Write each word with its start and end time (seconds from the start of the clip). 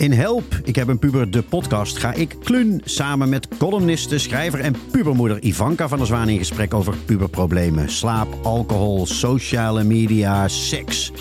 In 0.00 0.12
Help, 0.12 0.60
ik 0.64 0.76
heb 0.76 0.88
een 0.88 0.98
puber, 0.98 1.30
de 1.30 1.42
podcast, 1.42 1.98
ga 1.98 2.12
ik 2.12 2.36
Klun 2.42 2.80
samen 2.84 3.28
met 3.28 3.48
columniste, 3.58 4.18
schrijver 4.18 4.60
en 4.60 4.74
pubermoeder 4.90 5.42
Ivanka 5.42 5.88
van 5.88 5.98
der 5.98 6.06
Zwaan 6.06 6.28
in 6.28 6.38
gesprek 6.38 6.74
over 6.74 6.96
puberproblemen. 6.96 7.90
Slaap, 7.90 8.28
alcohol, 8.42 9.06
sociale 9.06 9.84
media, 9.84 10.48
seks. 10.48 11.12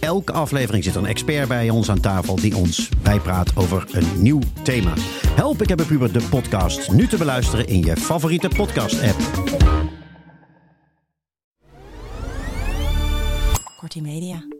Elke 0.00 0.32
aflevering 0.32 0.84
zit 0.84 0.94
een 0.94 1.06
expert 1.06 1.48
bij 1.48 1.70
ons 1.70 1.90
aan 1.90 2.00
tafel 2.00 2.36
die 2.36 2.56
ons 2.56 2.88
bijpraat 3.02 3.56
over 3.56 3.86
een 3.92 4.22
nieuw 4.22 4.40
thema. 4.62 4.92
Help, 5.28 5.62
ik 5.62 5.68
heb 5.68 5.80
een 5.80 5.86
puber, 5.86 6.12
de 6.12 6.26
podcast. 6.30 6.92
Nu 6.92 7.06
te 7.06 7.16
beluisteren 7.16 7.66
in 7.66 7.80
je 7.80 7.96
favoriete 7.96 8.48
podcast-app. 8.48 9.18
Kortie 13.76 14.02
Media. 14.02 14.55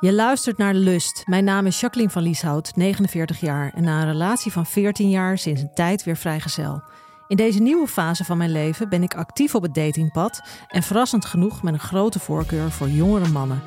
Je 0.00 0.12
luistert 0.12 0.58
naar 0.58 0.74
Lust. 0.74 1.22
Mijn 1.26 1.44
naam 1.44 1.66
is 1.66 1.80
Jacqueline 1.80 2.12
van 2.12 2.22
Lieshout, 2.22 2.76
49 2.76 3.40
jaar 3.40 3.72
en 3.74 3.82
na 3.82 4.00
een 4.00 4.06
relatie 4.06 4.52
van 4.52 4.66
14 4.66 5.10
jaar 5.10 5.38
sinds 5.38 5.60
een 5.60 5.74
tijd 5.74 6.04
weer 6.04 6.16
vrijgezel. 6.16 6.82
In 7.28 7.36
deze 7.36 7.62
nieuwe 7.62 7.86
fase 7.86 8.24
van 8.24 8.36
mijn 8.38 8.52
leven 8.52 8.88
ben 8.88 9.02
ik 9.02 9.14
actief 9.14 9.54
op 9.54 9.62
het 9.62 9.74
datingpad 9.74 10.42
en 10.68 10.82
verrassend 10.82 11.24
genoeg 11.24 11.62
met 11.62 11.74
een 11.74 11.80
grote 11.80 12.18
voorkeur 12.18 12.70
voor 12.70 12.88
jongere 12.88 13.28
mannen. 13.28 13.62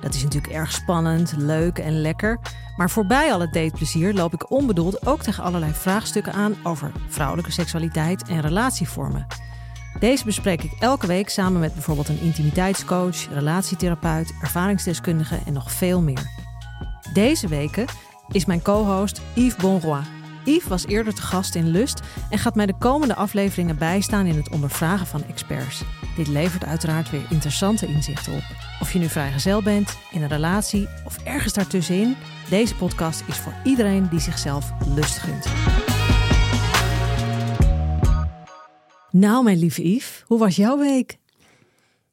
Dat 0.00 0.14
is 0.14 0.22
natuurlijk 0.22 0.52
erg 0.52 0.72
spannend, 0.72 1.34
leuk 1.36 1.78
en 1.78 2.00
lekker, 2.00 2.38
maar 2.76 2.90
voorbij 2.90 3.32
al 3.32 3.40
het 3.40 3.52
dateplezier 3.52 4.14
loop 4.14 4.32
ik 4.32 4.50
onbedoeld 4.50 5.06
ook 5.06 5.22
tegen 5.22 5.42
allerlei 5.42 5.72
vraagstukken 5.72 6.32
aan 6.32 6.56
over 6.62 6.92
vrouwelijke 7.08 7.52
seksualiteit 7.52 8.28
en 8.28 8.40
relatievormen. 8.40 9.26
Deze 9.98 10.24
bespreek 10.24 10.62
ik 10.62 10.72
elke 10.78 11.06
week 11.06 11.28
samen 11.28 11.60
met 11.60 11.72
bijvoorbeeld 11.72 12.08
een 12.08 12.20
intimiteitscoach, 12.20 13.28
relatietherapeut, 13.32 14.34
ervaringsdeskundige 14.40 15.38
en 15.46 15.52
nog 15.52 15.72
veel 15.72 16.02
meer. 16.02 16.30
Deze 17.12 17.48
weken 17.48 17.86
is 18.28 18.44
mijn 18.44 18.62
co-host 18.62 19.20
Yves 19.34 19.56
Bonroy. 19.56 20.02
Yves 20.44 20.68
was 20.68 20.86
eerder 20.86 21.14
te 21.14 21.22
gast 21.22 21.54
in 21.54 21.70
Lust 21.70 22.00
en 22.30 22.38
gaat 22.38 22.54
mij 22.54 22.66
de 22.66 22.78
komende 22.78 23.14
afleveringen 23.14 23.78
bijstaan 23.78 24.26
in 24.26 24.36
het 24.36 24.50
ondervragen 24.50 25.06
van 25.06 25.24
experts. 25.24 25.82
Dit 26.16 26.26
levert 26.26 26.64
uiteraard 26.64 27.10
weer 27.10 27.26
interessante 27.30 27.86
inzichten 27.86 28.32
op. 28.32 28.44
Of 28.80 28.92
je 28.92 28.98
nu 28.98 29.08
vrijgezel 29.08 29.62
bent, 29.62 29.96
in 30.10 30.22
een 30.22 30.28
relatie 30.28 30.88
of 31.04 31.18
ergens 31.24 31.52
daartussenin, 31.52 32.16
deze 32.50 32.74
podcast 32.74 33.22
is 33.26 33.36
voor 33.36 33.54
iedereen 33.64 34.08
die 34.08 34.20
zichzelf 34.20 34.72
lust 34.94 35.18
gunt. 35.18 35.95
Nou, 39.18 39.44
mijn 39.44 39.58
lieve 39.58 39.88
Yves, 39.88 40.22
hoe 40.26 40.38
was 40.38 40.56
jouw 40.56 40.78
week? 40.78 41.18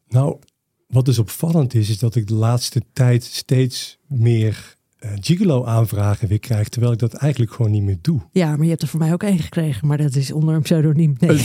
Nou, 0.07 0.39
wat 0.87 1.05
dus 1.05 1.19
opvallend 1.19 1.73
is, 1.73 1.89
is 1.89 1.99
dat 1.99 2.15
ik 2.15 2.27
de 2.27 2.33
laatste 2.33 2.81
tijd 2.93 3.23
steeds 3.23 3.97
meer 4.07 4.75
uh, 5.05 5.11
gigolo-aanvragen 5.19 6.27
weer 6.27 6.39
krijg, 6.39 6.69
terwijl 6.69 6.93
ik 6.93 6.99
dat 6.99 7.13
eigenlijk 7.13 7.51
gewoon 7.51 7.71
niet 7.71 7.83
meer 7.83 7.97
doe. 8.01 8.19
Ja, 8.31 8.49
maar 8.49 8.63
je 8.63 8.69
hebt 8.69 8.81
er 8.81 8.87
voor 8.87 8.99
mij 8.99 9.13
ook 9.13 9.23
één 9.23 9.39
gekregen, 9.39 9.87
maar 9.87 9.97
dat 9.97 10.15
is 10.15 10.31
onder 10.31 10.55
een 10.55 10.61
pseudoniem. 10.61 11.15
Nee, 11.19 11.37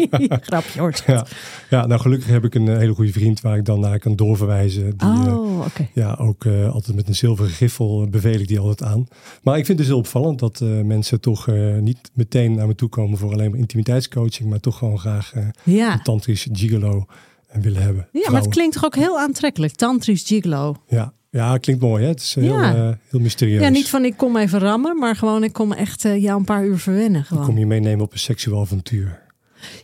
grapje 0.48 0.80
hoor. 0.80 0.94
Ja. 1.06 1.26
ja, 1.70 1.86
nou 1.86 2.00
gelukkig 2.00 2.28
heb 2.28 2.44
ik 2.44 2.54
een 2.54 2.68
eh, 2.68 2.76
hele 2.76 2.94
goede 2.94 3.12
vriend 3.12 3.40
waar 3.40 3.56
ik 3.56 3.64
dan 3.64 3.80
naar 3.80 3.98
kan 3.98 4.16
doorverwijzen. 4.16 4.96
Die, 4.96 5.08
oh, 5.08 5.58
oké. 5.58 5.66
Okay. 5.66 5.90
Ja, 5.94 6.14
ook 6.14 6.44
uh, 6.44 6.72
altijd 6.72 6.96
met 6.96 7.08
een 7.08 7.14
zilveren 7.14 7.50
griffel 7.50 8.08
beveel 8.08 8.40
ik 8.40 8.48
die 8.48 8.58
altijd 8.58 8.90
aan. 8.90 9.06
Maar 9.42 9.58
ik 9.58 9.66
vind 9.66 9.68
het 9.68 9.76
dus 9.78 9.86
heel 9.86 9.98
opvallend 9.98 10.38
dat 10.38 10.60
uh, 10.60 10.80
mensen 10.80 11.20
toch 11.20 11.46
niet 11.80 12.10
meteen 12.14 12.54
naar 12.54 12.66
me 12.66 12.74
toe 12.74 12.88
komen 12.88 13.18
voor 13.18 13.32
alleen 13.32 13.50
maar 13.50 13.58
intimiteitscoaching, 13.58 14.48
maar 14.48 14.60
toch 14.60 14.78
gewoon 14.78 14.98
graag 14.98 15.32
ja. 15.64 15.92
een 15.92 16.02
tantrisch 16.02 16.48
gigolo 16.52 17.06
willen 17.52 17.82
hebben. 17.82 18.02
Ja, 18.02 18.08
Vrouwen. 18.10 18.32
maar 18.32 18.42
het 18.42 18.50
klinkt 18.50 18.74
toch 18.74 18.84
ook 18.84 18.94
heel 18.94 19.18
aantrekkelijk, 19.18 19.74
tantrisch 19.74 20.22
gigolo. 20.22 20.76
Ja, 20.88 21.12
ja, 21.30 21.58
klinkt 21.58 21.82
mooi. 21.82 22.02
Hè? 22.02 22.08
Het 22.08 22.20
is 22.20 22.34
heel, 22.34 22.44
Ja. 22.60 22.74
eh, 22.74 22.88
heel 23.08 23.20
mysterieus. 23.20 23.62
Ja, 23.62 23.68
niet 23.68 23.88
van 23.88 24.04
ik 24.04 24.16
kom 24.16 24.36
even 24.36 24.58
rammen, 24.58 24.98
maar 24.98 25.16
gewoon 25.16 25.44
ik 25.44 25.52
kom 25.52 25.72
echt 25.72 26.04
eh, 26.04 26.22
jou 26.22 26.38
een 26.38 26.44
paar 26.44 26.64
uur 26.64 26.78
verwennen. 26.78 27.20
Ik 27.20 27.26
Gewoon. 27.26 27.44
kom 27.44 27.58
je 27.58 27.66
meenemen 27.66 28.04
op 28.04 28.12
een 28.12 28.18
seksueel 28.18 28.60
avontuur. 28.60 29.28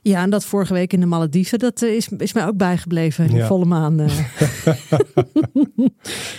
Ja, 0.02 0.22
en 0.22 0.30
dat 0.30 0.44
vorige 0.44 0.72
week 0.72 0.92
in 0.92 1.00
de 1.00 1.06
Malediven, 1.06 1.58
dat 1.58 1.82
eh, 1.82 1.94
is, 1.94 2.08
is 2.18 2.32
mij 2.32 2.46
ook 2.46 2.56
bijgebleven. 2.56 3.26
Die 3.26 3.36
Ja. 3.36 3.46
volle 3.46 3.64
maan. 3.64 4.00
eh. 4.00 4.06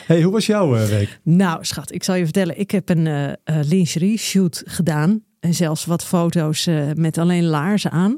hey, 0.08 0.22
hoe 0.22 0.32
was 0.32 0.46
jouw 0.46 0.76
eh, 0.76 0.86
week? 0.86 1.20
Nou, 1.24 1.66
schat, 1.66 1.94
ik 1.94 2.04
zal 2.04 2.16
je 2.16 2.24
vertellen. 2.24 2.60
Ik 2.60 2.72
heb 2.72 2.90
een 2.90 3.08
eh, 3.08 3.28
eh, 3.30 3.36
lingerie 3.44 4.18
shoot 4.18 4.64
gedaan. 4.66 5.24
En 5.40 5.54
zelfs 5.54 5.86
wat 5.86 6.04
foto's 6.06 6.68
eh, 6.68 6.84
met 6.96 7.18
alleen 7.18 7.46
laarzen 7.46 7.92
aan. 7.92 8.18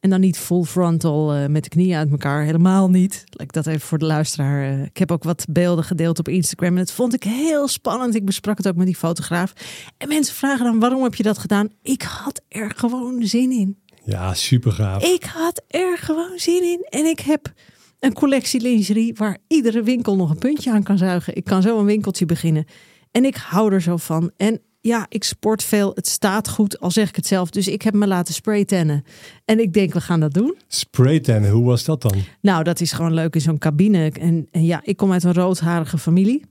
En 0.00 0.10
dan 0.10 0.20
niet 0.20 0.38
full 0.38 0.62
frontal 0.62 1.32
eh, 1.34 1.46
met 1.46 1.62
de 1.62 1.68
knieën 1.68 1.96
uit 1.96 2.10
elkaar. 2.10 2.42
Helemaal 2.44 2.90
niet. 2.90 3.24
Ik 3.36 3.52
dat 3.52 3.66
even 3.66 3.80
voor 3.80 3.98
de 3.98 4.04
luisteraar. 4.04 4.62
eh, 4.62 4.82
ik 4.82 4.96
heb 4.96 5.12
ook 5.12 5.24
wat 5.24 5.44
beelden 5.50 5.84
gedeeld 5.84 6.18
op 6.18 6.28
Instagram. 6.28 6.68
En 6.68 6.76
dat 6.76 6.92
vond 6.92 7.14
ik 7.14 7.22
heel 7.22 7.68
spannend. 7.68 8.14
Ik 8.14 8.24
besprak 8.24 8.56
het 8.56 8.68
ook 8.68 8.76
met 8.76 8.86
die 8.86 8.96
fotograaf. 8.96 9.52
En 9.96 10.08
mensen 10.08 10.34
vragen 10.34 10.64
dan, 10.64 10.78
waarom 10.78 11.02
heb 11.02 11.14
je 11.14 11.22
dat 11.22 11.38
gedaan? 11.38 11.68
Ik 11.82 12.02
had 12.02 12.40
er 12.48 12.72
gewoon 12.76 13.22
zin 13.22 13.50
in. 13.50 13.78
Ja, 14.04 14.34
super 14.34 14.72
gaaf. 14.72 15.04
Ik 15.04 15.24
had 15.24 15.62
er 15.68 15.98
gewoon 15.98 16.32
zin 16.38 16.62
in. 16.62 16.86
En 16.90 17.04
ik 17.04 17.20
heb 17.20 17.52
een 18.00 18.12
collectie 18.12 18.60
lingerie 18.60 19.14
waar 19.14 19.38
iedere 19.48 19.82
winkel 19.82 20.16
nog 20.16 20.30
een 20.30 20.38
puntje 20.38 20.72
aan 20.72 20.82
kan 20.82 20.98
zuigen. 20.98 21.36
Ik 21.36 21.44
kan 21.44 21.62
zo 21.62 21.78
een 21.78 21.84
winkeltje 21.84 22.26
beginnen. 22.26 22.64
En 23.10 23.24
ik 23.24 23.36
hou 23.36 23.72
er 23.72 23.82
zo 23.82 23.96
van. 23.96 24.30
En 24.36 24.60
ja, 24.80 25.06
ik 25.08 25.24
sport 25.24 25.62
veel. 25.62 25.92
Het 25.94 26.06
staat 26.06 26.48
goed, 26.48 26.80
al 26.80 26.90
zeg 26.90 27.08
ik 27.08 27.16
het 27.16 27.26
zelf. 27.26 27.50
Dus 27.50 27.68
ik 27.68 27.82
heb 27.82 27.94
me 27.94 28.06
laten 28.06 28.34
spraytannen. 28.34 29.04
En 29.44 29.60
ik 29.60 29.72
denk, 29.72 29.92
we 29.92 30.00
gaan 30.00 30.20
dat 30.20 30.34
doen. 30.34 30.56
Spraytannen, 30.66 31.50
hoe 31.50 31.64
was 31.64 31.84
dat 31.84 32.02
dan? 32.02 32.14
Nou, 32.40 32.64
dat 32.64 32.80
is 32.80 32.92
gewoon 32.92 33.14
leuk 33.14 33.34
in 33.34 33.40
zo'n 33.40 33.58
cabine. 33.58 34.10
En, 34.10 34.48
en 34.50 34.64
ja, 34.64 34.80
ik 34.82 34.96
kom 34.96 35.12
uit 35.12 35.24
een 35.24 35.34
roodharige 35.34 35.98
familie. 35.98 36.44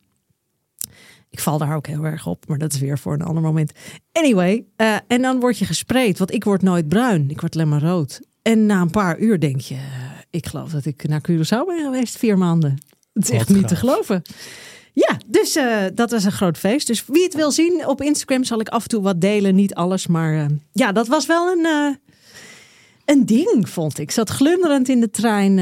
Ik 1.30 1.40
val 1.40 1.58
daar 1.58 1.76
ook 1.76 1.88
heel 1.88 2.04
erg 2.04 2.28
op, 2.28 2.48
maar 2.48 2.58
dat 2.58 2.74
is 2.74 2.80
weer 2.80 3.00
voor 3.00 3.14
een 3.14 3.22
ander 3.22 3.44
moment. 3.44 3.72
Anyway, 4.12 4.66
eh, 4.76 4.96
en 5.08 5.22
dan 5.22 5.40
word 5.40 5.58
je 5.58 5.66
gespreid, 5.66 6.18
want 6.18 6.34
ik 6.34 6.44
word 6.44 6.62
nooit 6.62 6.88
bruin. 6.88 7.30
Ik 7.30 7.42
word 7.42 7.56
alleen 7.56 7.70
maar 7.70 7.82
rood. 7.82 8.22
En 8.42 8.66
na 8.66 8.82
een 8.82 8.90
paar 8.90 9.20
uur 9.20 9.40
denk 9.40 9.60
je, 9.60 9.76
eh, 9.76 9.82
ik 10.30 10.46
geloof 10.46 10.72
dat 10.72 10.86
ik 10.86 11.08
naar 11.08 11.22
Curaçao 11.32 11.66
ben 11.68 11.84
geweest, 11.84 12.18
vier 12.18 12.38
maanden. 12.38 12.78
Het 13.14 13.24
is 13.24 13.30
Wat 13.30 13.40
echt 13.40 13.50
niet 13.50 13.68
te 13.68 13.76
geloven. 13.76 14.22
Ja, 14.98 15.18
dus 15.28 15.56
eh, 15.56 15.84
dat 15.94 16.12
was 16.12 16.24
een 16.24 16.32
groot 16.32 16.58
feest. 16.58 16.88
Dus 16.88 17.06
wie 17.06 17.24
het 17.24 17.36
wil 17.36 17.52
zien 17.52 17.88
op 17.88 18.02
Instagram 18.02 18.44
zal 18.44 18.60
ik 18.60 18.70
af 18.70 18.84
en 18.84 18.90
toe 18.90 19.02
wat 19.02 19.22
delen. 19.22 19.56
Niet 19.56 19.76
alles, 19.76 20.08
maar 20.08 20.38
eh, 20.38 20.46
ja, 20.72 20.92
dat 20.92 21.08
was 21.08 21.26
wel 21.26 21.52
een, 21.52 21.66
eh, 21.66 21.96
een 23.06 23.26
ding, 23.26 23.70
vond 23.70 23.98
ik. 23.98 24.04
Ik 24.04 24.12
zat 24.12 24.30
glunderend 24.30 24.90
in 24.90 25.00
de 25.00 25.10
trein 25.10 25.56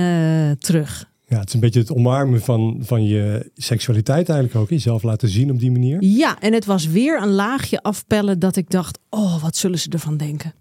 terug. 0.59 1.09
Ja, 1.27 1.39
het 1.39 1.47
is 1.47 1.53
een 1.53 1.59
beetje 1.59 1.79
het 1.79 1.91
omarmen 1.91 2.41
van, 2.41 2.77
van 2.81 3.05
je 3.05 3.51
seksualiteit 3.55 4.29
eigenlijk 4.29 4.59
ook. 4.59 4.69
Jezelf 4.69 5.03
laten 5.03 5.29
zien 5.29 5.51
op 5.51 5.59
die 5.59 5.71
manier. 5.71 6.03
Ja, 6.03 6.39
en 6.39 6.53
het 6.53 6.65
was 6.65 6.87
weer 6.87 7.21
een 7.21 7.31
laagje 7.31 7.81
afpellen 7.81 8.39
dat 8.39 8.55
ik 8.55 8.69
dacht: 8.69 8.99
oh, 9.09 9.41
wat 9.41 9.55
zullen 9.55 9.79
ze 9.79 9.89
ervan 9.89 10.17
denken? 10.17 10.53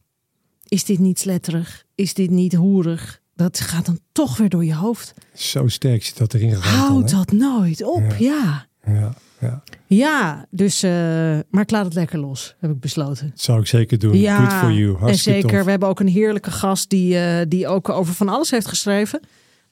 Is 0.68 0.84
dit 0.84 0.98
niet 0.98 1.18
sletterig? 1.18 1.84
Is 1.94 2.14
dit 2.14 2.30
niet 2.30 2.54
hoerig? 2.54 3.22
Dat 3.36 3.60
gaat 3.60 3.86
dan 3.86 3.98
toch 4.12 4.36
weer 4.36 4.48
door 4.48 4.64
je 4.64 4.74
hoofd. 4.74 5.14
Zo 5.34 5.68
sterk 5.68 6.04
zit 6.04 6.16
dat 6.16 6.34
erin 6.34 6.54
gegaan. 6.54 6.78
Houd 6.78 7.10
dat 7.10 7.32
nooit 7.32 7.82
op, 7.82 8.02
ja. 8.18 8.66
Ja, 8.86 9.14
ja. 9.40 9.62
Ja, 9.86 10.46
dus, 10.50 10.82
eh, 10.82 10.90
maar 11.50 11.62
ik 11.62 11.70
laat 11.70 11.84
het 11.84 11.94
lekker 11.94 12.18
los, 12.18 12.54
heb 12.60 12.70
ik 12.70 12.80
besloten. 12.80 13.30
Dat 13.30 13.40
zou 13.40 13.60
ik 13.60 13.66
zeker 13.66 13.98
doen. 13.98 14.18
Ja, 14.18 14.36
Good 14.36 14.52
for 14.60 14.72
you. 14.72 14.94
en 14.94 15.00
Hartstikke 15.00 15.40
zeker, 15.40 15.56
tof. 15.56 15.64
we 15.64 15.70
hebben 15.70 15.88
ook 15.88 16.00
een 16.00 16.08
heerlijke 16.08 16.50
gast 16.50 16.90
die, 16.90 17.18
eh, 17.18 17.46
die 17.48 17.68
ook 17.68 17.88
over 17.88 18.14
van 18.14 18.28
alles 18.28 18.50
heeft 18.50 18.66
geschreven. 18.66 19.20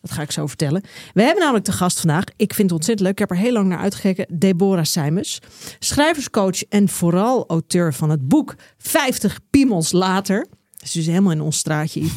Dat 0.00 0.10
ga 0.10 0.22
ik 0.22 0.30
zo 0.30 0.46
vertellen. 0.46 0.82
We 1.14 1.22
hebben 1.22 1.40
namelijk 1.42 1.64
de 1.64 1.72
gast 1.72 2.00
vandaag. 2.00 2.24
Ik 2.36 2.54
vind 2.54 2.70
het 2.70 2.72
ontzettend 2.78 3.00
leuk. 3.00 3.12
Ik 3.12 3.18
heb 3.18 3.30
er 3.30 3.36
heel 3.36 3.52
lang 3.52 3.68
naar 3.68 3.78
uitgekeken. 3.78 4.38
Deborah 4.38 4.84
Simons. 4.84 5.38
Schrijverscoach 5.78 6.64
en 6.64 6.88
vooral 6.88 7.44
auteur 7.46 7.94
van 7.94 8.10
het 8.10 8.28
boek 8.28 8.54
50 8.78 9.38
Piemels 9.50 9.92
Later. 9.92 10.46
Dat 10.70 10.82
is 10.82 10.90
dus 10.92 11.06
helemaal 11.06 11.32
in 11.32 11.40
ons 11.40 11.56
straatje. 11.58 12.00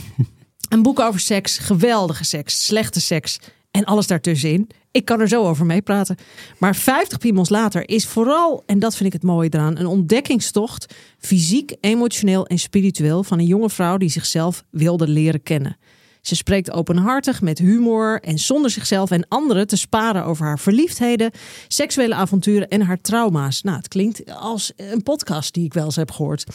Een 0.76 0.82
boek 0.82 1.00
over 1.00 1.20
seks, 1.20 1.58
geweldige 1.58 2.24
seks, 2.24 2.66
slechte 2.66 3.02
seks 3.02 3.40
en 3.72 3.84
alles 3.84 4.08
daartussenin. 4.08 4.70
Ik 4.92 5.06
kan 5.06 5.20
er 5.20 5.28
zo 5.28 5.44
over 5.44 5.66
meepraten. 5.66 6.16
Maar 6.58 6.76
50 6.76 7.18
piemels 7.18 7.50
later 7.50 7.90
is 7.90 8.06
vooral, 8.06 8.64
en 8.66 8.80
dat 8.80 8.96
vind 8.96 9.06
ik 9.06 9.14
het 9.14 9.24
mooie 9.24 9.50
eraan, 9.52 9.78
een 9.78 9.86
ontdekkingstocht, 9.86 10.94
fysiek, 11.20 11.76
emotioneel 11.82 12.48
en 12.48 12.60
spiritueel, 12.60 13.24
van 13.24 13.40
een 13.40 13.46
jonge 13.46 13.70
vrouw 13.70 13.98
die 13.98 14.10
zichzelf 14.10 14.64
wilde 14.70 15.08
leren 15.08 15.44
kennen. 15.44 15.78
Ze 16.22 16.36
spreekt 16.36 16.72
openhartig, 16.72 17.42
met 17.42 17.58
humor 17.58 18.22
en 18.22 18.38
zonder 18.38 18.72
zichzelf 18.72 19.12
en 19.12 19.28
anderen 19.28 19.68
te 19.68 19.78
sparen 19.78 20.26
over 20.26 20.46
haar 20.46 20.60
verliefdheden, 20.60 21.32
seksuele 21.68 22.16
avonturen 22.16 22.68
en 22.68 22.82
haar 22.82 23.02
trauma's. 23.02 23.62
Nou, 23.62 23.78
het 23.78 23.88
klinkt 23.88 24.32
als 24.32 24.72
een 24.76 25.04
podcast 25.04 25.54
die 25.54 25.66
ik 25.66 25.74
wel 25.74 25.86
eens 25.86 25.96
heb 25.96 26.12
gehoord. 26.12 26.46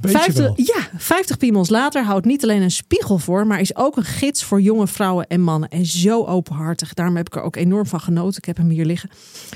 Weet 0.00 0.12
je 0.12 0.18
50, 0.18 0.44
wel. 0.44 0.54
ja, 0.56 0.88
50 0.96 1.36
piemels 1.36 1.68
later 1.68 2.04
houdt 2.04 2.26
niet 2.26 2.42
alleen 2.42 2.62
een 2.62 2.70
spiegel 2.70 3.18
voor, 3.18 3.46
maar 3.46 3.60
is 3.60 3.76
ook 3.76 3.96
een 3.96 4.04
gids 4.04 4.44
voor 4.44 4.60
jonge 4.60 4.86
vrouwen 4.86 5.26
en 5.26 5.40
mannen. 5.40 5.68
En 5.68 5.86
zo 5.86 6.24
openhartig. 6.24 6.94
Daarom 6.94 7.16
heb 7.16 7.26
ik 7.26 7.34
er 7.34 7.42
ook 7.42 7.56
enorm 7.56 7.86
van 7.86 8.00
genoten. 8.00 8.38
Ik 8.38 8.44
heb 8.44 8.56
hem 8.56 8.68
hier 8.68 8.84
liggen. 8.84 9.10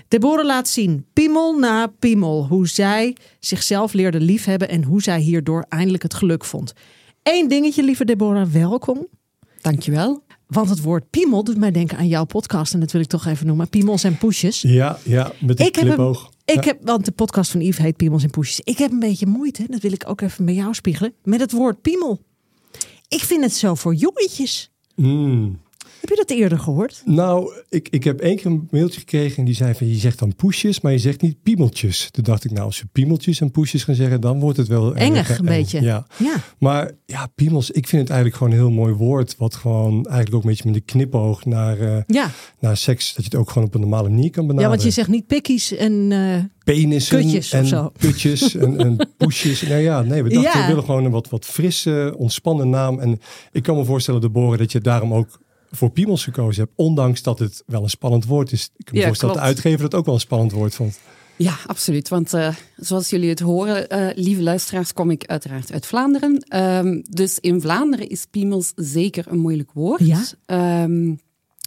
Deborah 0.08 0.44
laat 0.44 0.68
zien, 0.68 1.06
piemel 1.12 1.58
na 1.58 1.86
piemel, 1.98 2.46
hoe 2.46 2.68
zij 2.68 3.16
zichzelf 3.40 3.92
leerde 3.92 4.20
liefhebben 4.20 4.68
en 4.68 4.82
hoe 4.84 5.02
zij 5.02 5.20
hierdoor 5.20 5.64
eindelijk 5.68 6.02
het 6.02 6.14
geluk 6.14 6.44
vond. 6.44 6.72
Eén 7.22 7.48
dingetje, 7.48 7.82
lieve 7.82 8.04
Deborah, 8.04 8.46
welkom. 8.46 9.06
Dankjewel. 9.60 10.22
Want 10.46 10.68
het 10.70 10.80
woord 10.82 11.10
piemel 11.10 11.44
doet 11.44 11.56
mij 11.58 11.70
denken 11.70 11.98
aan 11.98 12.08
jouw 12.08 12.24
podcast. 12.24 12.74
En 12.74 12.80
dat 12.80 12.92
wil 12.92 13.00
ik 13.00 13.06
toch 13.06 13.26
even 13.26 13.46
noemen. 13.46 13.68
Piemels 13.68 14.04
en 14.04 14.18
poesjes. 14.18 14.62
Ja, 14.62 14.98
ja 15.02 15.32
met 15.40 15.60
een 15.60 15.66
Ik 15.66 15.74
heb 15.74 15.84
hem- 15.84 15.94
knipoog. 15.94 16.30
Ik 16.46 16.64
heb, 16.64 16.78
want 16.82 17.04
de 17.04 17.12
podcast 17.12 17.50
van 17.50 17.60
Yves 17.60 17.78
heet 17.78 17.96
Piemels 17.96 18.22
en 18.22 18.30
Poesjes. 18.30 18.60
Ik 18.60 18.78
heb 18.78 18.90
een 18.90 18.98
beetje 18.98 19.26
moeite, 19.26 19.64
dat 19.68 19.80
wil 19.80 19.92
ik 19.92 20.08
ook 20.08 20.20
even 20.20 20.44
bij 20.44 20.54
jou 20.54 20.74
spiegelen, 20.74 21.14
met 21.22 21.40
het 21.40 21.52
woord 21.52 21.82
piemel. 21.82 22.20
Ik 23.08 23.20
vind 23.20 23.42
het 23.42 23.52
zo 23.52 23.74
voor 23.74 23.94
jongetjes. 23.94 24.70
Mm. 24.94 25.60
Heb 26.08 26.16
je 26.18 26.24
dat 26.26 26.36
eerder 26.38 26.58
gehoord? 26.58 27.02
Nou, 27.04 27.52
ik, 27.68 27.88
ik 27.90 28.04
heb 28.04 28.20
één 28.20 28.36
keer 28.36 28.46
een 28.46 28.68
mailtje 28.70 28.98
gekregen 29.00 29.36
en 29.38 29.44
die 29.44 29.54
zei 29.54 29.74
van 29.74 29.88
je 29.88 29.94
zegt 29.94 30.18
dan 30.18 30.34
poesjes, 30.36 30.80
maar 30.80 30.92
je 30.92 30.98
zegt 30.98 31.20
niet 31.22 31.42
piemeltjes. 31.42 32.08
Toen 32.10 32.24
dacht 32.24 32.44
ik 32.44 32.50
nou, 32.50 32.64
als 32.64 32.76
ze 32.76 32.86
piemeltjes 32.86 33.40
en 33.40 33.50
poesjes 33.50 33.84
gaan 33.84 33.94
zeggen, 33.94 34.20
dan 34.20 34.40
wordt 34.40 34.56
het 34.58 34.68
wel 34.68 34.94
Engig 34.94 35.28
een 35.28 35.36
eng. 35.36 35.44
beetje. 35.44 35.80
Ja. 35.82 36.06
Ja. 36.16 36.34
Maar 36.58 36.90
ja, 37.06 37.26
piemels, 37.34 37.70
ik 37.70 37.86
vind 37.86 38.02
het 38.02 38.10
eigenlijk 38.10 38.38
gewoon 38.38 38.52
een 38.52 38.58
heel 38.58 38.70
mooi 38.70 38.94
woord. 38.94 39.34
Wat 39.38 39.54
gewoon 39.54 39.92
eigenlijk 40.06 40.34
ook 40.34 40.42
een 40.42 40.48
beetje 40.48 40.64
met 40.66 40.74
een 40.74 40.84
knipoog 40.84 41.44
naar, 41.44 41.80
eh, 41.80 42.02
Ja. 42.06 42.30
naar 42.60 42.76
seks, 42.76 43.14
dat 43.14 43.24
je 43.24 43.30
het 43.30 43.40
ook 43.40 43.50
gewoon 43.50 43.68
op 43.68 43.74
een 43.74 43.80
normale 43.80 44.08
manier 44.08 44.30
kan 44.30 44.42
ja, 44.42 44.48
benaderen. 44.48 44.70
want 44.70 44.82
je 44.82 44.90
zegt 44.90 45.08
niet 45.08 45.26
pikkies 45.26 45.72
en... 45.72 46.12
eh, 46.12 46.44
penissen 46.64 47.18
Kutjes 47.20 47.52
of 47.52 47.58
en 47.58 47.66
zo. 47.66 47.90
putjes 47.98 48.54
en, 48.56 48.78
en 48.78 49.08
poesjes. 49.16 49.62
Nou 49.62 49.80
ja, 49.80 50.02
nee, 50.02 50.22
we 50.22 50.28
dachten 50.28 50.52
Ja. 50.52 50.60
we 50.60 50.66
willen 50.68 50.84
gewoon 50.84 51.04
een 51.04 51.10
wat, 51.10 51.28
wat 51.28 51.44
frisse, 51.44 52.14
ontspannen 52.16 52.70
naam. 52.70 52.98
En 53.00 53.20
ik 53.52 53.62
kan 53.62 53.76
me 53.76 53.84
voorstellen, 53.84 54.20
Deborah, 54.20 54.58
dat 54.58 54.72
je 54.72 54.80
daarom 54.80 55.14
ook 55.14 55.44
voor 55.70 55.90
piemels 55.90 56.24
gekozen 56.24 56.62
hebt. 56.62 56.74
Ondanks 56.76 57.22
dat 57.22 57.38
het 57.38 57.62
wel 57.66 57.82
een 57.82 57.90
spannend 57.90 58.24
woord 58.24 58.52
is. 58.52 58.70
Ik 58.76 58.84
kan 58.84 58.94
me 58.94 59.00
Ja, 59.00 59.06
voorstellen 59.06 59.34
dat 59.34 59.42
de 59.42 59.48
uitgever 59.48 59.80
dat 59.80 59.94
ook 59.94 60.04
wel 60.04 60.14
een 60.14 60.20
spannend 60.20 60.52
woord 60.52 60.74
vond. 60.74 60.98
Ja, 61.36 61.56
absoluut. 61.66 62.08
Want 62.08 62.34
eh, 62.34 62.54
zoals 62.76 63.10
jullie 63.10 63.28
het 63.28 63.40
horen, 63.40 63.88
eh, 63.88 64.08
lieve 64.14 64.42
luisteraars, 64.42 64.92
kom 64.92 65.10
ik 65.10 65.26
uiteraard 65.26 65.72
uit 65.72 65.86
Vlaanderen. 65.86 66.38
Ehm, 66.48 67.02
dus 67.10 67.38
in 67.38 67.60
Vlaanderen 67.60 68.08
is 68.08 68.26
piemels 68.30 68.72
zeker 68.74 69.24
een 69.28 69.38
moeilijk 69.38 69.70
woord. 69.72 70.06
Ja. 70.06 70.22
Ehm, 70.46 71.04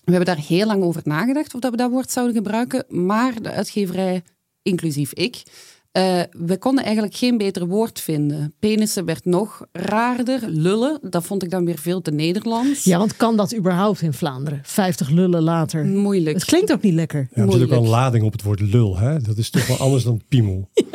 we 0.03 0.15
hebben 0.15 0.35
daar 0.35 0.45
heel 0.45 0.65
lang 0.65 0.83
over 0.83 1.01
nagedacht 1.03 1.53
of 1.53 1.59
dat 1.59 1.71
we 1.71 1.77
dat 1.77 1.91
woord 1.91 2.11
zouden 2.11 2.35
gebruiken. 2.35 2.85
Maar 2.87 3.41
de 3.41 3.51
uitgeverij, 3.51 4.23
inclusief 4.61 5.13
ik, 5.13 5.43
eh, 5.91 6.21
we 6.31 6.57
konden 6.57 6.83
eigenlijk 6.83 7.15
geen 7.15 7.37
beter 7.37 7.67
woord 7.67 7.99
vinden. 7.99 8.53
Penissen 8.59 9.05
werd 9.05 9.25
nog 9.25 9.65
raarder. 9.71 10.39
Lullen, 10.47 10.99
dat 11.09 11.23
vond 11.25 11.43
ik 11.43 11.49
dan 11.49 11.65
weer 11.65 11.77
veel 11.77 12.01
te 12.01 12.11
Nederlands. 12.11 12.83
ja, 12.83 12.97
want 12.97 13.15
kan 13.17 13.37
dat 13.37 13.55
überhaupt 13.55 14.01
in 14.01 14.13
Vlaanderen? 14.13 14.59
50 14.63 15.09
lullen 15.09 15.41
later. 15.43 15.85
Moeilijk. 15.85 16.35
Het 16.35 16.45
klinkt 16.45 16.71
ook 16.71 16.81
niet 16.81 16.93
lekker. 16.93 17.27
Ja, 17.33 17.43
er 17.45 17.51
zit 17.51 17.61
ook 17.61 17.69
wel 17.69 17.83
een 17.83 17.89
lading 17.89 18.23
op 18.23 18.31
het 18.31 18.43
woord 18.43 18.59
lul. 18.59 18.97
Hè? 18.97 19.19
Dat 19.19 19.37
is 19.37 19.49
toch 19.49 19.67
wel 19.67 19.77
anders 19.77 20.03
dan 20.03 20.21
piemel. 20.27 20.69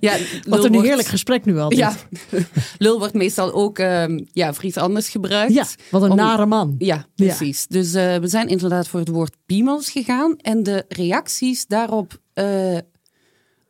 Ja, 0.00 0.16
Wat 0.48 0.64
een 0.64 0.72
wordt- 0.72 0.86
heerlijk 0.86 1.08
gesprek 1.08 1.44
nu 1.44 1.58
al. 1.58 1.72
Ja, 1.72 1.94
lul 2.78 2.98
wordt 2.98 3.14
meestal 3.14 3.52
ook 3.52 3.78
ehm 3.78 4.20
ja, 4.32 4.52
voor 4.54 4.64
iets 4.64 4.76
anders 4.76 5.08
gebruikt. 5.08 5.52
ja, 5.54 5.64
wat 5.90 6.02
een 6.02 6.10
Om- 6.10 6.16
nare 6.16 6.46
man. 6.46 6.74
Ja, 6.78 7.06
Ja. 7.14 7.24
precies. 7.26 7.66
Dus 7.66 7.94
eh, 7.94 8.16
we 8.16 8.26
zijn 8.28 8.48
inderdaad 8.48 8.88
voor 8.88 9.00
het 9.00 9.08
woord 9.08 9.36
piemels 9.46 9.90
gegaan. 9.90 10.36
En 10.36 10.62
de 10.62 10.84
reacties 10.88 11.66
daarop 11.66 12.18
eh, 12.32 12.76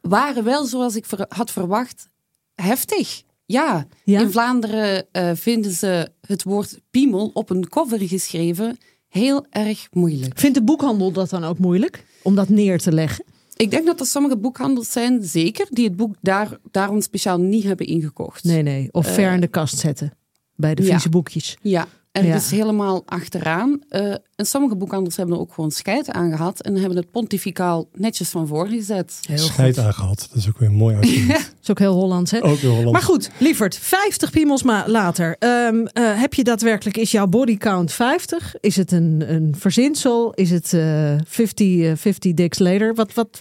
waren 0.09 0.45
wel, 0.45 0.65
zoals 0.65 0.97
ik 0.97 1.05
ver- 1.07 1.27
had 1.29 1.51
verwacht, 1.51 2.09
heftig. 2.55 3.23
Ja, 3.47 3.87
Ja? 4.05 4.21
in 4.21 4.31
Vlaanderen 4.31 5.07
eh, 5.13 5.31
vinden 5.35 5.71
ze 5.73 6.09
het 6.27 6.43
woord 6.43 6.81
piemel 6.91 7.31
op 7.35 7.51
een 7.51 7.69
cover 7.69 8.01
geschreven 8.09 8.79
heel 9.09 9.47
erg 9.51 9.87
moeilijk. 9.91 10.39
Vindt 10.39 10.57
de 10.57 10.63
boekhandel 10.65 11.13
dat 11.13 11.31
dan 11.31 11.45
ook 11.45 11.59
moeilijk? 11.59 12.05
Om 12.23 12.35
dat 12.35 12.49
neer 12.49 12.79
te 12.79 12.93
leggen? 12.93 13.25
Ik 13.57 13.71
denk 13.71 13.87
dat 13.87 14.01
er 14.01 14.07
sommige 14.07 14.37
boekhandels 14.37 14.93
zijn, 14.93 15.23
zeker, 15.25 15.67
die 15.71 15.85
het 15.85 15.97
boek 15.97 16.15
daar, 16.21 16.59
daarom 16.71 17.01
speciaal 17.01 17.39
niet 17.39 17.65
hebben 17.65 17.87
ingekocht. 17.87 18.45
Nee, 18.45 18.63
nee. 18.63 18.89
Of 18.93 19.07
ver 19.15 19.33
in 19.33 19.41
de 19.41 19.47
kast 19.49 19.79
zetten. 19.79 20.13
Bij 20.57 20.75
de 20.75 20.83
ja. 20.83 20.91
vieze 20.91 21.09
boekjes. 21.09 21.57
Ja, 21.63 21.87
en 22.15 22.27
Ja. 22.27 22.35
dus 22.35 22.51
helemaal 22.51 23.03
achteraan. 23.07 23.83
Eh, 23.89 24.15
en 24.37 24.47
sommige 24.47 24.77
boekhandels 24.77 25.17
hebben 25.17 25.35
er 25.35 25.41
ook 25.41 25.53
gewoon 25.55 25.71
scheid 25.71 26.11
aan 26.11 26.37
gehad 26.37 26.61
en 26.63 26.77
hebben 26.77 26.97
het 26.97 27.11
pontificaal 27.11 27.89
netjes 27.93 28.29
van 28.29 28.47
voorgezet. 28.47 29.19
Heel 29.21 29.37
goed. 29.39 29.47
Scheid 29.47 29.79
aangehad. 29.79 30.27
Dat 30.31 30.39
is 30.39 30.49
ook 30.49 30.59
weer 30.59 30.69
een 30.69 30.75
mooi 30.75 30.97
argument. 30.97 31.29
Dat 31.29 31.53
is 31.63 31.71
ook 31.71 31.79
heel 31.79 31.95
Hollands, 31.95 32.31
hè? 32.31 32.45
Ook 32.45 32.61
Holland. 32.61 32.93
Maar 32.93 33.03
goed, 33.03 33.31
lieverd, 33.39 33.77
50 33.79 34.31
piemels 34.31 34.63
maar 34.63 34.89
later. 34.91 35.37
Ehm, 35.39 35.87
eh, 35.87 36.21
heb 36.21 36.35
je 36.35 36.45
daadwerkelijk, 36.45 36.97
is 36.97 37.11
jouw 37.11 37.27
bodycount 37.27 37.93
50? 37.93 38.55
Is 38.61 38.77
het 38.77 38.93
een, 38.93 39.25
een 39.27 39.55
verzinsel? 39.59 40.33
Is 40.33 40.51
het 40.51 40.73
eh 40.73 41.15
50, 41.27 41.81
eh, 41.81 41.93
50 41.97 42.35
dicks 42.35 42.59
later? 42.59 42.95
Wat, 42.95 43.15
wat, 43.15 43.41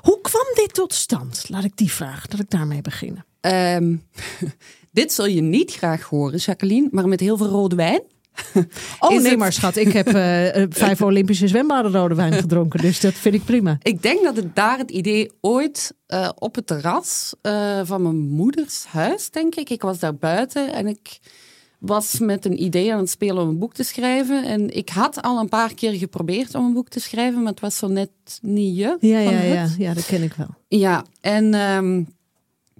hoe 0.00 0.20
kwam 0.20 0.46
dit 0.54 0.74
tot 0.74 0.92
stand? 0.94 1.44
Laat 1.48 1.64
ik 1.64 1.76
die 1.76 1.92
vragen, 1.92 2.30
dat 2.30 2.40
ik 2.40 2.50
daarmee 2.50 2.80
beginnen. 2.80 3.24
Ehm, 3.40 3.96
dit 4.94 5.12
zul 5.12 5.26
je 5.26 5.40
niet 5.40 5.72
graag 5.72 6.02
horen, 6.02 6.38
Jacqueline, 6.38 6.88
maar 6.90 7.08
met 7.08 7.20
heel 7.20 7.36
veel 7.36 7.46
rode 7.48 7.76
wijn. 7.76 8.02
Oh 8.98 9.12
Is 9.14 9.20
nee, 9.20 9.30
het- 9.30 9.38
maar 9.38 9.52
schat, 9.52 9.76
ik 9.76 9.92
heb 9.92 10.06
eh, 10.06 10.62
eh, 10.62 10.66
vijf 10.70 11.02
Olympische 11.10 11.48
zwembaden 11.48 11.92
rode 11.92 12.14
wijn 12.14 12.32
gedronken. 12.32 12.80
Dus 12.80 13.00
dat 13.00 13.12
vind 13.12 13.34
ik 13.34 13.44
prima. 13.44 13.78
Ik 13.82 14.02
denk 14.02 14.22
dat 14.22 14.36
het 14.36 14.54
daar 14.56 14.78
het 14.78 14.90
idee 14.90 15.30
ooit 15.40 15.94
eh, 16.06 16.28
op 16.38 16.54
het 16.54 16.66
terras 16.66 17.34
van 17.82 18.02
mijn 18.02 18.16
moeders 18.18 18.84
huis, 18.84 19.30
denk 19.30 19.54
ik. 19.54 19.70
Ik 19.70 19.82
was 19.82 19.98
daar 19.98 20.14
buiten 20.16 20.72
en 20.72 20.86
ik 20.86 21.18
was 21.78 22.18
met 22.18 22.44
een 22.44 22.62
idee 22.62 22.92
aan 22.92 22.98
het 22.98 23.10
spelen 23.10 23.42
om 23.42 23.48
een 23.48 23.58
boek 23.58 23.74
te 23.74 23.82
schrijven. 23.82 24.44
En 24.44 24.76
ik 24.76 24.88
had 24.88 25.22
al 25.22 25.38
een 25.38 25.48
paar 25.48 25.74
keer 25.74 25.92
geprobeerd 25.92 26.54
om 26.54 26.64
een 26.64 26.72
boek 26.72 26.88
te 26.88 27.00
schrijven, 27.00 27.42
maar 27.42 27.52
het 27.52 27.60
was 27.60 27.76
zo 27.76 27.88
net 27.88 28.10
niet 28.42 28.76
je. 28.76 28.96
Ja, 29.00 29.18
ja, 29.18 29.40
ja, 29.42 29.68
ja, 29.78 29.94
dat 29.94 30.06
ken 30.06 30.22
ik 30.22 30.32
wel. 30.34 30.54
Ja, 30.68 31.04
en 31.20 31.54
ehm, 31.54 32.02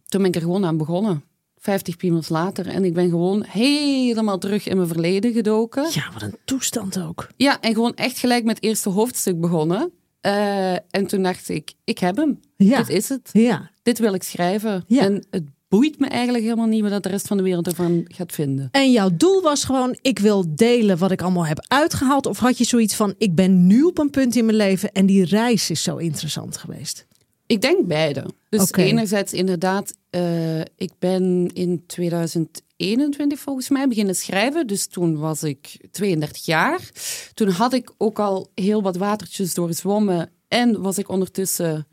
toen 0.09 0.21
ben 0.23 0.25
ik 0.25 0.35
er 0.35 0.41
gewoon 0.41 0.65
aan 0.65 0.77
begonnen. 0.77 1.23
50 1.65 1.97
piemels 1.97 2.29
later. 2.29 2.67
En 2.67 2.85
ik 2.85 2.95
ben 2.95 3.09
gewoon 3.09 3.45
helemaal 3.49 4.39
terug 4.39 4.67
in 4.67 4.77
mijn 4.77 4.89
verleden 4.89 5.33
gedoken. 5.33 5.87
Ja, 5.93 6.11
wat 6.13 6.23
een 6.23 6.37
toestand 6.45 7.01
ook. 7.01 7.29
Ja, 7.37 7.61
en 7.61 7.75
gewoon 7.75 7.95
echt 7.95 8.19
gelijk 8.19 8.45
met 8.45 8.57
het 8.57 8.65
eerste 8.65 8.89
hoofdstuk 8.89 9.41
begonnen. 9.41 9.93
Eh, 10.21 10.73
en 10.73 11.07
toen 11.07 11.23
dacht 11.23 11.49
ik, 11.49 11.73
ik 11.85 11.99
heb 11.99 12.17
hem. 12.17 12.41
Ja. 12.57 12.79
Dit 12.79 12.89
is 12.89 13.09
het. 13.09 13.31
Ja, 13.33 13.71
Dit 13.83 13.99
wil 13.99 14.15
ik 14.15 14.23
schrijven. 14.23 14.85
Ja. 14.87 15.03
En 15.03 15.27
het 15.31 15.45
boeit 15.69 15.99
me 15.99 16.07
eigenlijk 16.07 16.45
helemaal 16.45 16.67
niet 16.67 16.89
wat 16.89 17.03
de 17.03 17.09
rest 17.09 17.27
van 17.27 17.37
de 17.37 17.43
wereld 17.43 17.67
ervan 17.67 18.05
gaat 18.09 18.33
vinden. 18.33 18.69
En 18.71 18.93
jouw 18.93 19.11
doel 19.17 19.43
was 19.43 19.65
gewoon, 19.65 19.99
ik 20.03 20.19
wil 20.19 20.45
delen 20.55 20.99
wat 20.99 21.11
ik 21.11 21.23
allemaal 21.23 21.47
heb 21.47 21.65
uitgehaald. 21.69 22.27
Of 22.27 22.39
had 22.39 22.59
je 22.59 22.65
zoiets 22.65 22.95
van, 22.95 23.15
ik 23.19 23.35
ben 23.35 23.67
nu 23.67 23.83
op 23.83 23.99
een 23.99 24.11
punt 24.11 24.37
in 24.37 24.45
mijn 24.45 24.57
leven 24.57 24.93
en 24.93 25.07
die 25.07 25.25
reis 25.25 25.71
is 25.71 25.83
zo 25.83 25.97
interessant 25.97 26.57
geweest? 26.57 27.07
Ik 27.46 27.61
denk 27.61 27.87
beide. 27.87 28.25
Dus 28.49 28.73
enerzijds 28.73 29.32
inderdaad, 29.32 29.94
eh, 30.11 30.61
ik 30.61 30.91
ben 30.99 31.50
in 31.52 31.87
2021 31.87 33.38
volgens 33.38 33.69
mij 33.69 33.88
beginnen 33.88 34.14
schrijven. 34.14 34.67
Dus 34.67 34.87
toen 34.87 35.19
was 35.19 35.43
ik 35.43 35.79
32 35.91 36.44
jaar. 36.44 36.91
Toen 37.35 37.49
had 37.49 37.73
ik 37.73 37.93
ook 37.99 38.19
al 38.19 38.50
heel 38.55 38.82
wat 38.82 38.96
watertjes 38.96 39.55
doorzwommen. 39.55 40.31
En 40.49 40.82
was 40.82 40.99
ik 40.99 41.08
ondertussen, 41.08 41.87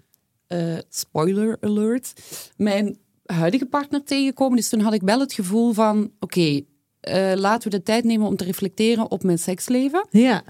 eh, 0.48 0.78
spoiler 0.90 1.58
alert, 1.62 2.14
mijn 2.58 2.98
huidige 3.26 3.66
partner 3.66 4.04
tegengekomen. 4.04 4.58
Dus 4.58 4.70
toen 4.70 4.80
had 4.80 4.94
ik 4.94 5.02
wel 5.02 5.20
het 5.20 5.34
gevoel 5.34 5.74
van, 5.74 6.12
oké, 6.20 6.62
eh, 7.00 7.34
laten 7.36 7.72
we 7.72 7.78
de 7.78 7.84
tijd 7.84 8.04
nemen 8.04 8.28
om 8.28 8.36
te 8.36 8.44
reflecteren 8.44 9.12
op 9.12 9.24
mijn 9.24 9.40
seksleven. 9.40 10.08
Ja, 10.10 10.44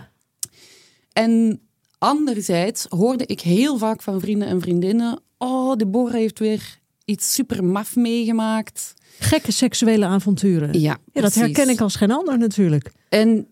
En 1.13 1.61
anderzijds 2.01 2.85
hoorde 2.89 3.25
ik 3.25 3.41
heel 3.41 3.77
vaak 3.77 4.01
van 4.01 4.19
vrienden 4.19 4.47
en 4.47 4.61
vriendinnen: 4.61 5.19
Oh, 5.37 5.75
Deborah 5.75 6.13
heeft 6.13 6.39
weer 6.39 6.79
iets 7.05 7.33
super 7.33 7.63
maf 7.63 7.95
meegemaakt. 7.95 8.93
gekke 9.19 9.51
seksuele 9.51 10.05
avonturen. 10.05 10.79
Ja, 10.79 10.97
Ja, 11.13 11.21
dat 11.21 11.33
herken 11.33 11.69
ik 11.69 11.81
als 11.81 11.95
geen 11.95 12.11
ander 12.11 12.37
natuurlijk. 12.37 12.91
En 13.09 13.47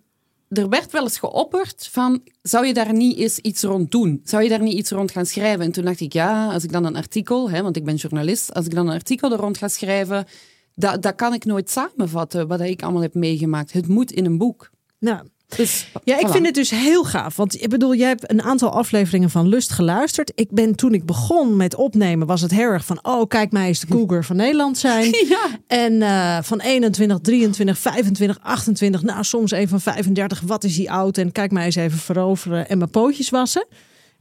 er 0.49 0.69
werd 0.69 0.91
wel 0.91 1.03
eens 1.03 1.19
geopperd 1.19 1.87
van, 1.91 2.21
zou 2.41 2.65
je 2.65 2.73
daar 2.73 2.93
niet 2.93 3.17
eens 3.17 3.39
iets 3.39 3.63
rond 3.63 3.91
doen? 3.91 4.21
Zou 4.23 4.43
je 4.43 4.49
daar 4.49 4.61
niet 4.61 4.77
iets 4.77 4.91
rond 4.91 5.11
gaan 5.11 5.25
schrijven? 5.25 5.65
En 5.65 5.71
toen 5.71 5.85
dacht 5.85 5.99
ik, 5.99 6.13
ja, 6.13 6.51
als 6.53 6.63
ik 6.63 6.71
dan 6.71 6.85
een 6.85 6.95
artikel, 6.95 7.49
hè, 7.49 7.61
want 7.61 7.75
ik 7.75 7.83
ben 7.83 7.95
journalist, 7.95 8.53
als 8.53 8.65
ik 8.65 8.73
dan 8.73 8.87
een 8.87 8.93
artikel 8.93 9.31
er 9.31 9.37
rond 9.37 9.57
ga 9.57 9.67
schrijven, 9.67 10.25
dat, 10.75 11.01
dat 11.01 11.15
kan 11.15 11.33
ik 11.33 11.45
nooit 11.45 11.69
samenvatten 11.69 12.47
wat 12.47 12.59
ik 12.59 12.83
allemaal 12.83 13.01
heb 13.01 13.13
meegemaakt. 13.13 13.71
Het 13.71 13.87
moet 13.87 14.11
in 14.11 14.25
een 14.25 14.37
boek. 14.37 14.69
Nou, 14.99 15.25
Dus, 15.55 15.87
ja, 16.03 16.19
ik 16.19 16.27
voilà. 16.27 16.31
vind 16.31 16.45
het 16.45 16.55
dus 16.55 16.69
heel 16.69 17.03
gaaf. 17.03 17.35
Want 17.35 17.61
ik 17.61 17.69
bedoel, 17.69 17.95
jij 17.95 18.07
hebt 18.07 18.31
een 18.31 18.41
aantal 18.41 18.69
afleveringen 18.71 19.29
van 19.29 19.47
Lust 19.47 19.71
geluisterd. 19.71 20.31
Ik 20.35 20.51
ben 20.51 20.75
toen 20.75 20.93
ik 20.93 21.05
begon 21.05 21.55
met 21.57 21.75
opnemen, 21.75 22.27
was 22.27 22.41
het 22.41 22.51
heel 22.51 22.69
erg 22.69 22.85
van: 22.85 22.99
oh, 23.01 23.27
kijk 23.27 23.51
mij 23.51 23.67
eens 23.67 23.79
de 23.79 23.87
cougar 23.87 24.23
van 24.23 24.35
Nederland 24.35 24.77
zijn. 24.77 25.11
Ja. 25.29 25.47
En 25.67 26.01
eh, 26.01 26.37
van 26.41 26.59
21, 26.59 27.19
23, 27.21 27.77
25, 27.77 28.39
28, 28.41 29.01
nou 29.03 29.23
soms 29.23 29.51
even 29.51 29.69
van 29.69 29.93
35, 29.93 30.41
wat 30.41 30.63
is 30.63 30.75
die 30.75 30.91
oud? 30.91 31.17
En 31.17 31.31
kijk 31.31 31.51
mij 31.51 31.65
eens 31.65 31.75
even 31.75 31.97
veroveren 31.97 32.69
en 32.69 32.77
mijn 32.77 32.89
pootjes 32.89 33.29
wassen. 33.29 33.67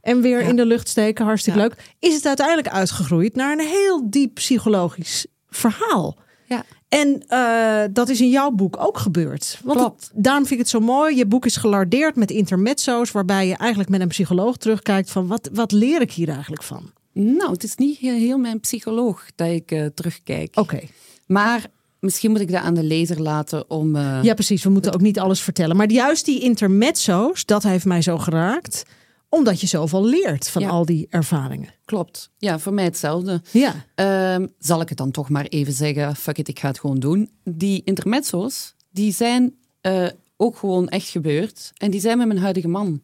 En 0.01 0.21
weer 0.21 0.41
Ja. 0.41 0.47
in 0.47 0.55
de 0.55 0.65
lucht 0.65 0.87
steken, 0.89 1.25
hartstikke 1.25 1.59
Ja. 1.59 1.65
leuk. 1.65 1.75
Is 1.99 2.13
het 2.13 2.25
uiteindelijk 2.25 2.67
uitgegroeid 2.69 3.35
naar 3.35 3.51
een 3.51 3.67
heel 3.67 4.09
diep 4.09 4.33
psychologisch 4.35 5.25
verhaal. 5.49 6.17
Ja. 6.47 6.63
En 6.89 7.23
eh, 7.27 7.81
dat 7.91 8.09
is 8.09 8.21
in 8.21 8.29
jouw 8.29 8.51
boek 8.51 8.75
ook 8.79 8.97
gebeurd. 8.97 9.59
Want 9.63 9.79
het- 9.79 10.11
daarom 10.13 10.41
vind 10.45 10.59
ik 10.59 10.65
het 10.65 10.69
zo 10.75 10.79
mooi. 10.79 11.15
Je 11.15 11.25
boek 11.25 11.45
is 11.45 11.55
gelardeerd 11.57 12.15
met 12.15 12.31
intermezzo's, 12.31 13.11
waarbij 13.11 13.47
je 13.47 13.55
eigenlijk 13.55 13.89
met 13.89 14.01
een 14.01 14.07
psycholoog 14.07 14.57
terugkijkt 14.57 15.11
van 15.11 15.27
wat, 15.27 15.49
wat 15.53 15.71
leer 15.71 16.01
ik 16.01 16.11
hier 16.11 16.29
eigenlijk 16.29 16.63
van? 16.63 16.91
Nou, 17.13 17.51
het 17.51 17.63
is 17.63 17.75
niet 17.75 17.97
heel, 17.97 18.13
heel 18.17 18.37
mijn 18.37 18.59
psycholoog 18.59 19.25
dat 19.35 19.47
ik 19.47 19.71
eh, 19.71 19.85
terugkijk. 19.85 20.55
Oké. 20.59 20.79
Maar 21.27 21.65
misschien 21.99 22.31
moet 22.31 22.39
ik 22.39 22.51
dat 22.51 22.61
aan 22.61 22.73
de 22.73 22.83
lezer 22.83 23.21
laten 23.21 23.69
om... 23.69 23.95
eh, 23.95 24.19
Ja, 24.23 24.33
precies. 24.33 24.63
We 24.63 24.69
moeten 24.69 24.93
ook 24.93 25.01
niet 25.01 25.19
alles 25.19 25.41
vertellen. 25.41 25.75
Maar 25.75 25.91
juist 25.91 26.25
die 26.25 26.39
intermezzo's, 26.39 27.45
dat 27.45 27.63
heeft 27.63 27.85
mij 27.85 28.01
zo 28.01 28.17
geraakt. 28.17 28.83
Omdat 29.29 29.61
je 29.61 29.67
zoveel 29.67 30.05
leert 30.05 30.49
van 30.49 30.61
Ja. 30.61 30.69
al 30.69 30.85
die 30.85 31.07
ervaringen. 31.09 31.73
Klopt. 31.85 32.29
Ja, 32.37 32.59
voor 32.59 32.73
mij 32.73 32.83
hetzelfde. 32.83 33.41
Ja. 33.51 33.73
Ehm, 33.95 34.47
zal 34.59 34.81
ik 34.81 34.89
het 34.89 34.97
dan 34.97 35.11
toch 35.11 35.29
maar 35.29 35.45
even 35.45 35.73
zeggen, 35.73 36.15
fuck 36.15 36.37
it, 36.37 36.47
ik 36.47 36.59
ga 36.59 36.67
het 36.67 36.79
gewoon 36.79 36.99
doen. 36.99 37.29
Die 37.43 37.81
intermezzo's, 37.85 38.75
die 38.91 39.13
zijn 39.13 39.55
eh, 39.81 40.07
ook 40.37 40.57
gewoon 40.57 40.87
echt 40.89 41.07
gebeurd. 41.09 41.71
En 41.77 41.91
die 41.91 41.99
zijn 41.99 42.17
met 42.17 42.27
mijn 42.27 42.39
huidige 42.39 42.67
man 42.67 43.01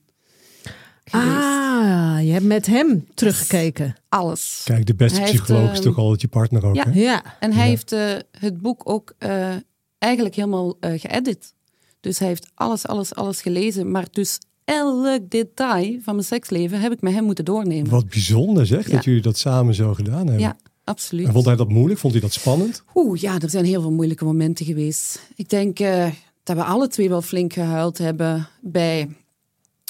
geweest. 1.03 1.29
Ah, 1.35 2.17
je 2.23 2.31
hebt 2.31 2.45
met 2.45 2.65
hem 2.65 3.07
teruggekeken. 3.13 3.95
Alles. 4.09 4.61
Kijk, 4.63 4.85
de 4.85 4.95
beste 4.95 5.19
Hij 5.19 5.29
heeft, 5.29 5.43
psycholoog 5.43 5.71
is 5.71 5.77
ehm, 5.77 5.87
toch 5.87 5.97
altijd 5.97 6.21
je 6.21 6.27
partner 6.27 6.65
ook, 6.65 6.75
ja. 6.75 6.89
hè? 6.89 6.99
Ja. 6.99 7.23
En 7.39 7.51
hij 7.53 7.63
Ja. 7.63 7.69
heeft 7.69 7.91
eh, 7.91 8.13
het 8.39 8.61
boek 8.61 8.89
ook 8.89 9.13
eh, 9.17 9.53
eigenlijk 9.97 10.35
helemaal 10.35 10.77
eh 10.79 10.99
geëdit. 10.99 11.53
Dus 11.99 12.19
hij 12.19 12.27
heeft 12.27 12.51
alles, 12.53 12.87
alles, 12.87 13.15
alles 13.15 13.41
gelezen. 13.41 13.91
Maar 13.91 14.07
dus 14.11 14.39
elk 14.65 15.29
detail 15.29 15.99
van 16.01 16.13
mijn 16.15 16.27
seksleven 16.27 16.79
heb 16.81 16.91
ik 16.91 17.01
met 17.01 17.13
hem 17.13 17.23
moeten 17.23 17.45
doornemen. 17.45 17.89
Wat 17.91 18.09
bijzonder 18.09 18.65
zeg, 18.65 18.87
Ja. 18.87 18.95
dat 18.95 19.03
jullie 19.03 19.21
dat 19.21 19.37
samen 19.37 19.73
zo 19.73 19.93
gedaan 19.93 20.17
hebben. 20.27 20.39
Ja, 20.39 20.57
absoluut. 20.83 21.27
En 21.27 21.33
vond 21.33 21.45
hij 21.45 21.55
dat 21.55 21.69
moeilijk? 21.69 21.99
Vond 21.99 22.13
hij 22.13 22.21
dat 22.21 22.33
spannend? 22.33 22.83
Oeh, 22.95 23.19
ja, 23.19 23.39
er 23.39 23.49
zijn 23.49 23.65
heel 23.65 23.81
veel 23.81 23.91
moeilijke 23.91 24.25
momenten 24.25 24.65
geweest. 24.65 25.27
Ik 25.35 25.49
denk 25.49 25.79
eh, 25.79 26.07
dat 26.43 26.55
we 26.55 26.63
alle 26.63 26.87
twee 26.87 27.09
wel 27.09 27.21
flink 27.21 27.53
gehuild 27.53 27.97
hebben 27.97 28.47
bij 28.61 29.09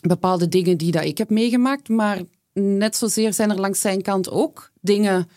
bepaalde 0.08 0.48
dingen 0.48 0.77
die 0.77 0.91
dat 0.91 1.03
ik 1.03 1.17
heb 1.17 1.29
meegemaakt. 1.29 1.89
Maar 1.89 2.22
net 2.53 2.96
zozeer 2.96 3.34
zijn 3.34 3.50
er 3.50 3.60
langs 3.60 3.82
zijn 3.82 4.01
kant 4.01 4.29
ook 4.29 4.72
dingen 4.82 5.27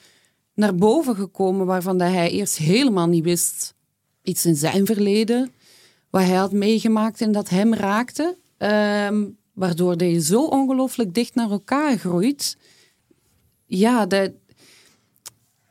naar 0.54 0.74
boven 0.74 1.14
gekomen 1.16 1.66
waarvan 1.66 1.98
dat 1.98 2.08
hij 2.08 2.30
eerst 2.30 2.56
helemaal 2.56 3.06
niet 3.06 3.24
wist. 3.24 3.74
Iets 4.22 4.46
in 4.46 4.56
zijn 4.56 4.86
verleden, 4.86 5.50
wat 6.10 6.22
hij 6.22 6.34
had 6.34 6.52
meegemaakt 6.52 7.20
en 7.20 7.32
dat 7.32 7.48
hem 7.48 7.74
raakte. 7.74 8.36
Ehm, 8.58 9.24
waardoor 9.54 9.96
dat 9.96 10.08
je 10.10 10.20
zo 10.22 10.44
ongelooflijk 10.44 11.14
dicht 11.14 11.34
naar 11.34 11.50
elkaar 11.50 11.98
groeit. 11.98 12.56
Ja, 13.66 14.06
dat, 14.06 14.30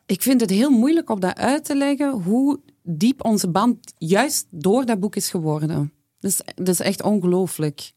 ik 0.05 0.21
vind 0.21 0.41
het 0.41 0.49
heel 0.49 0.69
moeilijk 0.69 1.09
om 1.09 1.19
dat 1.19 1.37
uit 1.37 1.65
te 1.65 1.75
leggen 1.75 2.11
hoe 2.11 2.59
diep 2.83 3.25
onze 3.25 3.49
band 3.49 3.93
juist 3.97 4.45
door 4.49 4.85
dat 4.85 4.99
boek 4.99 5.15
is 5.15 5.29
geworden. 5.29 5.93
Dus 6.19 6.41
dat 6.55 6.67
is 6.67 6.79
echt 6.79 7.03
ongelooflijk. 7.03 7.91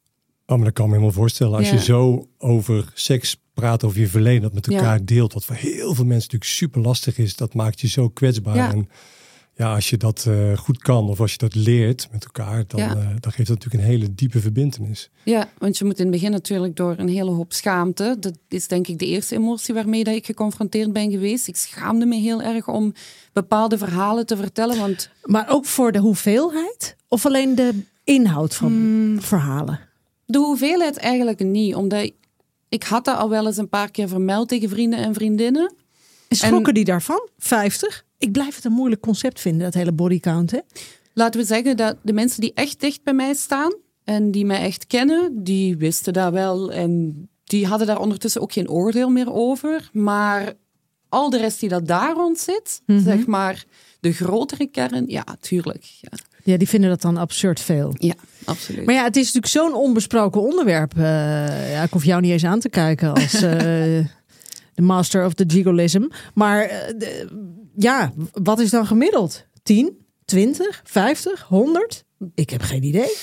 Oh, 0.46 0.56
maar 0.56 0.64
dat 0.64 0.74
kan 0.74 0.86
me 0.86 0.92
helemaal 0.92 1.12
voorstellen. 1.14 1.58
Als 1.58 1.68
Ja. 1.68 1.74
je 1.74 1.82
zo 1.82 2.28
over 2.38 2.90
seks 2.94 3.40
praat, 3.54 3.84
over 3.84 4.00
je 4.00 4.08
verleden, 4.08 4.42
dat 4.42 4.52
met 4.52 4.66
Ja. 4.66 4.76
elkaar 4.76 5.04
deelt, 5.04 5.32
wat 5.32 5.44
voor 5.44 5.54
heel 5.54 5.94
veel 5.94 6.04
mensen 6.04 6.14
natuurlijk 6.32 6.44
super 6.50 6.80
lastig 6.80 7.18
is, 7.18 7.36
dat 7.36 7.54
maakt 7.54 7.80
je 7.80 7.88
zo 7.88 8.08
kwetsbaar. 8.08 8.56
Ja. 8.56 8.72
En 8.72 8.88
ja, 9.54 9.74
als 9.74 9.90
je 9.90 9.96
dat 9.96 10.24
eh, 10.28 10.56
goed 10.56 10.78
kan 10.78 11.08
of 11.08 11.20
als 11.20 11.32
je 11.32 11.38
dat 11.38 11.54
leert 11.54 12.08
met 12.12 12.24
elkaar, 12.24 12.64
dan, 12.66 12.80
Ja. 12.80 12.88
eh, 12.96 12.96
dan 13.20 13.32
geeft 13.32 13.48
dat 13.48 13.56
natuurlijk 13.58 13.74
een 13.84 13.90
hele 13.90 14.14
diepe 14.14 14.40
verbindenis. 14.40 15.10
Ja, 15.24 15.48
want 15.58 15.78
je 15.78 15.84
moet 15.84 15.98
in 15.98 16.02
het 16.04 16.12
begin 16.12 16.30
natuurlijk 16.30 16.76
door 16.76 16.94
een 16.98 17.08
hele 17.08 17.30
hoop 17.30 17.52
schaamte. 17.52 18.16
Dat 18.20 18.38
is 18.48 18.68
denk 18.68 18.86
ik 18.86 18.98
de 18.98 19.06
eerste 19.06 19.34
emotie 19.34 19.74
waarmee 19.74 20.04
dat 20.04 20.14
ik 20.14 20.26
geconfronteerd 20.26 20.92
ben 20.92 21.10
geweest. 21.10 21.48
Ik 21.48 21.56
schaamde 21.56 22.06
me 22.06 22.16
heel 22.16 22.42
erg 22.42 22.68
om 22.68 22.92
bepaalde 23.32 23.78
verhalen 23.78 24.26
te 24.26 24.36
vertellen. 24.36 24.78
Want 24.78 25.10
Maar 25.22 25.48
ook 25.48 25.64
voor 25.64 25.92
de 25.92 25.98
hoeveelheid? 25.98 26.96
Of 27.08 27.26
alleen 27.26 27.54
de 27.54 27.82
inhoud 28.04 28.54
van 28.54 28.68
Hmm. 28.72 29.20
verhalen? 29.20 29.80
de 30.26 30.38
hoeveelheid 30.38 30.96
eigenlijk 30.96 31.44
niet. 31.44 31.74
Omdat 31.74 32.10
ik 32.68 32.82
had 32.82 33.04
dat 33.04 33.16
al 33.16 33.28
wel 33.28 33.46
eens 33.46 33.56
een 33.56 33.68
paar 33.68 33.90
keer 33.90 34.08
vermeld 34.08 34.48
tegen 34.48 34.68
vrienden 34.68 34.98
en 34.98 35.14
vriendinnen. 35.14 35.72
En 36.28 36.36
schrokken 36.36 36.74
die 36.74 36.84
daarvan? 36.84 37.28
50? 37.38 38.04
Ik 38.20 38.32
blijf 38.32 38.54
het 38.56 38.64
een 38.64 38.72
moeilijk 38.72 39.00
concept 39.02 39.40
vinden, 39.40 39.62
dat 39.62 39.74
hele 39.74 39.92
bodycount. 39.92 40.50
Hè? 40.50 40.58
Laten 41.14 41.40
we 41.40 41.46
zeggen 41.46 41.76
dat 41.76 41.96
de 42.02 42.12
mensen 42.12 42.40
die 42.40 42.52
echt 42.54 42.80
dicht 42.80 43.02
bij 43.02 43.14
mij 43.14 43.34
staan 43.34 43.74
en 44.04 44.30
die 44.30 44.44
mij 44.44 44.60
echt 44.60 44.86
kennen, 44.86 45.44
die 45.44 45.76
wisten 45.76 46.12
dat 46.12 46.32
wel 46.32 46.72
en 46.72 47.14
die 47.44 47.66
hadden 47.66 47.86
daar 47.86 48.00
ondertussen 48.00 48.40
ook 48.40 48.52
geen 48.52 48.68
oordeel 48.70 49.08
meer 49.10 49.32
over. 49.32 49.88
Maar 49.92 50.52
al 51.08 51.30
de 51.30 51.38
rest 51.38 51.60
die 51.60 51.68
dat 51.68 51.86
daar 51.86 52.14
rond 52.14 52.38
zit, 52.38 52.82
zeg 52.86 53.26
maar 53.26 53.64
de 54.00 54.12
grotere 54.12 54.66
kern, 54.66 55.04
ja, 55.06 55.24
tuurlijk. 55.40 55.84
Ja, 56.00 56.08
Ja, 56.44 56.56
die 56.56 56.68
vinden 56.68 56.90
dat 56.90 57.00
dan 57.02 57.16
absurd 57.16 57.60
veel. 57.60 57.94
ja 57.98 58.14
absoluut. 58.44 58.84
Maar 58.84 58.94
ja, 58.94 59.04
het 59.04 59.16
is 59.16 59.32
natuurlijk 59.32 59.52
zo'n 59.52 59.74
onbesproken 59.74 60.40
onderwerp. 60.42 60.92
Eh, 60.96 61.72
ja, 61.72 61.82
ik 61.82 61.90
hoef 61.92 62.04
jou 62.04 62.20
niet 62.20 62.30
eens 62.30 62.44
aan 62.44 62.60
te 62.60 62.68
kijken 62.68 63.12
als 63.14 63.32
eh, 63.42 63.50
de 64.74 64.82
master 64.82 65.24
of 65.26 65.34
the 65.34 65.44
gigolism. 65.46 66.02
Maar 66.34 66.60
eh, 66.62 66.98
de- 66.98 67.48
ja, 67.82 68.12
wat 68.32 68.58
is 68.60 68.70
dan 68.70 68.86
gemiddeld? 68.86 69.44
10, 69.62 69.98
20, 70.24 70.80
50, 70.84 71.42
100? 71.42 72.04
Ik 72.34 72.50
heb 72.50 72.62
geen 72.62 72.82
idee. 72.84 73.16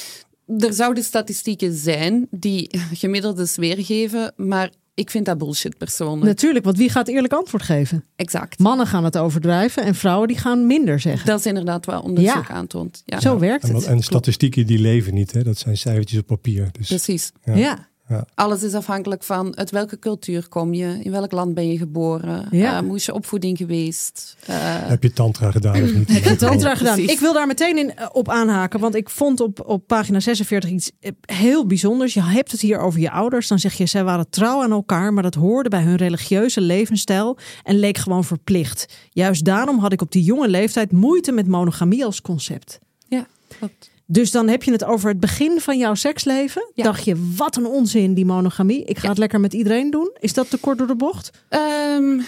er 0.58 0.74
zouden 0.74 1.04
statistieken 1.04 1.74
zijn 1.76 2.28
die 2.32 2.70
gemiddeldes 2.94 3.56
weergeven, 3.56 4.34
maar 4.36 4.72
ik 4.94 5.10
vind 5.10 5.26
dat 5.26 5.38
bullshit 5.38 5.78
persoonlijk. 5.78 6.26
Natuurlijk, 6.26 6.66
want 6.66 6.78
wie 6.78 6.90
gaat 6.90 7.08
eerlijk 7.08 7.34
antwoord 7.34 7.64
geven? 7.64 8.04
Exact. 8.16 8.60
Mannen 8.60 8.88
gaan 8.88 9.04
het 9.04 9.18
overdrijven 9.18 9.84
en 9.84 9.96
vrouwen 9.96 10.28
die 10.28 10.38
gaan 10.38 10.68
minder 10.68 11.00
zeggen. 11.00 11.28
Dat 11.28 11.40
is 11.40 11.46
inderdaad 11.46 11.86
wat 11.86 12.04
onderzoek 12.04 12.48
Ja. 12.48 12.54
aantoont. 12.54 13.02
Ja, 13.06 13.20
Zo 13.20 13.40
werkt 13.40 13.64
En, 13.64 13.72
wat- 13.72 13.82
het. 13.82 13.92
en 13.92 14.02
statistieken 14.02 14.68
die 14.68 14.80
leven 14.80 15.14
niet, 15.14 15.32
hè? 15.32 15.44
dat 15.44 15.58
zijn 15.58 15.78
cijfertjes 15.78 16.20
op 16.20 16.26
papier. 16.28 16.70
Dus 16.72 16.88
precies. 16.88 17.32
ja. 17.44 17.56
Ja. 17.56 17.88
Alles 18.36 18.64
is 18.64 18.74
afhankelijk 18.74 19.24
van 19.24 19.58
uit 19.58 19.72
welke 19.72 20.00
cultuur 20.00 20.48
kom 20.48 20.74
je, 20.74 21.00
in 21.02 21.12
welk 21.12 21.32
land 21.32 21.54
ben 21.54 21.68
je 21.72 21.78
geboren, 21.78 22.48
Ja. 22.52 22.78
eh, 22.78 22.86
hoe 22.88 22.96
is 22.96 23.06
je 23.06 23.14
opvoeding 23.14 23.58
geweest. 23.58 24.36
Eh, 24.46 24.56
Heb 24.62 25.04
je 25.04 25.14
tantra 25.14 25.52
gedaan 25.52 25.84
of 25.84 25.94
niet? 25.94 26.14
Heb 26.14 26.24
je 26.24 26.36
tantra 26.36 26.76
gedaan? 26.82 26.94
precies. 26.96 27.12
Ik 27.14 27.20
wil 27.20 27.34
daar 27.34 27.48
meteen 27.48 27.78
in, 27.78 27.96
eh, 27.96 28.08
op 28.12 28.30
aanhaken, 28.30 28.80
want 28.80 28.96
ik 28.96 29.10
vond 29.10 29.40
op, 29.40 29.64
op 29.68 29.88
pagina 29.88 30.20
46 30.20 30.70
iets 30.70 30.92
heel 31.22 31.66
bijzonders. 31.66 32.14
Je 32.14 32.24
hebt 32.24 32.52
het 32.52 32.62
hier 32.62 32.80
over 32.80 33.00
je 33.00 33.12
ouders. 33.12 33.48
Dan 33.48 33.60
zeg 33.60 33.74
je, 33.74 33.86
zij 33.86 34.04
waren 34.04 34.30
trouw 34.30 34.62
aan 34.64 34.72
elkaar, 34.72 35.14
maar 35.14 35.24
dat 35.24 35.36
hoorde 35.36 35.70
bij 35.70 35.82
hun 35.84 35.96
religieuze 35.96 36.62
levensstijl 36.62 37.38
en 37.64 37.76
leek 37.80 37.98
gewoon 37.98 38.24
verplicht. 38.24 38.86
Juist 39.10 39.46
daarom 39.46 39.80
had 39.80 39.92
ik 39.94 40.02
op 40.02 40.12
die 40.12 40.24
jonge 40.24 40.48
leeftijd 40.48 40.92
moeite 40.92 41.32
met 41.32 41.48
monogamie 41.48 42.06
als 42.06 42.22
concept. 42.22 42.80
ja, 43.08 43.28
klopt. 43.58 43.90
Dus 44.10 44.32
dan 44.32 44.48
heb 44.48 44.64
je 44.64 44.72
het 44.72 44.84
over 44.84 45.10
het 45.10 45.20
begin 45.20 45.60
van 45.60 45.78
jouw 45.78 45.94
seksleven. 45.94 46.72
Ja. 46.74 46.84
Dacht 46.84 47.06
je, 47.06 47.32
wat 47.36 47.56
een 47.56 47.66
onzin 47.66 48.14
die 48.14 48.26
monogamie. 48.26 48.84
Ik 48.84 48.98
ga 48.98 49.04
Ja. 49.04 49.10
het 49.10 49.18
lekker 49.18 49.40
met 49.40 49.54
iedereen 49.54 49.92
doen. 49.92 50.12
Is 50.20 50.34
dat 50.34 50.50
te 50.50 50.58
kort 50.58 50.78
door 50.78 50.88
de 50.88 50.96
bocht? 50.96 51.30
Ehm, 51.50 52.22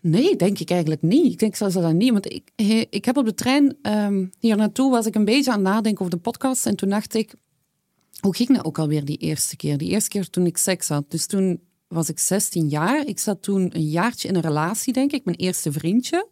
nee, 0.00 0.36
denk 0.36 0.58
ik 0.58 0.70
eigenlijk 0.70 1.02
niet. 1.02 1.32
Ik 1.32 1.38
denk 1.38 1.56
zelfs 1.56 1.74
dat 1.74 1.92
niet. 1.92 2.12
Want 2.12 2.32
ik, 2.32 2.50
ik 2.90 3.04
heb 3.04 3.16
op 3.16 3.24
de 3.24 3.34
trein 3.34 3.76
ehm, 3.82 4.26
hier 4.38 4.56
naartoe 4.56 4.90
was 4.90 5.06
ik 5.06 5.14
een 5.14 5.24
beetje 5.24 5.50
aan 5.52 5.64
het 5.64 5.68
nadenken 5.72 6.00
over 6.04 6.14
de 6.16 6.20
podcast. 6.22 6.66
En 6.66 6.76
toen 6.76 6.88
dacht 6.88 7.14
ik, 7.14 7.34
hoe 8.20 8.34
ging 8.36 8.48
dat 8.56 8.64
ook 8.64 8.78
alweer 8.78 9.04
die 9.04 9.16
eerste 9.18 9.56
keer? 9.56 9.78
Die 9.78 9.90
eerste 9.90 10.08
keer 10.08 10.30
toen 10.30 10.46
ik 10.46 10.56
seks 10.56 10.88
had. 10.88 11.04
Dus 11.10 11.26
toen 11.26 11.60
was 11.88 12.08
ik 12.08 12.18
16 12.18 12.68
jaar. 12.68 13.06
Ik 13.06 13.18
zat 13.18 13.42
toen 13.42 13.70
een 13.72 13.88
jaartje 13.88 14.28
in 14.28 14.34
een 14.34 14.40
relatie, 14.42 14.92
denk 14.92 15.12
ik. 15.12 15.24
Mijn 15.24 15.36
eerste 15.36 15.72
vriendje. 15.72 16.26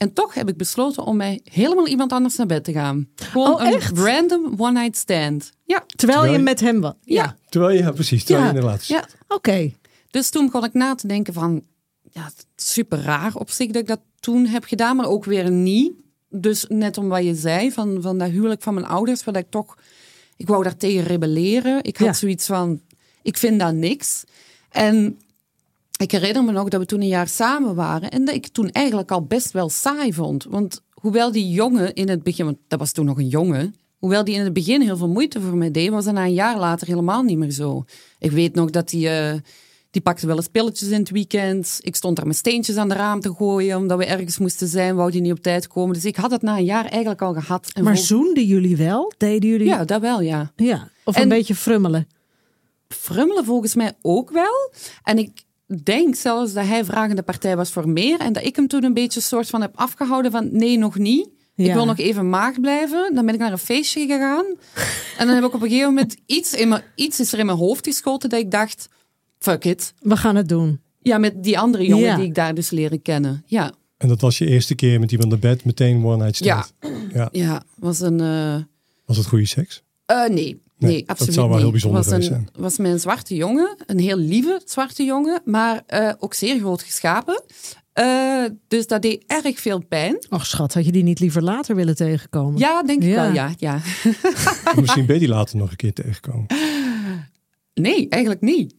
En 0.00 0.12
toch 0.12 0.34
heb 0.34 0.48
ik 0.48 0.56
besloten 0.56 1.04
om 1.04 1.16
mij 1.16 1.40
helemaal 1.44 1.86
iemand 1.86 2.12
anders 2.12 2.36
naar 2.36 2.46
bed 2.46 2.64
te 2.64 2.72
gaan. 2.72 3.08
Gewoon 3.14 3.54
Oh, 3.54 3.60
een 3.62 3.74
echt? 3.74 3.98
random 3.98 4.54
one-night 4.56 4.96
stand. 4.96 5.50
Ja, 5.64 5.84
Terwijl, 5.86 6.18
Terwijl 6.20 6.32
je 6.32 6.38
met 6.38 6.60
hem 6.60 6.80
was. 6.80 6.92
Ja, 7.00 7.22
Ja. 7.22 7.36
Terwijl 7.48 7.72
je, 7.76 7.82
ja, 7.82 7.90
precies, 7.92 8.24
terwijl 8.24 8.46
Ja. 8.46 8.50
je 8.52 8.56
in 8.56 8.60
de 8.60 8.66
relatie 8.66 8.94
ja. 8.96 9.06
oké. 9.28 9.72
Dus 10.10 10.30
toen 10.30 10.44
begon 10.46 10.64
ik 10.64 10.72
na 10.72 10.94
te 10.94 11.06
denken 11.06 11.32
van, 11.34 11.62
ja, 12.10 12.30
super 12.56 13.00
raar 13.02 13.34
op 13.34 13.50
zich 13.50 13.66
dat 13.66 13.82
ik 13.82 13.88
dat 13.88 14.00
toen 14.20 14.46
heb 14.46 14.64
gedaan, 14.64 14.96
maar 14.96 15.06
ook 15.08 15.24
weer 15.24 15.50
niet. 15.50 15.92
Dus 16.28 16.64
net 16.68 16.98
om 16.98 17.08
wat 17.08 17.24
je 17.24 17.34
zei, 17.34 17.72
van, 17.72 18.02
van 18.02 18.18
dat 18.18 18.30
huwelijk 18.30 18.62
van 18.62 18.74
mijn 18.74 18.86
ouders, 18.86 19.24
waar 19.24 19.36
ik 19.36 19.50
toch, 19.50 19.76
ik 20.36 20.46
wou 20.46 20.62
daar 20.62 20.76
tegen 20.76 21.04
rebelleren. 21.04 21.82
Ik 21.84 21.96
had 21.96 22.06
Ja. 22.06 22.12
zoiets 22.12 22.46
van, 22.46 22.80
ik 23.22 23.36
vind 23.36 23.60
dat 23.60 23.74
niks. 23.74 24.24
En 24.70 25.18
ik 26.00 26.10
herinner 26.10 26.44
me 26.44 26.52
nog 26.52 26.68
dat 26.68 26.80
we 26.80 26.86
toen 26.86 27.00
een 27.00 27.06
jaar 27.08 27.28
samen 27.28 27.74
waren 27.74 28.10
en 28.10 28.24
dat 28.24 28.34
ik 28.34 28.48
toen 28.48 28.70
eigenlijk 28.70 29.10
al 29.10 29.22
best 29.24 29.50
wel 29.52 29.68
saai 29.68 30.12
vond. 30.12 30.44
Want 30.44 30.82
hoewel 30.92 31.32
die 31.32 31.50
jongen 31.50 31.94
in 31.94 32.08
het 32.08 32.22
begin, 32.22 32.44
want 32.44 32.56
dat 32.68 32.78
was 32.78 32.92
toen 32.92 33.04
nog 33.06 33.18
een 33.18 33.28
jongen, 33.28 33.74
hoewel 33.98 34.24
die 34.24 34.34
in 34.34 34.44
het 34.44 34.52
begin 34.52 34.80
heel 34.80 34.96
veel 34.96 35.08
moeite 35.08 35.40
voor 35.40 35.56
mij 35.56 35.70
deed, 35.70 35.90
was 35.90 36.04
dat 36.04 36.14
na 36.14 36.24
een 36.24 36.32
jaar 36.34 36.58
later 36.58 36.86
helemaal 36.86 37.22
niet 37.22 37.38
meer 37.38 37.50
zo. 37.50 37.84
Ik 38.18 38.30
weet 38.30 38.54
nog 38.54 38.70
dat 38.70 38.90
hij, 38.90 39.30
eh, 39.32 39.38
die 39.90 40.02
pakte 40.02 40.26
wel 40.26 40.36
eens 40.36 40.48
pilletjes 40.48 40.88
in 40.88 40.98
het 40.98 41.10
weekend. 41.10 41.78
Ik 41.80 41.96
stond 41.96 42.16
daar 42.16 42.26
met 42.26 42.36
steentjes 42.36 42.76
aan 42.76 42.88
de 42.88 42.94
raam 42.94 43.20
te 43.20 43.34
gooien, 43.34 43.76
omdat 43.76 43.98
we 43.98 44.04
ergens 44.04 44.38
moesten 44.38 44.68
zijn, 44.68 44.94
wou 44.96 45.10
die 45.10 45.20
niet 45.20 45.32
op 45.32 45.40
tijd 45.42 45.66
komen. 45.66 45.94
Dus 45.94 46.04
ik 46.04 46.16
had 46.16 46.30
het 46.30 46.42
na 46.42 46.56
een 46.58 46.64
jaar 46.64 46.84
eigenlijk 46.84 47.22
al 47.22 47.32
gehad. 47.34 47.70
En 47.72 47.84
Maar 47.84 47.94
vol- 47.96 48.04
zoenden 48.04 48.44
jullie 48.44 48.76
wel? 48.76 49.12
Deden 49.16 49.50
jullie? 49.50 49.66
Ja, 49.66 49.84
dat 49.84 50.00
wel, 50.00 50.20
ja. 50.20 50.52
Ja, 50.56 50.88
of 51.04 51.16
En- 51.16 51.22
een 51.22 51.28
beetje 51.28 51.54
frummelen. 51.54 52.06
frummelen 52.88 53.44
volgens 53.44 53.74
mij 53.74 53.92
ook 54.02 54.30
wel. 54.30 54.72
En 55.02 55.18
ik 55.18 55.42
denk 55.84 56.14
zelfs 56.14 56.52
dat 56.52 56.64
hij 56.66 56.84
vragende 56.84 57.22
partij 57.22 57.56
was 57.56 57.70
voor 57.70 57.88
meer. 57.88 58.20
En 58.20 58.32
dat 58.32 58.44
ik 58.44 58.56
hem 58.56 58.66
toen 58.68 58.84
een 58.84 58.94
beetje 58.94 59.20
soort 59.20 59.46
van 59.48 59.60
heb 59.60 59.72
afgehouden 59.74 60.30
van 60.30 60.48
nee, 60.52 60.78
nog 60.78 60.98
niet. 60.98 61.28
Ja. 61.54 61.66
Ik 61.66 61.72
wil 61.72 61.84
nog 61.84 61.98
even 61.98 62.28
maagd 62.28 62.60
blijven. 62.60 63.14
Dan 63.14 63.24
ben 63.26 63.34
ik 63.34 63.40
naar 63.40 63.52
een 63.52 63.58
feestje 63.58 64.06
gegaan. 64.06 64.44
En 65.18 65.26
dan 65.26 65.34
heb 65.34 65.44
ik 65.44 65.54
op 65.54 65.62
een 65.62 65.68
gegeven 65.68 65.88
moment 65.88 66.16
iets, 66.26 66.52
in 66.54 66.68
mijn, 66.68 66.82
iets 66.94 67.20
is 67.20 67.32
er 67.32 67.38
in 67.38 67.46
mijn 67.46 67.58
hoofd 67.58 67.86
geschoten 67.86 68.28
dat 68.28 68.40
ik 68.40 68.50
dacht, 68.50 68.88
fuck 69.38 69.64
it. 69.64 69.94
We 69.98 70.16
gaan 70.16 70.36
het 70.36 70.48
doen. 70.48 70.80
Ja, 71.02 71.18
met 71.18 71.42
die 71.42 71.58
andere 71.58 71.86
jongen 71.86 72.04
Ja. 72.06 72.16
die 72.16 72.24
ik 72.24 72.34
daar 72.34 72.54
dus 72.54 72.70
leren 72.70 73.02
kennen. 73.02 73.42
Ja, 73.46 73.72
En 73.96 74.08
dat 74.08 74.20
was 74.20 74.38
je 74.38 74.46
eerste 74.46 74.74
keer 74.74 75.00
met 75.00 75.12
iemand 75.12 75.30
naar 75.30 75.38
bed, 75.38 75.64
meteen 75.64 76.04
one 76.04 76.16
night 76.16 76.36
stand. 76.36 76.72
ja 76.80 76.90
Ja. 77.12 77.28
Ja, 77.32 77.62
was 77.76 78.00
een... 78.00 78.20
eh, 78.20 78.56
Was 79.06 79.16
het 79.16 79.26
goede 79.26 79.46
seks? 79.46 79.82
eh, 80.06 80.28
nee, 80.28 80.60
nee, 80.88 80.98
dat 80.98 81.08
absoluut 81.08 81.34
zou 81.34 81.46
wel 81.46 81.54
niet. 81.54 81.62
heel 81.62 81.70
bijzonder 81.72 82.02
was 82.04 82.12
een, 82.12 82.22
zijn. 82.22 82.48
was 82.58 82.78
mijn 82.78 83.00
zwarte 83.00 83.34
jongen, 83.34 83.76
een 83.86 83.98
heel 83.98 84.16
lieve 84.16 84.60
zwarte 84.64 85.02
jongen, 85.04 85.40
maar 85.44 85.82
eh, 85.86 86.12
ook 86.18 86.34
zeer 86.34 86.58
groot 86.58 86.82
geschapen. 86.82 87.42
Eh, 87.92 88.44
dus 88.68 88.86
dat 88.86 89.02
deed 89.02 89.24
erg 89.26 89.60
veel 89.60 89.84
pijn. 89.88 90.26
Och 90.30 90.46
schat, 90.46 90.74
had 90.74 90.84
je 90.84 90.92
die 90.92 91.02
niet 91.02 91.20
liever 91.20 91.42
later 91.42 91.74
willen 91.76 91.96
tegenkomen? 91.96 92.58
Ja, 92.58 92.82
denk 92.82 93.02
ik 93.02 93.08
Ja. 93.08 93.22
wel, 93.22 93.32
ja. 93.32 93.54
ja. 93.58 93.80
Misschien 94.80 95.06
ben 95.06 95.14
je 95.14 95.20
die 95.20 95.28
later 95.28 95.56
nog 95.56 95.70
een 95.70 95.76
keer 95.76 95.92
tegengekomen. 95.92 96.46
Nee, 97.74 98.08
eigenlijk 98.08 98.42
niet. 98.42 98.74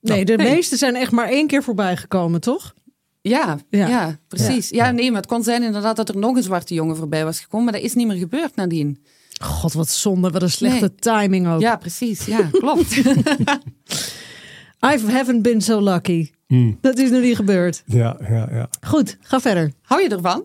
Nee, 0.00 0.24
de 0.24 0.36
Nee. 0.36 0.50
meeste 0.52 0.76
zijn 0.76 0.96
echt 0.96 1.12
maar 1.12 1.28
één 1.28 1.46
keer 1.46 1.62
voorbij 1.62 1.96
gekomen, 1.96 2.40
toch? 2.40 2.74
Ja, 3.22 3.58
Ja. 3.70 3.88
ja. 3.88 4.18
precies. 4.28 4.68
Ja. 4.68 4.90
nee, 4.90 5.10
maar 5.10 5.20
het 5.20 5.30
kon 5.30 5.42
zijn 5.42 5.62
inderdaad 5.62 5.96
dat 5.96 6.08
er 6.08 6.16
nog 6.16 6.36
een 6.36 6.42
zwarte 6.42 6.74
jongen 6.74 6.96
voorbij 6.96 7.24
was 7.24 7.40
gekomen, 7.40 7.64
maar 7.64 7.74
dat 7.74 7.82
is 7.82 7.94
niet 7.94 8.06
meer 8.06 8.16
gebeurd 8.16 8.56
nadien. 8.56 9.02
God, 9.44 9.72
wat 9.72 9.88
zonde. 9.88 10.30
Wat 10.30 10.42
een 10.42 10.50
slechte 10.50 10.78
Nee. 10.80 10.94
timing 10.94 11.48
ook. 11.48 11.60
Ja, 11.60 11.76
precies. 11.76 12.24
Ja, 12.24 12.48
klopt. 12.60 12.96
I 14.82 14.98
haven't 15.12 15.42
been 15.42 15.60
so 15.60 15.80
lucky. 15.82 16.30
Mm. 16.46 16.78
Dat 16.80 16.98
is 16.98 17.10
nog 17.10 17.20
niet 17.22 17.36
gebeurd. 17.36 17.82
Ja, 17.86 18.16
ja, 18.28 18.48
ja. 18.52 18.68
Goed, 18.86 19.16
ga 19.20 19.40
verder. 19.40 19.72
Hou 19.82 20.02
je 20.02 20.08
ervan? 20.08 20.44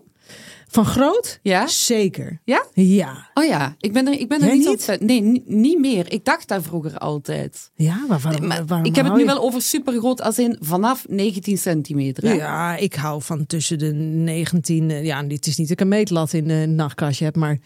Van 0.68 0.84
groot? 0.84 1.38
Ja? 1.42 1.66
Zeker. 1.66 2.40
Ja? 2.44 2.64
Ja. 2.72 3.30
Oh 3.34 3.44
ja, 3.44 3.74
ik 3.80 3.92
ben 3.92 4.06
er, 4.06 4.12
ik 4.20 4.28
ben 4.28 4.40
er 4.40 4.46
Jij 4.46 4.56
niet, 4.56 4.66
niet? 4.68 4.88
op. 4.88 5.00
Nee, 5.06 5.20
ni- 5.20 5.42
niet 5.46 5.78
meer. 5.78 6.12
Ik 6.12 6.24
dacht 6.24 6.48
daar 6.48 6.62
vroeger 6.62 6.98
altijd. 6.98 7.70
Ja, 7.74 8.04
maar 8.08 8.18
waarom, 8.18 8.46
Maar 8.46 8.66
waarom 8.66 8.86
ik 8.86 8.96
heb 8.96 9.04
het 9.04 9.14
nu 9.14 9.20
je- 9.20 9.26
wel 9.26 9.40
over 9.40 9.62
supergroot 9.62 10.22
als 10.22 10.38
in 10.38 10.56
vanaf 10.60 11.04
19 11.08 11.58
centimeter. 11.58 12.24
hè? 12.28 12.32
Ja, 12.32 12.76
ik 12.76 12.94
hou 12.94 13.22
van 13.22 13.46
tussen 13.46 13.78
de 13.78 13.92
19... 13.92 14.90
eh, 14.90 15.04
Ja, 15.04 15.22
dit 15.22 15.46
is 15.46 15.56
niet 15.56 15.68
dat 15.68 15.76
ik 15.76 15.80
een 15.82 15.88
meetlat 15.88 16.32
in 16.32 16.48
de 16.48 16.66
nachtkastje 16.66 17.24
heb, 17.24 17.36
maar... 17.36 17.58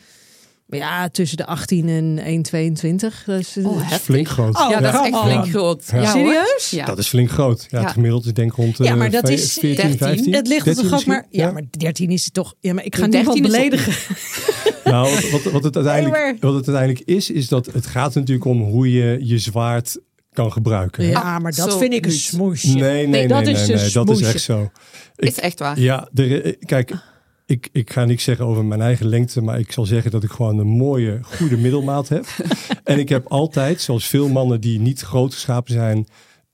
Ja, 0.71 1.09
tussen 1.09 1.37
de 1.37 1.47
18 1.47 1.89
en 1.89 2.19
1,22. 2.19 3.25
Dat 3.27 3.39
is, 3.39 3.57
Oh, 3.57 3.65
dat 3.65 3.75
is- 3.75 3.89
Dat 3.91 3.99
is 3.99 4.05
flink 4.05 4.29
groot. 4.29 4.57
Oh, 4.57 4.71
Ja, 4.71 4.81
dat 4.81 4.95
is 4.95 5.01
echt 5.01 5.19
flink 5.23 5.49
groot. 5.49 5.85
Ja. 5.93 6.11
Serieus? 6.11 6.69
Ja. 6.71 6.85
Dat 6.85 6.99
is 6.99 7.09
flink 7.09 7.31
groot. 7.31 7.67
Ja. 7.71 7.81
Het 7.83 7.91
gemiddeld 7.91 8.25
is 8.27 8.33
denk 8.33 8.51
ik 8.51 8.57
rond 8.57 8.79
Ja, 8.79 8.85
eh, 8.85 8.95
maar 8.95 9.11
dat 9.11 9.29
is 9.29 9.53
14, 9.53 9.75
13. 9.77 9.99
15. 9.99 10.33
Het 10.35 10.47
ligt 10.49 10.65
13 10.65 10.89
toch 10.89 11.01
ook 11.01 11.07
maar... 11.07 11.27
Ja, 11.31 11.51
maar 11.51 11.63
13 11.71 12.11
is 12.11 12.25
het 12.25 12.35
toch... 12.35 12.55
Ja, 12.61 12.75
maar 12.75 12.85
ik 12.85 12.97
ga 12.97 13.07
niemand 13.07 13.37
13 13.37 13.45
is 13.45 13.51
ook- 13.51 13.57
beledigen. 13.57 13.93
Nou, 14.85 15.31
wat, 15.31 15.43
wat, 15.43 15.65
het 15.65 15.77
uiteindelijk, 15.77 16.37
wat 16.41 16.55
het 16.55 16.69
uiteindelijk 16.69 17.09
is, 17.09 17.31
is 17.31 17.49
dat 17.49 17.67
het 17.67 17.87
gaat 17.87 18.15
natuurlijk 18.15 18.45
om 18.47 18.63
hoe 18.63 18.93
je 18.93 19.19
je 19.23 19.39
zwaard 19.39 19.99
kan 20.33 20.53
gebruiken. 20.53 21.05
hè? 21.05 21.11
Ja, 21.11 21.39
maar 21.39 21.53
dat 21.55 21.71
zo 21.71 21.79
vind 21.79 21.93
ik 21.93 22.05
een 22.07 22.13
smoesje. 22.13 22.67
Nee, 22.69 22.79
nee, 22.81 23.07
nee, 23.07 23.29
dat 23.29 23.45
nee, 23.45 23.53
is 23.55 23.67
nee, 23.67 23.85
een 23.85 23.93
dat 23.93 24.11
is 24.11 24.21
echt 24.23 24.41
zo. 24.41 24.71
Is 25.17 25.39
echt 25.41 25.59
waar. 25.59 25.81
Ja, 25.81 26.09
de, 26.13 26.43
eh, 26.43 26.53
kijk, 26.65 26.93
ik, 27.51 27.69
ik 27.73 27.93
ga 27.93 28.05
niks 28.05 28.25
zeggen 28.25 28.45
over 28.45 28.65
mijn 28.65 28.81
eigen 28.81 29.07
lengte, 29.07 29.41
maar 29.41 29.59
ik 29.59 29.73
zal 29.73 29.85
zeggen 29.85 30.11
dat 30.11 30.23
ik 30.23 30.31
gewoon 30.31 30.59
een 30.59 30.67
mooie, 30.67 31.19
goede 31.23 31.57
middelmaat 31.57 32.09
heb. 32.09 32.27
en 32.85 32.99
ik 32.99 33.09
heb 33.09 33.27
altijd, 33.27 33.81
zoals 33.81 34.07
veel 34.07 34.29
mannen 34.29 34.61
die 34.61 34.81
niet 34.81 35.01
groot 35.01 35.35
geschapen 35.35 35.73
zijn, 35.73 36.07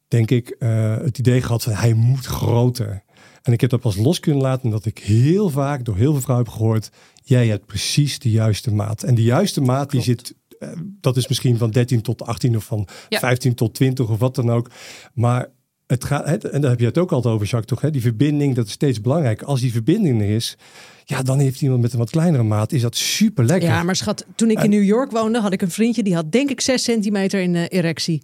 denk 0.08 0.30
ik, 0.30 0.48
eh, 0.48 0.96
het 0.96 1.18
idee 1.18 1.42
gehad 1.42 1.62
van 1.62 1.72
hij 1.72 1.92
moet 1.92 2.26
groter. 2.26 3.04
En 3.42 3.52
ik 3.52 3.60
heb 3.60 3.70
dat 3.70 3.80
pas 3.80 3.96
los 3.96 4.20
kunnen 4.20 4.42
laten 4.42 4.70
dat 4.70 4.84
ik 4.84 4.98
heel 4.98 5.48
vaak 5.48 5.84
door 5.84 5.96
heel 5.96 6.12
veel 6.12 6.20
vrouwen 6.20 6.46
heb 6.46 6.56
gehoord, 6.56 6.90
jij 7.22 7.46
hebt 7.46 7.66
precies 7.66 8.18
de 8.18 8.30
juiste 8.30 8.74
maat. 8.74 9.02
En 9.02 9.14
de 9.14 9.22
juiste 9.22 9.60
maat 9.60 9.90
die 9.90 10.02
zit, 10.02 10.34
eh, 10.58 10.68
dat 11.00 11.16
is 11.16 11.28
misschien 11.28 11.58
van 11.58 11.70
13 11.70 12.02
tot 12.02 12.22
18 12.22 12.56
of 12.56 12.64
van 12.64 12.88
Ja. 13.08 13.18
15 13.18 13.54
tot 13.54 13.74
20 13.74 14.08
of 14.08 14.18
wat 14.18 14.34
dan 14.34 14.50
ook. 14.50 14.70
Maar 15.14 15.48
het 15.86 16.04
gaat, 16.04 16.26
het- 16.26 16.44
en 16.44 16.60
daar 16.60 16.70
heb 16.70 16.80
je 16.80 16.86
het 16.86 16.98
ook 16.98 17.12
altijd 17.12 17.34
over, 17.34 17.46
Jacques, 17.46 17.66
toch? 17.70 17.80
Hè? 17.80 17.90
Die 17.90 18.00
verbinding, 18.00 18.54
dat 18.54 18.66
is 18.66 18.72
steeds 18.72 19.00
belangrijk. 19.00 19.42
Als 19.42 19.60
die 19.60 19.72
verbinding 19.72 20.20
er 20.20 20.28
is, 20.28 20.56
ja, 21.04 21.22
dan 21.22 21.38
heeft 21.38 21.62
iemand 21.62 21.80
met 21.82 21.92
een 21.92 21.98
wat 21.98 22.10
kleinere 22.10 22.42
maat, 22.42 22.72
is 22.72 22.80
dat 22.82 22.96
super 22.96 23.44
lekker. 23.44 23.68
Ja, 23.68 23.82
maar 23.82 23.96
schat, 23.96 24.26
toen 24.34 24.50
ik 24.50 24.62
in 24.62 24.70
New 24.70 24.84
York 24.84 25.10
woonde, 25.10 25.40
had 25.40 25.52
ik 25.52 25.62
een 25.62 25.70
vriendje 25.70 26.02
die 26.02 26.14
had 26.14 26.32
denk 26.32 26.50
ik 26.50 26.60
6 26.60 26.82
centimeter 26.82 27.40
in 27.40 27.54
eh, 27.54 27.64
erectie. 27.68 28.22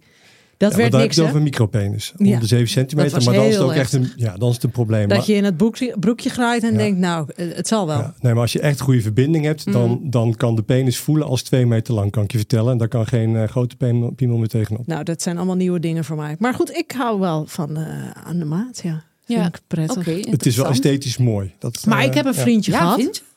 Dat 0.69 0.75
werd 0.75 0.91
niks, 0.91 1.03
heb 1.03 1.11
je 1.13 1.21
over 1.21 1.35
een 1.35 1.43
micropenis. 1.43 2.13
Ja. 2.17 2.33
Om 2.33 2.39
de 2.39 2.45
7 2.45 2.67
centimeter, 2.67 3.23
maar 3.23 3.33
dan 3.33 3.45
is 3.45 3.53
het 3.55 3.63
ook 3.63 3.71
echt 3.71 3.93
een, 3.93 4.11
ja, 4.15 4.37
dan 4.37 4.49
is 4.49 4.55
het 4.55 4.63
een 4.63 4.71
probleem. 4.71 5.07
Dat 5.07 5.17
Maar- 5.17 5.27
je 5.27 5.33
in 5.33 5.43
het 5.43 5.57
broekje, 5.57 5.95
broekje 5.99 6.29
graait 6.29 6.63
en 6.63 6.71
Ja. 6.71 6.77
denkt, 6.77 6.99
nou, 6.99 7.27
eh, 7.35 7.45
het 7.55 7.67
zal 7.67 7.87
wel. 7.87 7.97
Ja, 7.97 8.13
nee, 8.21 8.33
maar 8.33 8.41
als 8.41 8.53
je 8.53 8.59
echt 8.59 8.79
goede 8.79 9.01
verbinding 9.01 9.45
hebt, 9.45 9.71
dan, 9.71 9.89
Mhm. 9.89 10.09
dan 10.09 10.35
kan 10.35 10.55
de 10.55 10.61
penis 10.63 10.97
voelen 10.97 11.27
als 11.27 11.41
twee 11.41 11.65
meter 11.65 11.93
lang, 11.93 12.11
kan 12.11 12.23
ik 12.23 12.31
je 12.31 12.37
vertellen. 12.37 12.71
En 12.71 12.77
daar 12.77 12.87
kan 12.87 13.07
geen 13.07 13.35
eh, 13.35 13.47
grote 13.47 13.75
piemel, 14.15 14.37
meer 14.37 14.47
tegenop. 14.47 14.87
Nou, 14.87 15.03
dat 15.03 15.21
zijn 15.21 15.37
allemaal 15.37 15.55
nieuwe 15.55 15.79
dingen 15.79 16.03
voor 16.05 16.15
mij. 16.17 16.35
Maar 16.39 16.53
goed, 16.53 16.75
ik 16.77 16.91
hou 16.97 17.19
wel 17.19 17.43
van 17.47 17.77
eh, 17.77 18.09
aan 18.23 18.39
de 18.39 18.45
maat, 18.45 18.79
ja. 18.83 19.03
Vind 19.25 19.39
Ja, 19.39 19.45
ik 19.47 19.59
prettig. 19.67 19.97
Oké, 19.97 20.29
Het 20.29 20.45
is 20.45 20.55
wel 20.55 20.65
esthetisch 20.69 21.17
mooi. 21.17 21.53
Dat, 21.59 21.85
Maar 21.85 22.03
ik 22.03 22.13
heb 22.13 22.25
een 22.25 22.33
vriendje 22.35 22.71
Ja, 22.71 22.77
gehad. 22.77 22.95
vind? 22.99 23.17
Eh, 23.17 23.32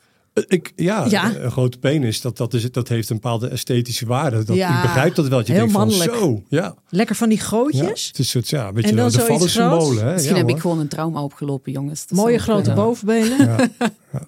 Ik, 0.47 0.71
ja, 0.75 1.05
Ja. 1.09 1.35
een 1.35 1.51
grote 1.51 1.77
penis, 1.77 2.21
dat, 2.21 2.37
dat, 2.37 2.53
is, 2.53 2.71
dat 2.71 2.87
heeft 2.87 3.09
een 3.09 3.15
bepaalde 3.15 3.47
esthetische 3.47 4.05
waarde. 4.05 4.43
Dat, 4.43 4.55
Ja, 4.55 4.75
ik 4.75 4.81
begrijp 4.81 5.15
dat 5.15 5.27
wel. 5.27 5.37
Dat 5.37 5.47
je 5.47 5.53
heel 5.53 5.61
denkt 5.61 5.77
mannelijk. 5.77 6.09
van 6.15 6.19
zo, 6.19 6.43
ja. 6.49 6.75
Lekker 6.89 7.15
van 7.15 7.29
die 7.29 7.37
ja. 7.37 7.43
gootjes. 7.43 8.07
Het 8.07 8.13
is 8.13 8.17
een 8.17 8.25
soort, 8.25 8.49
ja, 8.49 8.73
weet 8.73 8.83
En 8.83 8.89
je 8.89 8.95
wel, 8.95 9.11
dan 9.11 9.19
de. 9.39 9.99
Hè? 9.99 10.13
Misschien 10.13 10.35
ja, 10.35 10.41
heb 10.41 10.49
ik 10.49 10.59
gewoon 10.59 10.79
een 10.79 10.87
trauma 10.87 11.23
opgelopen, 11.23 11.71
jongens. 11.71 12.07
Dat 12.07 12.17
Mooie 12.17 12.39
grote 12.39 12.73
bovenbenen. 12.73 13.35
Ja. 14.11 14.27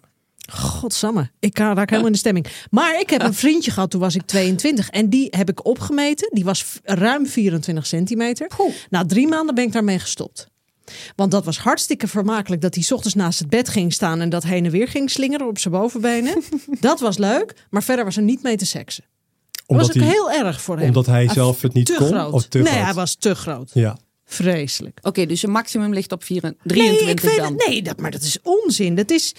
Godsamme, 0.52 1.32
ik 1.40 1.58
raak 1.58 1.78
helemaal 1.78 2.06
in 2.06 2.12
de 2.12 2.18
stemming. 2.18 2.48
Maar 2.70 3.00
ik 3.00 3.10
heb 3.10 3.22
een 3.22 3.34
vriendje 3.34 3.72
gehad, 3.72 3.92
toen 3.92 4.00
was 4.00 4.16
ik 4.16 4.22
22. 4.26 4.90
En 4.90 5.10
die 5.10 5.28
heb 5.30 5.50
ik 5.50 5.66
opgemeten. 5.66 6.30
Die 6.34 6.44
was 6.44 6.66
ruim 6.84 7.28
24 7.28 7.86
centimeter. 7.86 8.48
Poeh. 8.58 8.74
Na 8.90 9.06
drie 9.06 9.28
maanden 9.28 9.56
ben 9.56 9.64
ik 9.64 9.72
daarmee 9.72 10.00
gestopt. 10.00 10.48
Want 11.16 11.32
dat 11.32 11.46
was 11.46 11.58
hartstikke 11.58 12.08
vermakelijk. 12.08 12.62
Dat 12.62 12.74
hij 12.76 12.84
's 12.84 12.92
ochtends 12.92 13.16
naast 13.16 13.40
het 13.40 13.50
bed 13.50 13.70
ging 13.70 13.94
staan 13.94 14.20
en 14.22 14.30
dat 14.30 14.44
heen 14.44 14.66
en 14.66 14.72
weer 14.72 14.88
ging 14.88 15.10
slingeren 15.12 15.48
op 15.48 15.58
zijn 15.60 15.74
bovenbenen. 15.74 16.44
dat 16.80 17.00
was 17.00 17.18
leuk, 17.18 17.54
maar 17.70 17.84
verder 17.84 18.06
was 18.06 18.18
er 18.18 18.24
niet 18.24 18.44
mee 18.44 18.58
te 18.58 18.66
seksen. 18.66 19.04
Dat 19.52 19.64
Omdat, 19.68 19.88
was 19.88 19.96
ook 19.96 20.02
hij, 20.04 20.12
heel 20.12 20.32
erg 20.32 20.62
voor 20.62 20.78
hem. 20.78 20.88
omdat 20.88 21.06
hij 21.06 21.28
zelf 21.30 21.62
het 21.62 21.74
niet 21.74 21.86
te 21.86 21.94
kon? 21.98 22.08
groot. 22.08 22.32
Of 22.34 22.46
te 22.48 22.58
nee, 22.58 22.68
groot? 22.72 22.84
hij 22.84 22.94
was 22.94 23.16
te 23.16 23.36
groot. 23.36 23.72
Ja. 23.74 23.98
Vreselijk. 24.26 25.00
Oké, 25.02 25.26
dus 25.26 25.42
je 25.42 25.48
maximum 25.48 25.94
ligt 25.94 26.12
op 26.12 26.24
4, 26.24 26.42
Nee, 26.42 26.54
23 26.64 27.10
ik 27.10 27.20
vind 27.20 27.36
dan. 27.38 27.54
het, 27.58 27.68
nee 27.68 27.82
dat, 27.82 28.00
maar 28.00 28.12
dat 28.12 28.22
is 28.22 28.38
onzin. 28.44 28.96
Dat 28.96 29.12
is, 29.12 29.34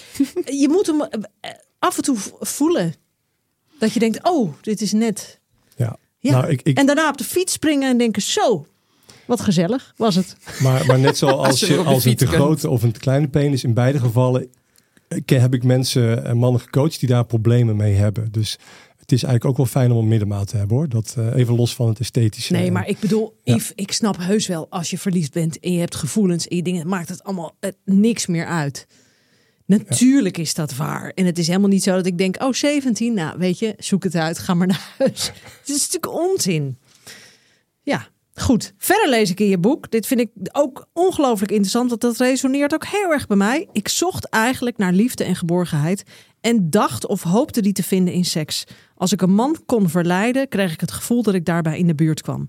je 0.44 0.68
moet 0.68 0.86
hem 0.86 1.00
eh, 1.02 1.50
af 1.78 1.96
en 1.96 2.02
toe 2.02 2.16
voelen. 2.40 2.94
Dat 3.78 3.92
je 3.92 3.98
denkt, 4.00 4.18
oh, 4.28 4.52
dit 4.60 4.80
is 4.80 4.92
net. 4.92 5.40
ja. 5.76 5.96
Ja. 6.22 6.30
Nou, 6.32 6.48
ik, 6.50 6.62
ik, 6.62 6.78
En 6.78 6.86
daarna 6.86 7.08
op 7.08 7.16
de 7.18 7.24
fiets 7.24 7.52
springen 7.52 7.90
en 7.90 7.98
denken, 7.98 8.22
zo, 8.22 8.66
wat 9.30 9.40
gezellig 9.40 9.92
was 9.96 10.14
het. 10.14 10.36
Maar, 10.62 10.86
maar 10.86 10.98
net 10.98 11.16
zoals 11.16 11.46
Als 11.50 11.60
je 11.60 11.76
als 11.76 12.04
een 12.04 12.16
te 12.16 12.26
grote 12.26 12.70
of 12.70 12.82
een 12.82 12.92
te 12.92 13.00
kleine 13.00 13.28
penis, 13.28 13.64
in 13.64 13.74
beide 13.74 13.98
gevallen 13.98 14.48
eh, 15.08 15.40
heb 15.40 15.54
ik 15.54 15.64
mensen 15.64 16.24
en 16.24 16.36
mannen 16.36 16.60
gecoacht 16.60 17.00
die 17.00 17.08
daar 17.08 17.24
problemen 17.24 17.76
mee 17.76 17.94
hebben. 17.94 18.32
Dus 18.32 18.58
het 18.96 19.12
is 19.12 19.22
eigenlijk 19.22 19.44
ook 19.44 19.56
wel 19.56 19.82
fijn 19.82 19.92
om 19.92 19.98
een 19.98 20.08
middenmaat 20.08 20.48
te 20.48 20.56
hebben 20.56 20.76
hoor. 20.76 20.88
Dat 20.88 21.14
eh, 21.18 21.34
even 21.34 21.54
los 21.54 21.74
van 21.74 21.88
het 21.88 22.00
esthetische. 22.00 22.52
Nee, 22.52 22.70
maar 22.70 22.88
ik 22.88 22.98
bedoel, 22.98 23.36
Ja. 23.42 23.54
Yves, 23.54 23.72
ik 23.74 23.92
snap 23.92 24.16
heus 24.18 24.46
wel, 24.46 24.66
als 24.70 24.90
je 24.90 24.98
verliefd 24.98 25.32
bent 25.32 25.58
en 25.60 25.72
je 25.72 25.78
hebt 25.78 25.94
gevoelens 25.94 26.48
en 26.48 26.56
je 26.56 26.62
dingen, 26.62 26.88
maakt 26.88 27.08
het 27.08 27.22
allemaal 27.22 27.56
eh, 27.60 27.70
niks 27.84 28.26
meer 28.26 28.46
uit. 28.46 28.86
Natuurlijk 29.66 30.38
is 30.38 30.54
dat 30.54 30.76
waar. 30.76 31.12
En 31.14 31.26
het 31.26 31.38
is 31.38 31.46
helemaal 31.46 31.68
niet 31.68 31.82
zo 31.82 31.94
dat 31.96 32.06
ik 32.06 32.18
denk, 32.18 32.42
oh, 32.42 32.52
17, 32.52 33.14
nou 33.14 33.38
weet 33.38 33.58
je, 33.58 33.74
zoek 33.78 34.04
het 34.04 34.14
uit, 34.14 34.38
ga 34.38 34.54
maar 34.54 34.66
naar 34.66 34.94
huis. 34.98 35.32
Het 35.60 35.68
is 35.68 35.88
natuurlijk 35.90 36.12
onzin. 36.12 36.78
Ja, 37.82 38.08
goed. 38.40 38.74
Verder 38.78 39.08
lees 39.08 39.30
ik 39.30 39.40
in 39.40 39.48
je 39.48 39.58
boek. 39.58 39.90
Dit 39.90 40.06
vind 40.06 40.20
ik 40.20 40.30
ook 40.52 40.88
ongelooflijk 40.92 41.50
interessant, 41.50 41.88
want 41.88 42.00
dat 42.00 42.16
resoneert 42.16 42.74
ook 42.74 42.86
heel 42.86 43.12
erg 43.12 43.26
bij 43.26 43.36
mij. 43.36 43.68
Ik 43.72 43.88
zocht 43.88 44.28
eigenlijk 44.28 44.76
naar 44.76 44.92
liefde 44.92 45.24
en 45.24 45.36
geborgenheid 45.36 46.02
en 46.40 46.70
dacht 46.70 47.06
of 47.06 47.22
hoopte 47.22 47.62
die 47.62 47.72
te 47.72 47.82
vinden 47.82 48.14
in 48.14 48.24
seks. 48.24 48.64
Als 48.94 49.12
ik 49.12 49.22
een 49.22 49.34
man 49.34 49.62
kon 49.66 49.88
verleiden, 49.88 50.48
kreeg 50.48 50.72
ik 50.72 50.80
het 50.80 50.92
gevoel 50.92 51.22
dat 51.22 51.34
ik 51.34 51.44
daarbij 51.44 51.78
in 51.78 51.86
de 51.86 51.94
buurt 51.94 52.22
kwam. 52.22 52.46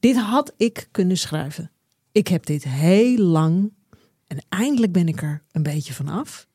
Dit 0.00 0.16
had 0.16 0.52
ik 0.56 0.88
kunnen 0.90 1.16
schrijven. 1.16 1.70
Ik 2.12 2.28
heb 2.28 2.46
dit 2.46 2.64
heel 2.64 3.18
lang 3.18 3.72
en 4.26 4.44
eindelijk 4.48 4.92
ben 4.92 5.08
ik 5.08 5.22
er 5.22 5.42
een 5.52 5.62
beetje 5.62 5.94
van 5.94 6.08
af. 6.08 6.46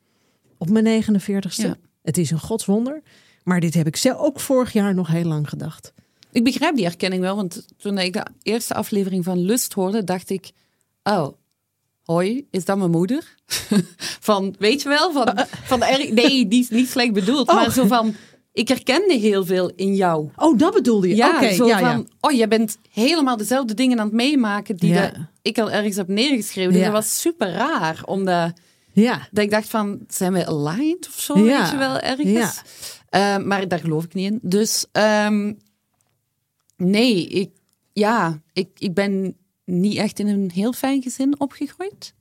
Op 0.58 0.70
mijn 0.70 1.02
49ste. 1.02 1.62
Ja. 1.62 1.76
Het 2.02 2.18
is 2.18 2.30
een 2.30 2.40
godswonder. 2.40 3.02
Maar 3.42 3.60
dit 3.60 3.74
heb 3.74 3.86
ik 3.86 3.96
zelf 3.96 4.18
ook 4.18 4.40
vorig 4.40 4.72
jaar 4.72 4.94
nog 4.94 5.08
heel 5.08 5.24
lang 5.24 5.48
gedacht. 5.48 5.92
Ik 6.32 6.44
begrijp 6.44 6.74
die 6.76 6.84
herkenning 6.84 7.22
wel, 7.22 7.36
want 7.36 7.66
toen 7.76 7.98
ik 7.98 8.12
de 8.12 8.22
eerste 8.42 8.74
aflevering 8.74 9.24
van 9.24 9.38
Lust 9.38 9.72
hoorde, 9.72 10.04
dacht 10.04 10.30
ik, 10.30 10.50
oh, 11.02 11.28
hoi, 12.04 12.46
is 12.50 12.64
dat 12.64 12.78
mijn 12.78 12.90
moeder? 12.90 13.34
van, 14.28 14.54
weet 14.58 14.82
je 14.82 14.88
wel, 14.88 15.12
van, 15.12 15.46
van 15.64 15.78
nee, 15.78 16.48
die 16.48 16.60
is 16.60 16.68
niet 16.68 16.88
slecht 16.88 17.12
bedoeld, 17.12 17.48
Oh. 17.48 17.54
maar 17.54 17.72
zo 17.72 17.86
van, 17.86 18.14
ik 18.52 18.68
herkende 18.68 19.14
heel 19.14 19.44
veel 19.44 19.72
in 19.76 19.94
jou. 19.94 20.28
Oh, 20.36 20.58
dat 20.58 20.72
bedoelde 20.74 21.08
je? 21.08 21.16
Ja, 21.16 21.52
zo 21.52 21.66
ja, 21.66 21.78
van, 21.78 21.88
ja. 21.88 22.04
oh, 22.20 22.32
je 22.32 22.48
bent 22.48 22.78
helemaal 22.90 23.36
dezelfde 23.36 23.74
dingen 23.74 23.98
aan 23.98 24.06
het 24.06 24.14
meemaken 24.14 24.76
die 24.76 24.92
Ja. 24.92 25.30
ik 25.42 25.58
al 25.58 25.70
ergens 25.70 25.96
heb 25.96 26.08
neergeschreven. 26.08 26.72
Dus 26.72 26.82
dat 26.82 26.92
was 26.92 27.20
super 27.20 27.50
raar, 27.50 28.02
omdat 28.04 28.52
Ja. 28.92 29.28
dat 29.30 29.44
ik 29.44 29.50
dacht 29.50 29.68
van, 29.68 29.98
zijn 30.08 30.32
wij 30.32 30.46
aligned 30.46 31.06
of 31.08 31.20
zo, 31.20 31.34
weet 31.34 31.70
je 31.70 31.76
wel, 31.76 31.98
ergens? 31.98 32.62
Eh, 33.08 33.36
maar 33.36 33.68
daar 33.68 33.78
geloof 33.80 34.04
ik 34.04 34.14
niet 34.14 34.30
in. 34.32 34.38
Dus 34.42 34.86
ehm, 34.92 35.52
nee, 36.80 37.26
ik, 37.26 37.50
ja, 37.92 38.42
ik, 38.52 38.68
ik 38.78 38.94
ben 38.94 39.36
niet 39.64 39.96
echt 39.96 40.18
in 40.18 40.26
een 40.28 40.50
heel 40.54 40.72
fijn 40.72 41.02
gezin 41.02 41.40
opgegroeid. 41.40 42.14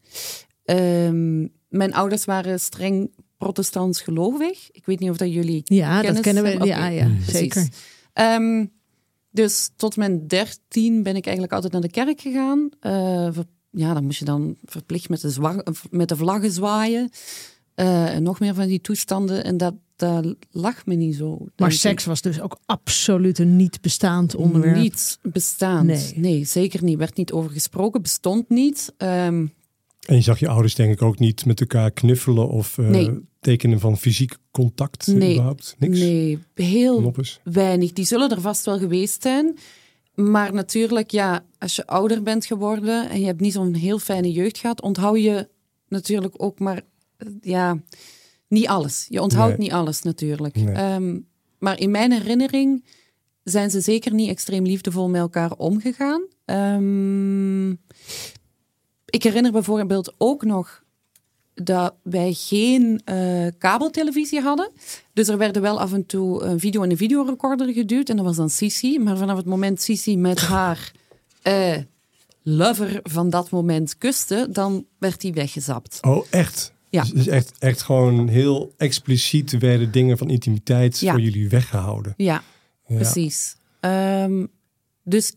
Ehm, 0.65 1.39
mijn 1.69 1.93
ouders 1.93 2.26
waren 2.26 2.60
streng 2.60 3.12
protestants 3.38 4.02
gelovig. 4.02 4.72
Ik 4.72 4.86
weet 4.86 5.00
niet 5.00 5.10
of 5.10 5.17
dat 5.17 5.34
jullie 5.34 5.62
Ja, 5.65 6.02
dat 6.02 6.19
kennen 6.19 6.43
we. 6.43 6.50
hebben. 6.50 6.67
Ja, 6.67 6.88
ja, 6.88 7.06
precies. 7.06 7.32
zeker. 7.32 7.67
Ehm, 8.13 8.65
dus 9.32 9.69
tot 9.76 9.95
mijn 9.98 10.28
dertien 10.28 11.04
ben 11.04 11.15
ik 11.15 11.24
eigenlijk 11.26 11.54
altijd 11.54 11.74
naar 11.74 11.82
de 11.82 11.89
kerk 11.91 12.22
gegaan. 12.22 12.69
Eh, 12.80 13.28
ver- 13.32 13.45
ja, 13.72 13.93
dan 13.93 14.04
moest 14.04 14.19
je 14.19 14.26
dan 14.26 14.56
verplicht 14.63 15.10
met 15.10 15.22
de, 15.22 15.30
zwa- 15.30 15.63
met 15.89 16.10
de 16.10 16.15
vlaggen 16.15 16.52
zwaaien. 16.52 17.10
Eh, 17.76 18.13
en 18.15 18.24
nog 18.24 18.39
meer 18.39 18.54
van 18.54 18.67
die 18.67 18.82
toestanden. 18.82 19.43
En 19.43 19.58
dat, 19.58 19.74
dat 20.00 20.36
lag 20.52 20.86
me 20.86 20.96
niet 20.96 21.16
zo. 21.16 21.46
Maar 21.58 21.70
ik. 21.72 21.76
seks 21.76 22.06
was 22.06 22.22
dus 22.22 22.42
ook 22.42 22.60
absoluut 22.66 23.40
een 23.40 23.56
niet 23.56 23.82
bestaand 23.82 24.36
onderwerp. 24.36 24.76
Niet 24.76 25.20
bestaand. 25.22 25.86
Nee. 25.88 26.12
Nee. 26.16 26.44
zeker 26.46 26.84
niet. 26.84 26.98
Werd 26.98 27.18
niet 27.18 27.32
over 27.32 27.52
gesproken, 27.52 28.02
bestond 28.02 28.50
niet. 28.50 28.94
Ehm, 28.98 29.46
En 30.06 30.16
je 30.16 30.22
zag 30.22 30.40
je 30.40 30.48
ouders 30.48 30.76
denk 30.76 30.92
ik 30.94 31.02
ook 31.02 31.20
niet 31.20 31.46
met 31.46 31.60
elkaar 31.60 31.92
knuffelen 31.92 32.50
of 32.50 32.78
eh, 32.78 32.88
Nee. 32.88 33.20
tekenen 33.40 33.80
van 33.80 33.98
fysiek 33.98 34.38
contact 34.52 35.08
Nee. 35.08 35.32
überhaupt. 35.34 35.76
Niks. 35.80 36.00
nee, 36.00 36.40
heel 36.54 37.02
Noppes. 37.02 37.40
weinig. 37.44 37.94
Die 37.94 38.06
zullen 38.06 38.30
er 38.30 38.42
vast 38.42 38.66
wel 38.66 38.80
geweest 38.80 39.22
zijn. 39.22 39.58
Maar 40.16 40.54
natuurlijk, 40.54 41.12
ja, 41.12 41.46
als 41.58 41.76
je 41.76 41.88
ouder 41.88 42.24
bent 42.24 42.46
geworden 42.46 43.10
en 43.10 43.20
je 43.20 43.26
hebt 43.26 43.40
niet 43.42 43.54
zo'n 43.54 43.74
heel 43.74 44.00
fijne 44.00 44.32
jeugd 44.32 44.58
gehad, 44.58 44.82
onthoud 44.82 45.22
je 45.22 45.48
natuurlijk 45.88 46.34
ook 46.38 46.60
maar, 46.60 46.82
eh, 47.18 47.28
ja, 47.42 47.82
niet 48.50 48.68
alles. 48.68 49.06
Je 49.10 49.22
onthoudt 49.22 49.58
Nee. 49.58 49.68
niet 49.68 49.72
alles 49.72 50.02
natuurlijk. 50.02 50.56
Nee. 50.56 50.74
Ehm, 50.76 51.20
maar 51.60 51.80
in 51.80 51.92
mijn 51.92 52.12
herinnering 52.12 52.86
zijn 53.44 53.70
ze 53.70 53.82
zeker 53.82 54.14
niet 54.14 54.30
extreem 54.30 54.66
liefdevol 54.66 55.10
met 55.10 55.22
elkaar 55.22 55.52
omgegaan. 55.52 56.22
Ehm, 56.46 57.70
ik 59.06 59.24
herinner 59.24 59.52
bijvoorbeeld 59.52 60.14
ook 60.18 60.44
nog 60.44 60.84
dat 61.54 61.94
wij 62.04 62.34
geen 62.34 63.02
eh, 63.06 63.48
kabeltelevisie 63.58 64.42
hadden. 64.42 64.72
Dus 65.14 65.28
er 65.28 65.38
werden 65.38 65.62
wel 65.62 65.80
af 65.80 65.94
en 65.94 66.06
toe 66.06 66.44
een 66.44 66.60
video 66.60 66.82
in 66.82 66.90
een 66.92 66.98
videorecorder 66.98 67.74
geduwd. 67.74 68.10
En 68.10 68.16
dat 68.16 68.26
was 68.26 68.36
dan 68.36 68.50
Sisi. 68.50 69.00
Maar 69.00 69.18
vanaf 69.18 69.38
het 69.38 69.46
moment 69.46 69.82
Sisi 69.82 70.18
met 70.18 70.40
haar 70.54 70.92
eh, 71.42 71.78
lover 72.44 73.00
van 73.04 73.30
dat 73.30 73.50
moment 73.50 73.98
kuste, 73.98 74.48
dan 74.52 74.86
werd 74.98 75.22
die 75.22 75.34
weggezapt. 75.34 75.98
Oh, 76.02 76.26
echt? 76.30 76.74
Ja. 76.89 77.02
Dus, 77.02 77.12
dus 77.12 77.28
echt, 77.28 77.52
echt 77.60 77.82
gewoon 77.82 78.28
heel 78.28 78.73
expliciet 78.78 79.58
werden 79.58 79.91
dingen 79.91 80.17
van 80.17 80.30
intimiteit 80.30 80.99
Ja. 80.99 81.12
voor 81.12 81.21
jullie 81.21 81.49
weggehouden. 81.49 82.13
Ja, 82.17 82.43
Ja. 82.88 82.95
precies. 82.95 83.56
Ehm, 83.80 84.45
dus 85.04 85.34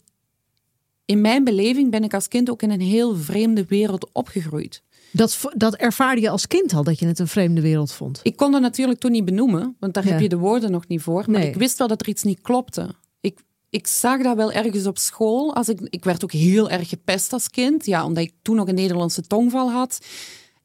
in 1.05 1.21
mijn 1.21 1.45
beleving 1.45 1.91
ben 1.91 2.05
ik 2.05 2.15
als 2.15 2.29
kind 2.29 2.51
ook 2.51 2.63
in 2.63 2.71
een 2.71 2.81
heel 2.81 3.17
vreemde 3.17 3.65
wereld 3.69 4.13
opgegroeid. 4.13 4.83
Dat, 5.13 5.39
dat 5.57 5.75
ervaarde 5.75 6.21
je 6.21 6.31
als 6.31 6.47
kind 6.47 6.73
al, 6.75 6.85
dat 6.85 6.99
je 6.99 7.07
het 7.07 7.19
een 7.19 7.29
vreemde 7.29 7.61
wereld 7.61 7.93
vond. 7.93 8.21
Ik 8.23 8.37
kon 8.37 8.53
dat 8.53 8.61
natuurlijk 8.61 9.01
toen 9.01 9.11
niet 9.13 9.25
benoemen, 9.25 9.77
want 9.81 9.95
daar 9.95 10.05
Ja. 10.07 10.11
heb 10.13 10.21
je 10.21 10.29
de 10.29 10.37
woorden 10.37 10.71
nog 10.71 10.89
niet 10.89 11.03
voor. 11.03 11.25
Maar 11.27 11.41
Nee. 11.41 11.49
ik 11.49 11.55
wist 11.57 11.79
wel 11.79 11.89
dat 11.89 12.01
er 12.01 12.09
iets 12.09 12.23
niet 12.23 12.41
klopte. 12.41 12.95
Ik, 13.21 13.39
ik 13.71 13.87
zag 13.87 14.23
dat 14.23 14.37
wel 14.37 14.53
ergens 14.53 14.87
op 14.87 14.99
school. 14.99 15.55
Als 15.55 15.69
ik, 15.69 15.81
ik 15.81 16.05
werd 16.05 16.25
ook 16.25 16.33
heel 16.33 16.71
erg 16.71 16.89
gepest 16.89 17.33
als 17.33 17.51
kind, 17.51 17.87
ja, 17.87 18.05
omdat 18.05 18.23
ik 18.25 18.33
toen 18.43 18.57
nog 18.57 18.69
een 18.69 18.75
Nederlandse 18.75 19.23
tongval 19.27 19.71
had. 19.71 19.99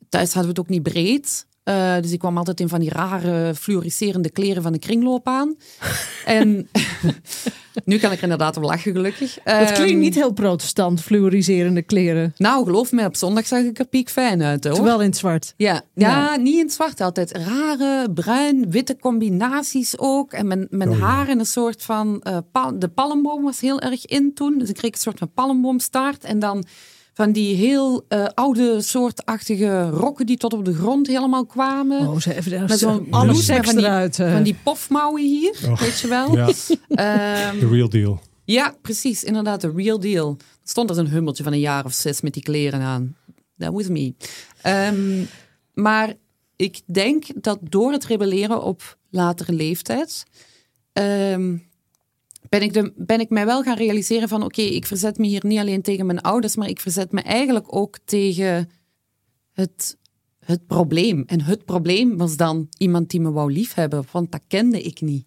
Thuis 0.09 0.33
hadden 0.33 0.53
we 0.53 0.59
het 0.59 0.59
ook 0.59 0.69
niet 0.69 0.83
breed. 0.83 1.45
Eh, 1.63 1.95
dus 2.01 2.11
ik 2.11 2.19
kwam 2.19 2.37
altijd 2.37 2.59
in 2.59 2.69
van 2.69 2.79
die 2.79 2.89
rare 2.89 3.55
fluoriserende 3.55 4.29
kleren 4.29 4.63
van 4.63 4.71
de 4.71 4.79
kringloop 4.79 5.27
aan. 5.27 5.55
en 6.25 6.69
nu 7.85 7.97
kan 7.97 8.11
ik 8.11 8.17
er 8.17 8.23
inderdaad 8.23 8.57
om 8.57 8.63
lachen, 8.63 8.91
gelukkig. 8.91 9.37
Het 9.43 9.71
klinkt 9.71 9.91
Ehm, 9.91 9.99
niet 9.99 10.15
heel 10.15 10.31
protestant, 10.33 11.01
fluoriserende 11.01 11.81
kleren. 11.81 12.33
Nou, 12.37 12.65
geloof 12.65 12.91
me, 12.91 13.05
op 13.05 13.15
zondag 13.15 13.47
zag 13.47 13.59
ik 13.63 13.79
er 13.79 13.85
piekfijn 13.87 14.41
uit, 14.43 14.63
hoor. 14.63 14.73
Terwijl 14.73 14.99
in 15.01 15.07
het 15.07 15.17
zwart. 15.17 15.53
Ja, 15.57 15.81
ja, 15.93 16.35
niet 16.35 16.53
in 16.53 16.59
het 16.65 16.73
zwart 16.73 17.01
altijd. 17.01 17.31
Rare, 17.31 18.11
bruin, 18.13 18.71
witte 18.71 18.97
combinaties 18.99 19.97
ook. 19.97 20.33
En 20.33 20.47
mijn, 20.47 20.67
mijn 20.69 20.89
Oh, 20.89 20.97
ja. 20.97 21.05
haar 21.05 21.29
in 21.29 21.39
een 21.39 21.45
soort 21.45 21.83
van... 21.83 22.21
eh, 22.21 22.67
de 22.75 22.87
palmboom 22.87 23.43
was 23.43 23.59
heel 23.59 23.81
erg 23.81 24.05
in 24.05 24.33
toen. 24.33 24.57
Dus 24.57 24.69
ik 24.69 24.75
kreeg 24.75 24.91
een 24.91 24.97
soort 24.97 25.19
van 25.19 25.31
palmboomstaart. 25.33 26.23
En 26.23 26.39
dan 26.39 26.65
van 27.17 27.31
die 27.31 27.55
heel 27.55 28.05
eh, 28.07 28.25
oude 28.33 28.81
soortachtige 28.81 29.89
rokken 29.89 30.25
die 30.25 30.37
tot 30.37 30.53
op 30.53 30.65
de 30.65 30.73
grond 30.73 31.07
helemaal 31.07 31.45
kwamen. 31.45 32.07
Oh, 32.07 32.19
ze 32.19 32.35
even 32.35 32.61
Met 32.67 32.79
zo'n 32.79 33.07
alle 33.09 33.23
blouse 33.25 33.43
seks 33.43 33.65
van 33.67 33.75
die, 33.75 33.85
eruit. 33.85 34.19
eh. 34.19 34.31
Van 34.31 34.43
die 34.43 34.55
pofmouwen 34.63 35.21
hier, 35.23 35.57
weet 35.79 35.99
je 35.99 36.07
wel. 36.07 36.35
Ja, 36.35 36.45
Ehm, 36.89 37.59
the 37.59 37.67
real 37.71 37.89
deal. 37.89 38.19
ja, 38.45 38.75
precies. 38.81 39.23
Inderdaad, 39.23 39.61
de 39.61 39.71
real 39.75 39.99
deal. 39.99 40.29
Er 40.39 40.69
stond 40.69 40.89
als 40.89 40.97
een 40.97 41.07
hummeltje 41.09 41.43
van 41.43 41.53
een 41.53 41.59
jaar 41.59 41.85
of 41.85 41.93
zes 41.93 42.21
met 42.21 42.33
die 42.33 42.43
kleren 42.43 42.81
aan. 42.81 43.15
That 43.57 43.73
was 43.73 43.87
me. 43.87 44.13
Ehm, 44.61 45.23
maar 45.73 46.13
ik 46.55 46.81
denk 46.85 47.25
dat 47.43 47.59
door 47.61 47.91
het 47.91 48.05
rebelleren 48.05 48.63
op 48.63 48.97
latere 49.09 49.51
leeftijd... 49.53 50.23
ehm, 50.93 51.57
ben, 52.49 52.61
ik 52.61 52.73
de, 52.73 52.93
ben 52.95 53.19
ik 53.19 53.29
mij 53.29 53.45
wel 53.45 53.63
gaan 53.63 53.77
realiseren 53.77 54.27
van... 54.27 54.43
Oké, 54.43 54.61
ik 54.61 54.85
verzet 54.85 55.17
me 55.17 55.27
hier 55.27 55.45
niet 55.45 55.59
alleen 55.59 55.81
tegen 55.81 56.05
mijn 56.05 56.21
ouders... 56.21 56.55
maar 56.55 56.69
ik 56.69 56.79
verzet 56.79 57.11
me 57.11 57.21
eigenlijk 57.21 57.75
ook 57.75 57.97
tegen 58.05 58.69
het, 59.53 59.97
het 60.39 60.67
probleem. 60.67 61.23
En 61.25 61.41
het 61.41 61.65
probleem 61.65 62.17
was 62.17 62.37
dan 62.37 62.67
iemand 62.77 63.09
die 63.09 63.19
me 63.19 63.31
wou 63.31 63.51
liefhebben. 63.51 64.05
Want 64.11 64.31
dat 64.31 64.41
kende 64.47 64.81
ik 64.81 65.01
niet. 65.01 65.25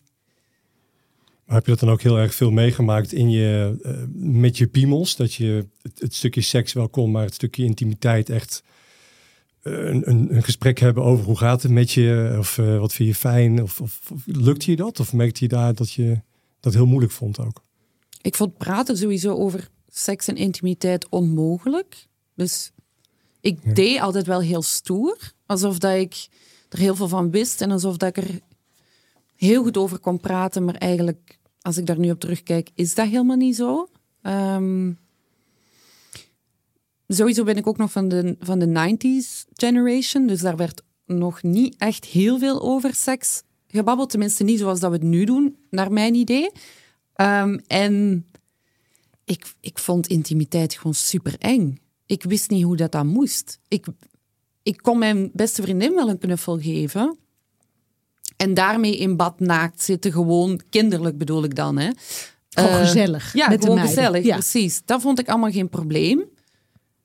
Maar 1.50 1.58
heb 1.58 1.68
je 1.68 1.74
dat 1.74 1.80
dan 1.80 1.90
ook 1.90 2.02
heel 2.02 2.18
erg 2.18 2.34
veel 2.34 2.50
meegemaakt 2.50 3.12
in 3.12 3.30
je, 3.30 3.78
eh, 3.82 3.92
met 4.14 4.58
je 4.58 4.66
piemels? 4.66 5.16
Dat 5.16 5.34
je 5.34 5.66
het, 5.98 6.14
stukje 6.14 6.40
seks 6.40 6.72
wel 6.72 6.88
kon, 6.88 7.10
maar 7.10 7.24
het 7.24 7.34
stukje 7.34 7.64
intimiteit 7.64 8.30
echt 8.30 8.62
eh, 9.62 9.72
een, 9.72 10.10
een, 10.10 10.34
een 10.34 10.42
gesprek 10.42 10.78
hebben 10.78 11.02
over 11.02 11.24
hoe 11.24 11.36
gaat 11.36 11.62
het 11.62 11.72
met 11.72 11.90
je? 11.92 12.36
Of 12.38 12.58
eh, 12.58 12.78
wat 12.78 12.92
vind 12.92 13.08
je 13.08 13.14
fijn? 13.14 13.62
Of, 13.62 13.82
lukte 14.24 14.70
je 14.70 14.76
dat? 14.76 15.00
Of 15.00 15.12
merkte 15.12 15.44
je 15.44 15.48
daar 15.48 15.74
dat 15.74 15.92
je 15.92 16.20
dat 16.60 16.74
heel 16.74 16.86
moeilijk 16.86 17.12
vond 17.12 17.38
ook? 17.38 17.62
Ik 18.22 18.34
vond 18.34 18.56
praten 18.56 18.96
sowieso 18.96 19.34
over 19.34 19.68
seks 19.88 20.28
en 20.28 20.36
intimiteit 20.36 21.08
onmogelijk. 21.08 22.06
Dus 22.34 22.72
ik 23.40 23.74
deed 23.74 24.00
altijd 24.00 24.26
wel 24.26 24.40
heel 24.40 24.62
stoer. 24.62 25.32
Alsof 25.46 25.78
dat 25.78 25.94
ik 25.94 26.28
er 26.68 26.78
heel 26.78 26.94
veel 26.94 27.08
van 27.08 27.30
wist. 27.30 27.60
En 27.60 27.70
alsof 27.70 27.96
dat 27.96 28.16
ik 28.16 28.24
er 28.24 28.40
heel 29.36 29.62
goed 29.62 29.76
over 29.76 29.98
kon 29.98 30.20
praten. 30.20 30.64
Maar 30.64 30.74
eigenlijk, 30.74 31.38
als 31.60 31.76
ik 31.76 31.86
daar 31.86 31.98
nu 31.98 32.10
op 32.10 32.20
terugkijk, 32.20 32.70
is 32.74 32.94
dat 32.94 33.06
helemaal 33.06 33.36
niet 33.36 33.56
zo. 33.56 33.88
Ehm, 34.22 34.92
sowieso 37.08 37.44
ben 37.44 37.56
ik 37.56 37.66
ook 37.66 37.76
nog 37.76 37.92
van 37.92 38.08
de, 38.08 38.36
van 38.40 38.58
de 38.58 38.96
90s 38.96 39.48
generation. 39.52 40.26
Dus 40.26 40.40
daar 40.40 40.56
werd 40.56 40.82
nog 41.06 41.42
niet 41.42 41.74
echt 41.78 42.04
heel 42.04 42.38
veel 42.38 42.62
over 42.62 42.94
seks 42.94 43.42
gebabbeld. 43.72 44.10
Tenminste, 44.10 44.44
niet 44.44 44.58
zoals 44.58 44.80
dat 44.80 44.90
we 44.90 44.96
het 44.96 45.06
nu 45.06 45.24
doen, 45.24 45.56
naar 45.70 45.92
mijn 45.92 46.14
idee. 46.14 46.50
Ehm, 47.14 47.58
en 47.66 48.24
ik, 49.24 49.52
ik 49.60 49.78
vond 49.78 50.06
intimiteit 50.06 50.74
gewoon 50.74 50.94
super 50.94 51.34
eng. 51.38 51.78
Ik 52.06 52.22
wist 52.22 52.50
niet 52.50 52.64
hoe 52.64 52.76
dat 52.76 52.92
dan 52.92 53.06
moest. 53.06 53.58
Ik, 53.68 53.86
ik 54.62 54.76
kon 54.82 54.98
mijn 54.98 55.30
beste 55.32 55.62
vriendin 55.62 55.94
wel 55.94 56.08
een 56.08 56.18
knuffel 56.18 56.58
geven. 56.58 57.18
En 58.36 58.54
daarmee 58.54 58.96
in 58.98 59.16
bad 59.16 59.40
naakt 59.40 59.82
zitten, 59.82 60.12
gewoon 60.12 60.60
kinderlijk 60.70 61.18
bedoel 61.18 61.44
ik 61.44 61.54
dan. 61.54 61.78
Hè. 61.78 61.90
Gewoon 62.50 62.70
Eh, 62.70 62.78
gezellig. 62.78 63.32
Ja, 63.32 63.48
met 63.48 63.64
gewoon 63.64 63.78
gezellig, 63.78 64.24
Ja. 64.24 64.34
precies. 64.34 64.82
Dat 64.84 65.00
vond 65.00 65.18
ik 65.18 65.28
allemaal 65.28 65.50
geen 65.50 65.68
probleem. 65.68 66.24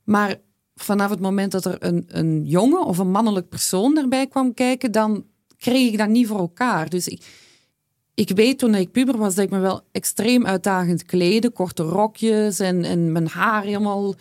Maar 0.04 0.36
vanaf 0.76 1.10
het 1.10 1.20
moment 1.20 1.52
dat 1.52 1.66
er 1.66 1.76
een, 1.80 2.06
een 2.08 2.46
jongen 2.46 2.86
of 2.86 2.98
een 2.98 3.12
mannelijk 3.12 3.50
persoon 3.50 3.98
erbij 3.98 4.28
kwam 4.28 4.54
kijken, 4.54 4.92
dan 4.92 5.26
kreeg 5.66 5.92
ik 5.92 5.98
dat 5.98 6.10
niet 6.10 6.28
voor 6.28 6.40
elkaar. 6.40 6.90
Dus 6.90 7.08
ik, 7.08 7.22
ik 8.14 8.30
weet 8.30 8.60
toen 8.60 8.76
ik 8.76 8.92
puber 8.92 9.18
was 9.18 9.36
dat 9.36 9.46
ik 9.46 9.52
me 9.52 9.60
wel 9.60 9.82
extreem 9.92 10.46
uitdagend 10.46 11.06
kleedde. 11.06 11.50
Korte 11.50 11.84
rokjes 11.84 12.60
en, 12.60 12.84
en 12.84 13.12
mijn 13.12 13.28
haar 13.28 13.64
helemaal 13.64 14.16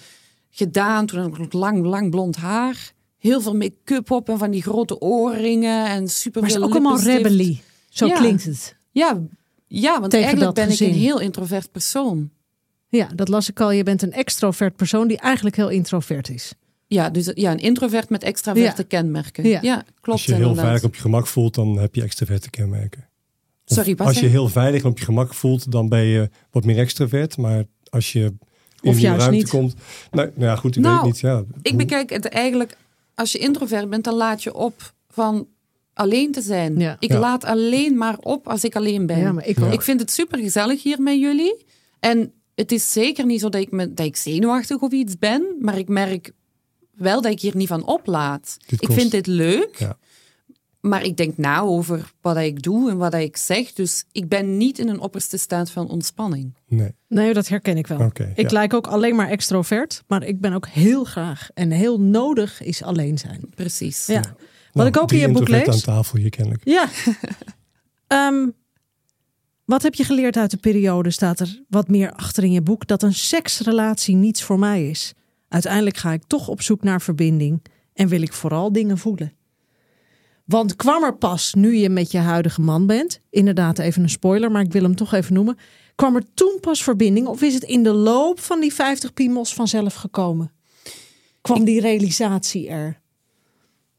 gedaan. 0.51 1.07
Toen 1.07 1.19
had 1.19 1.39
ik 1.39 1.53
lang, 1.53 1.85
lang 1.85 2.11
blond 2.11 2.37
haar. 2.37 2.93
Heel 3.19 3.41
veel 3.41 3.57
make-up 3.57 4.11
op 4.11 4.29
en 4.29 4.39
van 4.39 4.51
die 4.51 4.63
grote 4.63 5.01
oorringen 5.01 5.87
en 5.87 6.09
super 6.09 6.41
Maar 6.41 6.51
het 6.51 6.59
is 6.59 6.65
ook 6.65 6.73
allemaal 6.73 7.01
rebellie. 7.01 7.63
Zo 7.89 8.07
Ja. 8.07 8.19
klinkt 8.19 8.45
het. 8.45 8.77
Ja, 8.91 9.21
ja 9.67 10.01
want 10.01 10.11
Tegen 10.11 10.27
eigenlijk 10.27 10.55
ben 10.55 10.71
ik 10.71 10.81
een 10.81 11.01
heel 11.01 11.21
introvert 11.21 11.73
persoon. 11.73 12.31
Ja, 12.89 13.07
dat 13.15 13.29
las 13.29 13.49
ik 13.49 13.61
al. 13.61 13.71
Je 13.71 13.83
bent 13.83 14.03
een 14.03 14.13
extrovert 14.13 14.77
persoon 14.77 15.09
die 15.09 15.19
eigenlijk 15.19 15.57
heel 15.57 15.69
introvert 15.69 16.29
is. 16.29 16.55
Ja, 16.95 17.11
dus 17.11 17.31
ja, 17.35 17.51
een 17.51 17.59
introvert 17.59 18.09
met 18.09 18.23
extraverte 18.23 18.83
Ja. 18.83 18.89
kenmerken. 18.89 19.49
Ja. 19.49 19.59
Ja, 19.63 19.75
klopt 20.01 20.07
Als 20.19 20.25
je 20.25 20.31
heel 20.33 20.41
inderdaad. 20.41 20.65
veilig 20.65 20.85
op 20.85 20.95
je 20.95 21.01
gemak 21.01 21.27
voelt, 21.27 21.55
dan 21.55 21.79
heb 21.79 21.95
je 21.95 22.03
extraverte 22.03 22.51
kenmerken. 22.51 23.09
Of 23.67 23.75
Sorry, 23.77 23.95
wat 23.97 24.07
Als 24.07 24.17
je 24.19 24.25
je? 24.25 24.31
heel 24.31 24.49
veilig 24.49 24.83
en 24.83 24.89
op 24.91 24.99
je 24.99 25.05
gemak 25.05 25.35
voelt, 25.35 25.71
dan 25.73 25.89
ben 25.89 26.03
je 26.05 26.31
wat 26.51 26.65
meer 26.65 26.79
extravert. 26.79 27.37
Maar 27.37 27.65
als 27.91 28.13
je 28.13 28.21
in 28.81 28.91
Of 28.91 28.99
juist 28.99 29.19
ruimte 29.21 29.37
niet. 29.37 29.49
komt... 29.49 29.75
Nee, 30.11 30.27
nou 30.35 30.51
ja, 30.51 30.57
goed, 30.57 30.77
ik 30.77 30.83
Nou, 30.83 30.95
weet 30.95 31.05
het 31.05 31.13
niet. 31.13 31.21
Ja, 31.21 31.45
Ik 31.63 31.77
bekijk 31.77 32.11
het 32.11 32.25
eigenlijk, 32.29 32.77
als 33.15 33.33
je 33.33 33.39
introvert 33.39 33.91
bent, 33.91 34.05
dan 34.05 34.15
laat 34.15 34.43
je 34.43 34.55
op 34.55 34.93
van 35.09 35.47
alleen 35.95 36.33
te 36.33 36.41
zijn. 36.43 36.79
Ja. 36.79 36.97
Ik 36.99 37.11
Ja. 37.13 37.19
laat 37.19 37.45
alleen 37.45 37.97
maar 37.97 38.19
op 38.19 38.49
als 38.49 38.65
ik 38.65 38.77
alleen 38.77 39.07
ben. 39.07 39.19
Ja, 39.19 39.33
maar. 39.33 39.47
Ik 39.47 39.83
vind 39.83 40.01
het 40.01 40.11
super 40.11 40.39
gezellig 40.39 40.83
hier 40.83 41.01
met 41.03 41.19
jullie. 41.21 41.65
En 42.01 42.33
het 42.55 42.73
is 42.73 42.93
zeker 42.93 43.27
niet 43.27 43.41
zo 43.41 43.49
dat 43.49 43.61
ik, 43.61 43.71
me, 43.71 43.95
dat 43.95 44.07
ik 44.07 44.17
zenuwachtig 44.17 44.81
of 44.81 44.93
iets 44.93 45.19
ben, 45.19 45.57
maar 45.61 45.79
ik 45.79 45.89
merk 45.89 46.33
wel 46.97 47.21
dat 47.21 47.33
ik 47.33 47.41
hier 47.41 47.57
niet 47.57 47.69
van 47.69 47.87
oplaat. 47.87 48.57
Dit 48.67 48.83
ik 48.83 48.89
kost- 48.89 49.01
vind 49.01 49.11
dit 49.11 49.27
leuk, 49.27 49.77
Ja. 49.79 49.97
Maar 50.81 51.05
ik 51.05 51.17
denk 51.17 51.37
na 51.37 51.61
over 51.61 52.13
wat 52.21 52.37
ik 52.37 52.63
doe 52.63 52.91
en 52.91 52.97
wat 52.97 53.15
ik 53.15 53.37
zeg. 53.37 53.73
Dus 53.73 54.05
ik 54.13 54.29
ben 54.29 54.57
niet 54.57 54.79
in 54.79 54.89
een 54.89 55.01
opperste 55.01 55.37
staat 55.37 55.71
van 55.71 55.89
ontspanning. 55.89 56.55
Nee. 56.69 56.95
Nee, 57.09 57.35
dat 57.35 57.49
herken 57.49 57.77
ik 57.77 57.87
wel. 57.87 58.01
Ik 58.35 58.37
ja. 58.37 58.49
lijk 58.51 58.75
ook 58.75 58.87
alleen 58.87 59.17
maar 59.17 59.29
extrovert, 59.29 60.03
maar 60.07 60.23
ik 60.25 60.41
ben 60.41 60.53
ook 60.53 60.67
heel 60.67 61.05
graag 61.05 61.49
en 61.55 61.71
heel 61.71 62.01
nodig 62.01 62.63
is 62.63 62.83
alleen 62.83 63.19
zijn. 63.19 63.41
Precies. 63.55 64.07
Ja. 64.07 64.21
Wat 64.21 64.35
Nou, 64.73 64.89
ik 64.89 64.97
ook 64.97 65.13
in 65.13 65.19
je 65.19 65.33
boek 65.33 65.49
lees. 65.49 65.69
aan 65.69 65.81
tafel 65.81 66.19
hier 66.19 66.31
kennelijk. 66.31 66.63
Ja. 66.65 66.89
Ehm, 68.07 68.49
wat 69.65 69.83
heb 69.83 69.95
je 69.95 70.05
geleerd 70.05 70.37
uit 70.37 70.51
de 70.51 70.57
periode? 70.57 71.11
Staat 71.11 71.41
er 71.41 71.63
wat 71.69 71.89
meer 71.89 72.13
achter 72.13 72.45
in 72.45 72.53
je 72.53 72.63
boek 72.63 72.87
dat 72.87 73.03
een 73.03 73.15
seksrelatie 73.15 74.15
niets 74.17 74.43
voor 74.43 74.59
mij 74.59 74.89
is. 74.89 75.13
Uiteindelijk 75.55 75.97
ga 75.97 76.13
ik 76.13 76.23
toch 76.27 76.49
op 76.49 76.63
zoek 76.63 76.83
naar 76.83 77.03
verbinding 77.03 77.63
en 77.93 78.09
wil 78.09 78.23
ik 78.23 78.33
vooral 78.33 78.73
dingen 78.73 78.99
voelen. 78.99 79.33
Want 80.45 80.77
kwam 80.77 81.05
er 81.05 81.17
pas 81.17 81.55
nu 81.55 81.77
je 81.77 81.89
met 81.89 82.11
je 82.11 82.19
huidige 82.19 82.61
man 82.61 82.87
bent, 82.87 83.21
inderdaad 83.31 83.79
even 83.79 84.03
een 84.03 84.11
spoiler, 84.11 84.51
maar 84.51 84.63
ik 84.63 84.73
wil 84.73 84.83
hem 84.83 84.97
toch 84.97 85.13
even 85.13 85.35
noemen. 85.35 85.59
Kwam 85.95 86.17
er 86.17 86.35
toen 86.35 86.59
pas 86.61 86.83
verbinding 86.83 87.27
of 87.27 87.43
is 87.43 87.55
het 87.55 87.63
in 87.63 87.83
de 87.83 87.93
loop 87.93 88.41
van 88.41 88.61
die 88.61 88.75
50 88.75 89.13
piemels 89.13 89.55
vanzelf 89.55 89.95
gekomen? 89.95 90.53
Kwam 91.41 91.65
die 91.65 91.81
realisatie 91.81 92.69
er? 92.69 93.01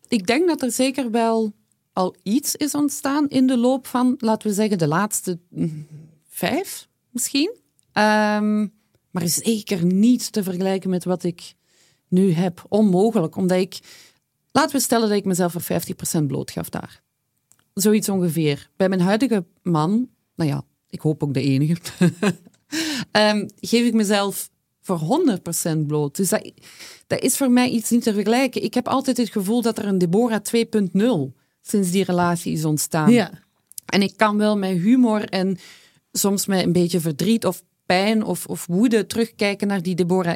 Ik 0.08 0.28
denk 0.28 0.48
dat 0.48 0.62
er 0.62 0.72
zeker 0.72 1.12
wel 1.12 1.54
al 1.94 2.15
iets 2.24 2.56
is 2.56 2.74
ontstaan 2.74 3.28
in 3.28 3.48
de 3.48 3.58
loop 3.58 3.88
van, 3.88 4.15
laten 4.18 4.48
we 4.48 4.54
zeggen, 4.54 4.78
de 4.78 4.88
laatste 4.88 5.39
mm, 5.50 5.88
vijf 6.28 6.88
misschien. 7.10 7.56
Ehm, 7.91 8.68
maar 9.15 9.28
zeker 9.28 9.86
niet 9.86 10.32
te 10.32 10.43
vergelijken 10.43 10.89
met 10.89 11.04
wat 11.04 11.23
ik 11.23 11.54
nu 12.08 12.32
heb. 12.32 12.65
Onmogelijk, 12.69 13.36
omdat 13.36 13.58
ik, 13.58 13.80
laten 14.51 14.75
we 14.75 14.82
stellen 14.82 15.08
dat 15.10 15.17
ik 15.17 15.25
mezelf 15.25 15.51
voor 15.51 15.82
50% 16.21 16.25
blootgaf 16.28 16.69
daar. 16.69 17.01
Zoiets 17.73 18.10
ongeveer. 18.10 18.69
Bij 18.75 18.89
mijn 18.89 19.01
huidige 19.01 19.45
man, 19.62 20.10
nou 20.36 20.49
ja, 20.49 20.63
ik 20.89 21.01
hoop 21.01 21.23
ook 21.23 21.34
de 21.34 21.41
enige, 21.41 21.78
ehm, 23.12 23.47
geef 23.56 23.86
ik 23.86 23.93
mezelf 23.93 24.49
voor 24.82 24.99
100% 25.75 25.86
bloot. 25.88 26.15
Dus 26.15 26.30
dat, 26.30 26.51
dat 27.08 27.21
is 27.21 27.38
voor 27.38 27.51
mij 27.51 27.69
iets 27.69 27.89
niet 27.89 28.04
te 28.04 28.13
vergelijken. 28.13 28.63
Ik 28.63 28.73
heb 28.73 28.88
altijd 28.88 29.17
het 29.17 29.30
gevoel 29.30 29.62
dat 29.62 29.78
er 29.78 29.86
een 29.86 29.97
Deborah 29.97 30.41
2.0 30.56 31.36
sinds 31.62 31.91
die 31.91 32.04
relatie 32.04 32.54
is 32.54 32.65
ontstaan. 32.65 33.12
Ja. 33.12 33.32
En 33.86 34.01
ik 34.01 34.17
kan 34.17 34.38
wel 34.38 34.58
met 34.58 34.78
humor 34.78 35.30
en 35.30 35.58
soms 36.12 36.45
met 36.45 36.63
een 36.63 36.71
beetje 36.71 36.99
verdriet 36.99 37.45
of 37.45 37.63
pijn 37.86 38.24
of, 38.24 38.45
of 38.45 38.65
woede 38.65 39.06
terugkijken 39.06 39.67
naar 39.67 39.82
die 39.82 39.95
Deborah 39.95 40.36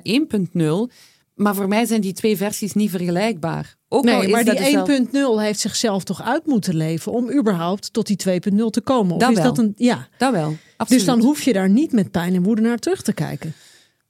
1.0. 0.89 0.93
Maar 1.35 1.55
voor 1.55 1.67
mij 1.67 1.85
zijn 1.85 2.01
die 2.01 2.13
twee 2.13 2.38
versies 2.38 2.73
niet 2.73 2.89
vergelijkbaar. 2.89 3.75
Ook 3.88 4.07
al 4.09 4.21
is 4.21 4.31
maar 4.31 4.43
dat 4.43 4.55
die 4.57 4.65
dezelfde- 4.65 5.07
1.0 5.38 5.39
heeft 5.41 5.59
zichzelf 5.59 6.03
toch 6.03 6.21
uit 6.23 6.45
moeten 6.45 6.75
leven 6.75 7.12
om 7.12 7.31
überhaupt 7.31 7.93
tot 7.93 8.07
die 8.07 8.15
2.0 8.15 8.69
te 8.69 8.81
komen. 8.81 9.13
Of 9.15 9.19
Dat 9.21 9.29
is 9.29 9.35
wel. 9.35 9.45
dat 9.45 9.57
een 9.57 9.73
ja? 9.77 10.07
Dat 10.17 10.31
wel, 10.31 10.49
Dus 10.49 10.57
absoluut. 10.77 11.05
dan 11.05 11.19
hoef 11.21 11.41
je 11.41 11.53
daar 11.53 11.69
niet 11.69 11.91
met 11.91 12.12
pijn 12.12 12.33
en 12.35 12.43
woede 12.43 12.62
naar 12.62 12.77
terug 12.77 13.01
te 13.01 13.13
kijken. 13.13 13.53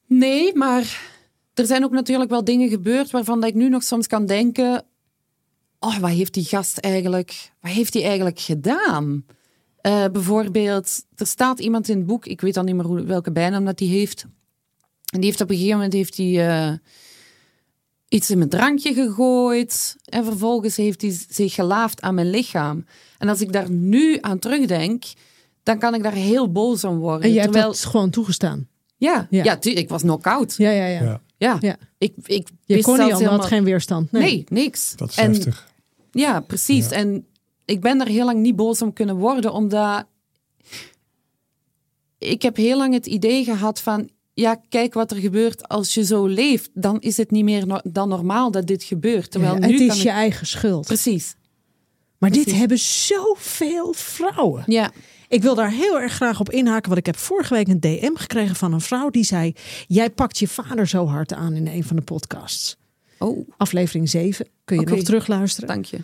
Nee, 0.08 0.56
maar 0.56 1.02
er 1.54 1.66
zijn 1.66 1.84
ook 1.84 1.92
natuurlijk 1.92 2.30
wel 2.30 2.44
dingen 2.44 2.70
gebeurd 2.70 3.12
waarvan 3.12 3.40
dat 3.40 3.50
ik 3.50 3.56
nu 3.56 3.70
nog 3.70 3.84
soms 3.84 4.08
kan 4.08 4.26
denken... 4.26 4.84
Oh, 5.80 5.98
wat 5.98 6.10
heeft 6.10 6.34
die 6.34 6.44
gast 6.46 6.78
eigenlijk, 6.78 7.52
wat 7.62 7.72
heeft 7.72 7.94
hij 7.94 8.04
eigenlijk 8.04 8.40
gedaan? 8.40 9.26
Eh, 9.82 10.06
bijvoorbeeld, 10.12 11.04
er 11.16 11.28
staat 11.28 11.60
iemand 11.60 11.90
in 11.90 11.98
het 11.98 12.06
boek, 12.06 12.26
ik 12.26 12.42
weet 12.42 12.58
al 12.58 12.64
niet 12.64 12.76
meer 12.76 12.86
hoe, 12.86 13.04
welke 13.04 13.32
bijnaam 13.32 13.66
dat 13.66 13.80
hij 13.80 13.88
heeft. 13.88 14.26
En 15.14 15.20
die 15.20 15.30
heeft 15.30 15.42
op 15.42 15.50
een 15.50 15.56
gegeven 15.56 15.76
moment 15.76 15.94
heeft 15.94 16.18
hij, 16.18 16.48
eh, 16.48 16.74
iets 18.08 18.30
in 18.30 18.38
mijn 18.38 18.50
drankje 18.50 18.94
gegooid. 18.94 19.96
En 20.06 20.24
vervolgens 20.26 20.76
heeft 20.76 21.02
hij 21.02 21.18
zich 21.30 21.54
gelaafd 21.54 22.02
aan 22.02 22.16
mijn 22.16 22.30
lichaam. 22.30 22.86
En 23.18 23.30
als 23.30 23.42
ik 23.42 23.52
daar 23.54 23.70
nu 23.72 24.18
aan 24.22 24.40
terugdenk, 24.40 25.04
dan 25.64 25.80
kan 25.80 25.94
ik 25.94 26.04
daar 26.04 26.14
heel 26.14 26.52
boos 26.52 26.84
om 26.84 26.98
worden. 26.98 27.22
En 27.22 27.30
jij 27.34 27.42
hebt 27.42 27.54
Terwijl, 27.54 27.74
dat 27.74 27.86
gewoon 27.86 28.10
toegestaan. 28.10 28.68
ja, 28.98 29.28
Ja. 29.30 29.44
ja. 29.44 29.58
ik 29.62 29.90
was 29.90 30.02
knock-out. 30.02 30.56
Ja, 30.58 30.70
ja, 30.70 30.86
ja. 30.86 31.02
Ja, 31.04 31.22
Ja, 31.38 31.58
Ja. 31.60 31.78
ik, 31.98 32.14
ik 32.26 32.48
Je 32.66 32.74
wist 32.74 32.86
kon 32.86 33.00
niet 33.00 33.12
helemaal... 33.12 33.38
had 33.38 33.46
geen 33.46 33.64
weerstand. 33.64 34.12
Nee. 34.12 34.22
Nee, 34.22 34.44
niks. 34.50 34.94
dat 34.96 35.10
is 35.10 35.16
en, 35.16 35.32
heftig. 35.34 35.68
Ja, 36.12 36.40
precies. 36.40 36.90
Ja. 36.90 36.96
En 36.96 37.26
ik 37.70 37.82
ben 37.82 38.02
er 38.02 38.08
heel 38.08 38.26
lang 38.26 38.40
niet 38.40 38.56
boos 38.56 38.82
om 38.82 38.94
kunnen 38.94 39.16
worden, 39.16 39.54
omdat 39.54 40.06
ik 42.18 42.42
heb 42.42 42.56
heel 42.56 42.78
lang 42.78 42.94
het 42.94 43.06
idee 43.06 43.44
gehad 43.44 43.82
van, 43.82 44.10
ja, 44.34 44.62
kijk 44.70 44.94
wat 44.94 45.12
er 45.12 45.18
gebeurt 45.18 45.68
als 45.68 45.94
je 45.94 46.04
zo 46.06 46.26
leeft. 46.26 46.70
Dan 46.74 47.00
is 47.00 47.18
het 47.18 47.32
niet 47.32 47.44
meer 47.44 47.68
no- 47.68 47.82
dan 47.84 48.10
normaal 48.10 48.52
dat 48.52 48.68
dit 48.68 48.84
gebeurt. 48.84 49.32
Terwijl 49.32 49.54
Ja, 49.54 49.68
nu 49.68 49.72
het 49.72 49.96
is 49.96 50.02
je 50.02 50.10
eigen 50.10 50.48
schuld. 50.48 50.86
Precies. 50.86 51.36
Maar 52.18 52.32
dit 52.32 52.52
hebben 52.52 52.80
zoveel 52.80 53.94
vrouwen. 53.94 54.64
Ja, 54.68 54.92
Ik 55.28 55.42
wil 55.42 55.56
daar 55.56 55.72
heel 55.72 56.00
erg 56.00 56.14
graag 56.14 56.40
op 56.40 56.50
inhaken. 56.50 56.88
Want 56.88 56.98
ik 57.00 57.06
heb 57.06 57.18
vorige 57.18 57.54
week 57.54 57.68
een 57.68 57.80
DM 57.80 58.14
gekregen 58.16 58.56
van 58.56 58.74
een 58.74 58.82
vrouw 58.82 59.10
die 59.10 59.24
zei: 59.24 59.54
Jij 59.88 60.10
pakt 60.10 60.38
je 60.38 60.48
vader 60.48 60.88
zo 60.88 61.06
hard 61.08 61.34
aan 61.34 61.54
in 61.54 61.68
een 61.68 61.84
van 61.84 61.96
de 61.96 62.02
podcasts. 62.02 62.78
oh, 63.20 63.50
Aflevering 63.58 64.10
7. 64.10 64.48
Kun 64.66 64.76
je 64.76 64.82
Oké. 64.82 64.92
nog 64.96 65.04
terugluisteren. 65.04 65.70
dank 65.70 65.86
je. 65.86 66.00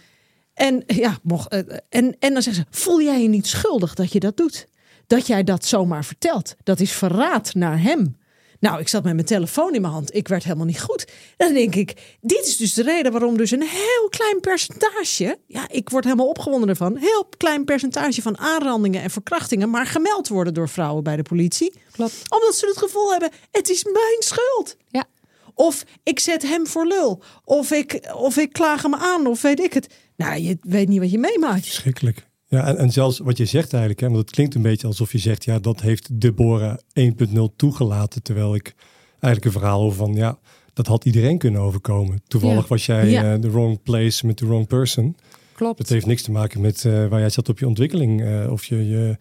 En, 0.55 0.83
ja, 0.87 1.17
mocht, 1.23 1.47
eh, 1.47 1.59
en, 1.89 2.15
en 2.19 2.33
dan 2.33 2.41
zegt 2.41 2.55
ze: 2.55 2.65
Voel 2.69 3.01
jij 3.01 3.21
je 3.21 3.27
niet 3.27 3.47
schuldig 3.47 3.93
dat 3.93 4.11
je 4.11 4.19
dat 4.19 4.37
doet? 4.37 4.67
Dat 5.07 5.27
jij 5.27 5.43
dat 5.43 5.65
zomaar 5.65 6.05
vertelt. 6.05 6.55
Dat 6.63 6.79
is 6.79 6.91
verraad 6.91 7.53
naar 7.53 7.81
hem. 7.81 8.17
Nou, 8.59 8.79
ik 8.79 8.87
zat 8.87 9.03
met 9.03 9.13
mijn 9.13 9.25
telefoon 9.25 9.73
in 9.73 9.81
mijn 9.81 9.93
hand. 9.93 10.15
Ik 10.15 10.27
werd 10.27 10.43
helemaal 10.43 10.65
niet 10.65 10.81
goed. 10.81 11.07
Dan 11.37 11.53
denk 11.53 11.75
ik, 11.75 12.17
dit 12.21 12.45
is 12.45 12.57
dus 12.57 12.73
de 12.73 12.83
reden 12.83 13.11
waarom 13.11 13.37
dus 13.37 13.51
een 13.51 13.61
heel 13.61 14.09
klein 14.09 14.39
percentage... 14.39 15.37
Ja, 15.47 15.69
ik 15.69 15.89
word 15.89 16.03
helemaal 16.03 16.27
opgewonden 16.27 16.69
ervan. 16.69 16.97
Heel 16.97 17.29
klein 17.37 17.65
percentage 17.65 18.21
van 18.21 18.37
aanrandingen 18.37 19.01
en 19.01 19.09
verkrachtingen... 19.09 19.69
maar 19.69 19.85
gemeld 19.85 20.27
worden 20.27 20.53
door 20.53 20.69
vrouwen 20.69 21.03
bij 21.03 21.15
de 21.15 21.21
politie. 21.21 21.73
Klopt. 21.91 22.13
Omdat 22.29 22.55
ze 22.55 22.65
het 22.65 22.77
gevoel 22.77 23.11
hebben, 23.11 23.31
het 23.51 23.69
is 23.69 23.83
mijn 23.83 24.17
schuld. 24.19 24.77
Ja, 24.87 25.05
Of 25.53 25.83
ik 26.03 26.19
zet 26.19 26.41
hem 26.41 26.67
voor 26.67 26.85
lul. 26.87 27.23
Of 27.43 27.71
ik, 27.71 28.09
of 28.15 28.37
ik 28.37 28.53
klaag 28.53 28.81
hem 28.81 28.95
aan, 28.95 29.27
of 29.27 29.41
weet 29.41 29.59
ik 29.59 29.73
het. 29.73 29.87
Nou, 30.17 30.39
je 30.41 30.57
weet 30.61 30.87
niet 30.87 30.99
wat 30.99 31.11
je 31.11 31.17
meemaakt. 31.17 31.65
Verschrikkelijk. 31.65 32.27
Ja, 32.47 32.67
en, 32.67 32.77
en 32.77 32.91
zelfs 32.91 33.19
wat 33.19 33.37
je 33.37 33.45
zegt 33.45 33.71
eigenlijk, 33.71 34.01
hè, 34.01 34.07
want 34.07 34.19
het 34.19 34.31
klinkt 34.31 34.55
een 34.55 34.61
beetje 34.61 34.87
alsof 34.87 35.11
je 35.11 35.17
zegt, 35.17 35.43
ja, 35.43 35.59
dat 35.59 35.81
heeft 35.81 36.21
Deborah 36.21 36.77
1.0 36.99 37.39
toegelaten. 37.55 38.23
Terwijl 38.23 38.55
ik 38.55 38.75
eigenlijk 39.19 39.45
een 39.45 39.61
verhaal 39.61 39.81
over 39.81 39.97
van, 39.97 40.13
ja, 40.13 40.37
dat 40.73 40.87
had 40.87 41.05
iedereen 41.05 41.37
kunnen 41.37 41.61
overkomen. 41.61 42.21
Toevallig 42.27 42.61
Ja. 42.61 42.67
was 42.67 42.85
jij 42.85 43.09
Ja. 43.09 43.33
eh, 43.33 43.39
the 43.39 43.51
wrong 43.51 43.81
place 43.81 44.25
met 44.25 44.37
the 44.37 44.45
wrong 44.47 44.67
person. 44.67 45.15
Klopt. 45.55 45.79
Het 45.79 45.89
heeft 45.89 46.05
niks 46.05 46.21
te 46.21 46.31
maken 46.31 46.61
met 46.61 46.85
eh, 46.85 47.07
waar 47.07 47.19
jij 47.19 47.29
zat 47.29 47.49
op 47.49 47.59
je 47.59 47.67
ontwikkeling 47.67 48.23
eh, 48.23 48.51
of 48.51 48.65
je, 48.65 48.87
je 48.87 49.17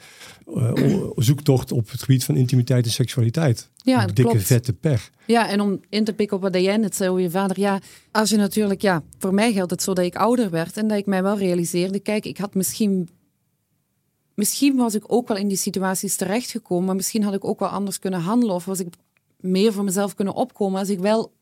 eh, 0.55 1.11
zoektocht 1.17 1.73
op 1.73 1.91
het 1.91 2.01
gebied 2.01 2.25
van 2.25 2.37
intimiteit 2.37 2.85
en 2.85 2.91
seksualiteit. 2.91 3.71
Ja, 3.77 4.01
Een 4.01 4.07
dikke 4.15 4.31
klopt. 4.31 4.47
vette 4.47 4.73
pech. 4.73 5.11
Ja, 5.27 5.49
en 5.49 5.61
om 5.61 5.81
in 5.89 6.05
te 6.05 6.13
pikken 6.13 6.37
op 6.37 6.43
wat 6.43 6.55
jij 6.55 6.77
net 6.77 6.97
zei 6.97 7.11
over 7.11 7.23
je 7.23 7.31
vader. 7.31 7.61
Ja, 7.61 7.81
als 8.11 8.31
je 8.31 8.37
natuurlijk, 8.37 8.83
ja, 8.83 9.03
voor 9.19 9.35
mij 9.35 9.53
geldt 9.53 9.71
het 9.71 9.83
zo 9.83 9.95
dat 9.95 10.05
ik 10.05 10.17
ouder 10.17 10.51
werd 10.51 10.77
en 10.77 10.89
dat 10.89 10.99
ik 10.99 11.07
mij 11.07 11.23
wel 11.23 11.39
realiseerde, 11.39 12.01
kijk, 12.01 12.25
ik 12.25 12.39
had 12.39 12.55
misschien, 12.55 13.09
misschien 14.35 14.77
was 14.77 14.95
ik 14.95 15.05
ook 15.07 15.29
wel 15.29 15.37
in 15.37 15.49
die 15.49 15.57
situaties 15.57 16.17
terechtgekomen, 16.17 16.85
maar 16.85 16.97
misschien 16.97 17.23
had 17.23 17.35
ik 17.35 17.45
ook 17.45 17.59
wel 17.59 17.69
anders 17.69 17.99
kunnen 17.99 18.21
handelen 18.21 18.55
of 18.55 18.65
was 18.65 18.81
ik 18.81 18.89
meer 19.41 19.73
voor 19.73 19.85
mezelf 19.85 20.15
kunnen 20.15 20.35
opkomen 20.35 20.79
als 20.79 20.89
ik 20.89 20.99
wel 20.99 21.33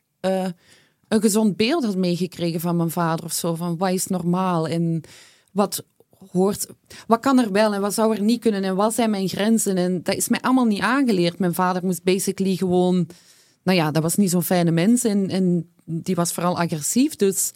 een 1.13 1.21
gezond 1.21 1.55
beeld 1.55 1.83
had 1.83 1.95
meegekregen 1.95 2.59
van 2.59 2.75
mijn 2.75 2.91
vader 2.91 3.25
of 3.25 3.33
zo, 3.33 3.55
van 3.55 3.77
wat 3.77 3.91
is 3.91 4.07
normaal 4.07 4.67
en 4.67 5.03
wat 5.51 5.85
hoort, 6.31 6.67
wat 7.07 7.19
kan 7.19 7.39
er 7.39 7.51
wel 7.51 7.73
en 7.73 7.81
wat 7.81 7.93
zou 7.93 8.15
er 8.15 8.21
niet 8.21 8.41
kunnen 8.41 8.63
en 8.63 8.75
wat 8.75 8.93
zijn 8.93 9.09
mijn 9.09 9.27
grenzen 9.27 9.77
en 9.77 10.03
dat 10.03 10.15
is 10.15 10.29
mij 10.29 10.41
allemaal 10.41 10.65
niet 10.65 10.81
aangeleerd. 10.81 11.39
Mijn 11.39 11.53
vader 11.53 11.85
moest 11.85 12.03
basically 12.03 12.55
gewoon 12.55 13.07
nou 13.63 13.77
ja, 13.77 13.91
dat 13.91 14.03
was 14.03 14.15
niet 14.15 14.29
zo'n 14.29 14.43
fijne 14.43 14.71
mens 14.71 15.03
en, 15.03 15.29
en 15.29 15.69
die 15.85 16.15
was 16.15 16.33
vooral 16.33 16.57
agressief. 16.59 17.15
Dus 17.15 17.51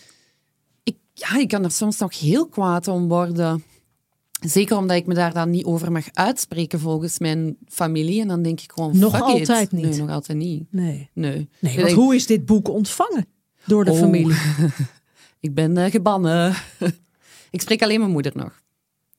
ik, 0.84 0.98
ja, 1.13 1.38
ik 1.38 1.48
kan 1.48 1.63
er 1.63 1.72
soms 1.72 1.98
nog 1.98 2.20
heel 2.20 2.48
kwaad 2.48 2.88
om 2.88 3.08
worden. 3.08 3.63
Zeker 4.41 4.78
omdat 4.78 4.98
ik 4.98 5.06
me 5.06 5.13
daar 5.13 5.34
dan 5.34 5.50
niet 5.50 5.65
over 5.65 5.91
mag 5.91 6.06
uitspreken 6.13 6.80
volgens 6.80 7.20
mijn 7.20 7.58
familie. 7.67 8.22
En 8.22 8.28
dan 8.28 8.41
denk 8.41 8.62
ik 8.62 8.72
gewoon, 8.72 8.98
Nog 8.98 9.22
altijd 9.22 9.62
it. 9.63 9.72
niet. 9.72 9.89
Nee, 9.89 10.00
nog 10.00 10.10
altijd 10.10 10.38
niet. 10.38 10.63
Nee. 10.70 11.10
Nee. 11.13 11.50
Want 11.60 11.76
denk, 11.76 11.89
hoe 11.89 12.15
is 12.15 12.26
dit 12.26 12.46
boek 12.46 12.70
ontvangen 12.70 13.28
door 13.67 13.86
de 13.86 13.91
Oh. 13.91 13.97
familie? 13.99 14.36
Ik 15.39 15.53
ben 15.53 15.77
eh, 15.77 15.91
gebannen. 15.91 16.56
ik 17.51 17.62
spreek 17.62 17.82
alleen 17.82 17.99
mijn 17.99 18.12
moeder 18.12 18.32
nog. 18.36 18.62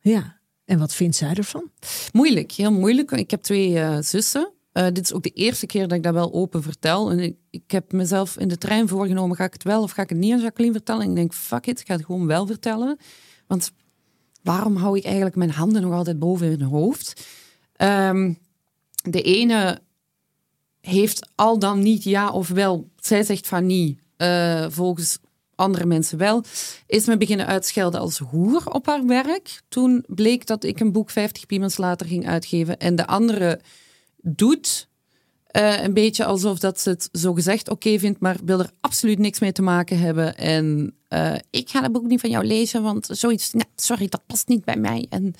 Ja. 0.01 0.37
En 0.65 0.79
wat 0.79 0.95
vindt 0.95 1.17
zij 1.17 1.35
ervan? 1.35 1.71
Moeilijk, 2.13 2.53
heel 2.53 2.73
moeilijk. 2.73 3.11
Ik 3.11 3.31
heb 3.31 3.43
twee 3.43 3.79
eh, 3.79 3.99
zussen. 4.01 4.53
Eh, 4.73 4.85
dit 4.85 5.05
is 5.05 5.13
ook 5.13 5.23
de 5.23 5.31
eerste 5.31 5.67
keer 5.67 5.89
dat 5.89 5.97
ik 5.99 6.03
dat 6.03 6.15
wel 6.15 6.33
open 6.33 6.63
vertel. 6.63 7.11
En 7.11 7.19
ik, 7.19 7.37
ik 7.51 7.71
heb 7.71 7.93
mezelf 7.93 8.39
in 8.39 8.49
de 8.49 8.59
trein 8.59 8.89
voorgenomen, 8.89 9.37
ga 9.37 9.45
ik 9.45 9.53
het 9.53 9.63
wel 9.63 9.83
of 9.83 9.91
ga 9.91 10.03
ik 10.03 10.09
het 10.09 10.19
niet 10.19 10.33
aan 10.33 10.41
Jacqueline 10.41 10.75
vertellen? 10.75 11.03
En 11.03 11.09
ik 11.11 11.17
denk, 11.17 11.35
fuck 11.35 11.67
it, 11.67 11.81
ik 11.81 11.87
ga 11.87 11.95
het 11.95 12.05
gewoon 12.05 12.27
wel 12.27 12.47
vertellen. 12.47 12.99
Want 13.47 13.73
waarom 14.43 14.77
hou 14.77 14.97
ik 14.99 15.05
eigenlijk 15.05 15.37
mijn 15.37 15.51
handen 15.51 15.83
nog 15.83 15.93
altijd 15.93 16.19
boven 16.19 16.49
mijn 16.49 16.63
hoofd? 16.63 17.27
Ehm, 17.73 18.33
de 19.03 19.23
ene 19.23 19.81
heeft 20.81 21.31
al 21.35 21.59
dan 21.59 21.79
niet 21.83 22.05
ja 22.05 22.31
of 22.31 22.49
wel. 22.49 22.89
Zij 22.97 23.23
zegt 23.23 23.47
van 23.47 23.67
niet, 23.67 24.01
eh, 24.19 24.67
volgens 24.69 25.19
andere 25.55 25.87
mensen 25.87 26.19
wel, 26.19 26.45
is 26.87 27.07
me 27.07 27.17
beginnen 27.17 27.47
uitschelden 27.47 28.01
als 28.01 28.19
hoer 28.19 28.63
op 28.73 28.87
haar 28.87 29.07
werk. 29.07 29.61
Toen 29.69 30.05
bleek 30.07 30.47
dat 30.47 30.65
ik 30.65 30.81
een 30.81 30.93
boek 30.93 31.11
50 31.11 31.47
piemels 31.47 31.77
later 31.77 32.07
ging 32.07 32.29
uitgeven. 32.29 32.79
En 32.79 32.97
de 32.97 33.07
andere 33.07 33.61
doet 34.23 34.89
uh, 35.53 35.83
een 35.83 35.95
beetje 35.95 36.25
alsof 36.25 36.59
dat 36.59 36.81
ze 36.81 36.91
het 36.91 37.09
zo 37.13 37.35
gezegd 37.35 37.71
oké 37.71 37.99
vindt, 37.99 38.21
maar 38.21 38.37
wil 38.45 38.59
er 38.59 38.71
absoluut 38.81 39.19
niks 39.19 39.39
mee 39.39 39.53
te 39.53 39.63
maken 39.63 39.99
hebben. 39.99 40.37
En 40.37 40.95
uh, 41.09 41.35
ik 41.51 41.69
ga 41.71 41.81
dat 41.81 41.93
boek 41.93 42.07
niet 42.07 42.21
van 42.21 42.31
jou 42.31 42.45
lezen, 42.45 42.83
want 42.83 43.09
zoiets, 43.11 43.53
nou, 43.53 43.69
sorry, 43.77 44.07
dat 44.09 44.27
past 44.27 44.49
niet 44.49 44.65
bij 44.65 44.77
mij. 44.77 45.07
En 45.09 45.35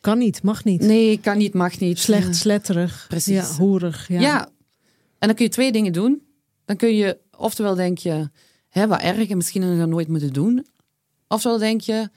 kan 0.00 0.18
niet, 0.18 0.42
mag 0.42 0.64
niet. 0.64 0.80
Nee, 0.80 1.18
kan 1.18 1.38
niet, 1.38 1.54
mag 1.54 1.78
niet. 1.78 1.98
Slecht, 1.98 2.36
sletterig. 2.36 3.04
Precies. 3.08 3.34
Ja, 3.34 3.56
hoerig. 3.56 4.08
Ja. 4.08 4.20
ja. 4.20 4.44
En 5.18 5.28
dan 5.28 5.34
kun 5.34 5.44
je 5.44 5.50
twee 5.50 5.72
dingen 5.72 5.92
doen. 5.92 6.22
Dan 6.64 6.76
kun 6.76 6.94
je, 6.94 7.18
oftewel 7.42 7.74
denk 7.74 7.98
je, 7.98 8.30
hè, 8.68 8.86
wat 8.86 9.00
erg 9.00 9.28
en 9.28 9.36
misschien 9.36 9.78
dat 9.78 9.88
nooit 9.88 10.08
moeten 10.08 10.32
doen. 10.32 10.66
Oftewel 11.28 11.58
denk 11.58 11.80
je, 11.80 12.10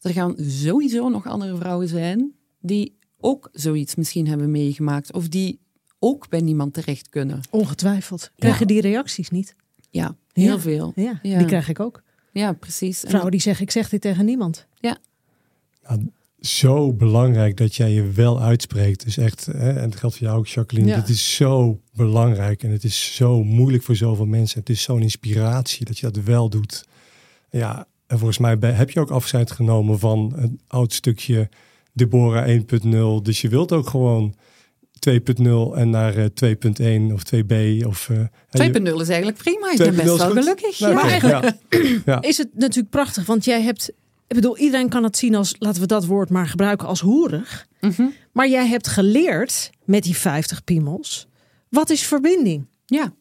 er 0.00 0.12
gaan 0.12 0.34
sowieso 0.38 1.08
nog 1.08 1.26
andere 1.26 1.56
vrouwen 1.56 1.88
zijn 1.88 2.34
die 2.60 2.96
ook 3.20 3.48
zoiets 3.52 3.94
misschien 3.94 4.26
hebben 4.26 4.50
meegemaakt. 4.50 5.12
Of 5.12 5.28
die 5.28 5.60
ook 5.98 6.28
bij 6.28 6.40
niemand 6.40 6.74
terecht 6.74 7.08
kunnen. 7.08 7.40
Ongetwijfeld. 7.50 8.30
Krijg 8.36 8.58
je 8.58 8.66
die 8.66 8.80
reacties 8.80 9.30
niet? 9.30 9.54
Ja, 9.90 10.16
heel 10.32 10.58
veel. 10.58 10.92
Ja, 10.94 11.18
die 11.22 11.44
krijg 11.44 11.68
ik 11.68 11.80
ook. 11.80 12.02
Ja, 12.32 12.52
precies. 12.52 13.00
Vrouwen 13.00 13.30
die 13.30 13.40
zeggen, 13.40 13.64
ik 13.64 13.70
zeg 13.70 13.88
dit 13.88 14.00
tegen 14.00 14.24
niemand. 14.24 14.66
Ja. 14.74 14.98
Nou, 15.82 16.10
zo 16.40 16.92
belangrijk 16.92 17.56
dat 17.56 17.74
jij 17.74 17.90
je 17.90 18.10
wel 18.10 18.40
uitspreekt. 18.40 19.04
Dus 19.04 19.16
echt, 19.16 19.46
hè, 19.46 19.72
en 19.72 19.90
het 19.90 19.96
geldt 19.96 20.16
voor 20.16 20.26
jou 20.26 20.38
ook, 20.38 20.46
Jacqueline. 20.46 20.92
Het 20.92 21.08
is 21.08 21.34
zo 21.34 21.80
belangrijk 21.94 22.62
en 22.62 22.70
het 22.70 22.84
is 22.84 23.14
zo 23.14 23.44
moeilijk 23.44 23.82
voor 23.82 23.96
zoveel 23.96 24.26
mensen. 24.26 24.58
Het 24.60 24.68
is 24.68 24.82
zo'n 24.82 25.02
inspiratie 25.02 25.84
dat 25.84 25.98
je 25.98 26.10
dat 26.10 26.24
wel 26.24 26.48
doet. 26.48 26.86
Ja, 27.50 27.86
en 28.06 28.18
volgens 28.18 28.38
mij 28.38 28.56
heb 28.60 28.90
je 28.90 29.00
ook 29.00 29.10
afscheid 29.10 29.50
genomen 29.50 29.98
van 29.98 30.32
een 30.36 30.60
oud 30.66 30.92
stukje 30.92 31.48
Deborah 31.92 32.48
1.0. 32.48 33.22
Dus 33.22 33.40
je 33.40 33.48
wilt 33.48 33.72
ook 33.72 33.88
gewoon 33.88 34.34
2.0 35.10 35.74
en 35.74 35.90
naar 35.90 36.14
2.1 36.14 36.30
eh, 36.80 37.12
of 37.12 37.22
2b. 37.34 37.86
Of, 37.86 38.08
uh, 38.08 38.18
2.0 38.18 39.00
is 39.00 39.08
eigenlijk 39.08 39.38
prima. 39.38 39.70
Ik 39.72 39.78
ben 39.78 39.94
best 39.94 40.04
wel 40.06 40.18
gelukkig. 40.18 40.78
Nou, 40.78 40.94
maar 40.94 41.08
eigenlijk 41.08 41.56
ja. 42.04 42.22
is 42.22 42.38
het 42.38 42.48
natuurlijk 42.54 42.90
prachtig, 42.90 43.26
want 43.26 43.44
jij 43.44 43.62
hebt 43.62 43.92
ik 44.28 44.34
bedoel, 44.34 44.58
iedereen 44.58 44.88
kan 44.88 45.02
het 45.02 45.16
zien 45.16 45.34
als, 45.34 45.54
laten 45.58 45.80
we 45.80 45.86
dat 45.86 46.06
woord 46.06 46.30
maar 46.30 46.46
gebruiken, 46.46 46.88
als 46.88 47.00
hoerig. 47.00 47.66
Mhm. 47.80 48.06
Maar 48.32 48.48
jij 48.48 48.66
hebt 48.66 48.88
geleerd 48.88 49.70
met 49.84 50.02
die 50.02 50.16
50 50.16 50.64
piemels. 50.64 51.26
Wat 51.68 51.90
is 51.90 52.02
verbinding? 52.02 52.66
Ja, 52.86 53.12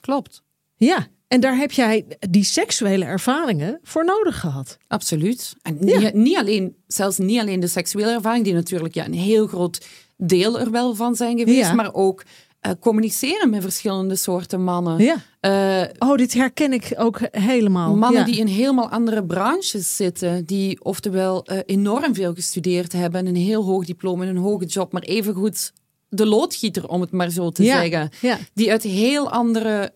klopt. 0.00 0.42
Ja, 0.76 1.06
en 1.28 1.40
daar 1.40 1.56
heb 1.56 1.72
jij 1.72 2.04
die 2.30 2.44
seksuele 2.44 3.04
ervaringen 3.04 3.78
voor 3.82 4.04
nodig 4.04 4.40
gehad. 4.40 4.78
Absoluut. 4.88 5.54
En 5.62 5.76
niet, 5.80 6.14
niet 6.14 6.36
alleen, 6.36 6.76
zelfs 6.86 7.18
niet 7.18 7.40
alleen 7.40 7.60
de 7.60 7.66
seksuele 7.66 8.10
ervaring, 8.10 8.44
die 8.44 8.54
natuurlijk 8.54 8.94
ja, 8.94 9.04
een 9.04 9.14
heel 9.14 9.46
groot 9.46 9.86
deel 10.16 10.60
er 10.60 10.70
wel 10.70 10.94
van 10.94 11.16
zijn 11.16 11.38
geweest, 11.38 11.72
maar 11.72 11.94
ook 11.94 12.22
uh, 12.66 12.72
communiceren 12.80 13.50
met 13.50 13.62
verschillende 13.62 14.16
soorten 14.16 14.62
mannen. 14.62 14.98
Ja. 14.98 15.16
Uh, 15.46 15.82
oh, 15.98 16.16
dit 16.16 16.34
herken 16.34 16.72
ik 16.72 16.92
ook 16.96 17.20
helemaal. 17.30 17.96
Mannen 17.96 18.24
die 18.24 18.36
in 18.36 18.46
helemaal 18.46 18.88
andere 18.88 19.24
branches 19.24 19.96
zitten, 19.96 20.44
die 20.44 20.84
oftewel 20.84 21.52
uh, 21.52 21.58
enorm 21.66 22.14
veel 22.14 22.34
gestudeerd 22.34 22.92
hebben, 22.92 23.26
een 23.26 23.36
heel 23.36 23.64
hoog 23.64 23.84
diploma 23.84 24.24
en 24.24 24.28
een 24.28 24.42
hoge 24.42 24.64
job, 24.64 24.92
maar 24.92 25.02
evengoed 25.02 25.72
de 26.08 26.26
loodgieter, 26.26 26.88
om 26.88 27.00
het 27.00 27.10
maar 27.10 27.30
zo 27.30 27.50
te 27.50 27.64
zeggen. 27.64 28.10
Ja. 28.20 28.38
Die 28.54 28.70
uit 28.70 28.82
heel 28.82 29.30
andere 29.30 29.92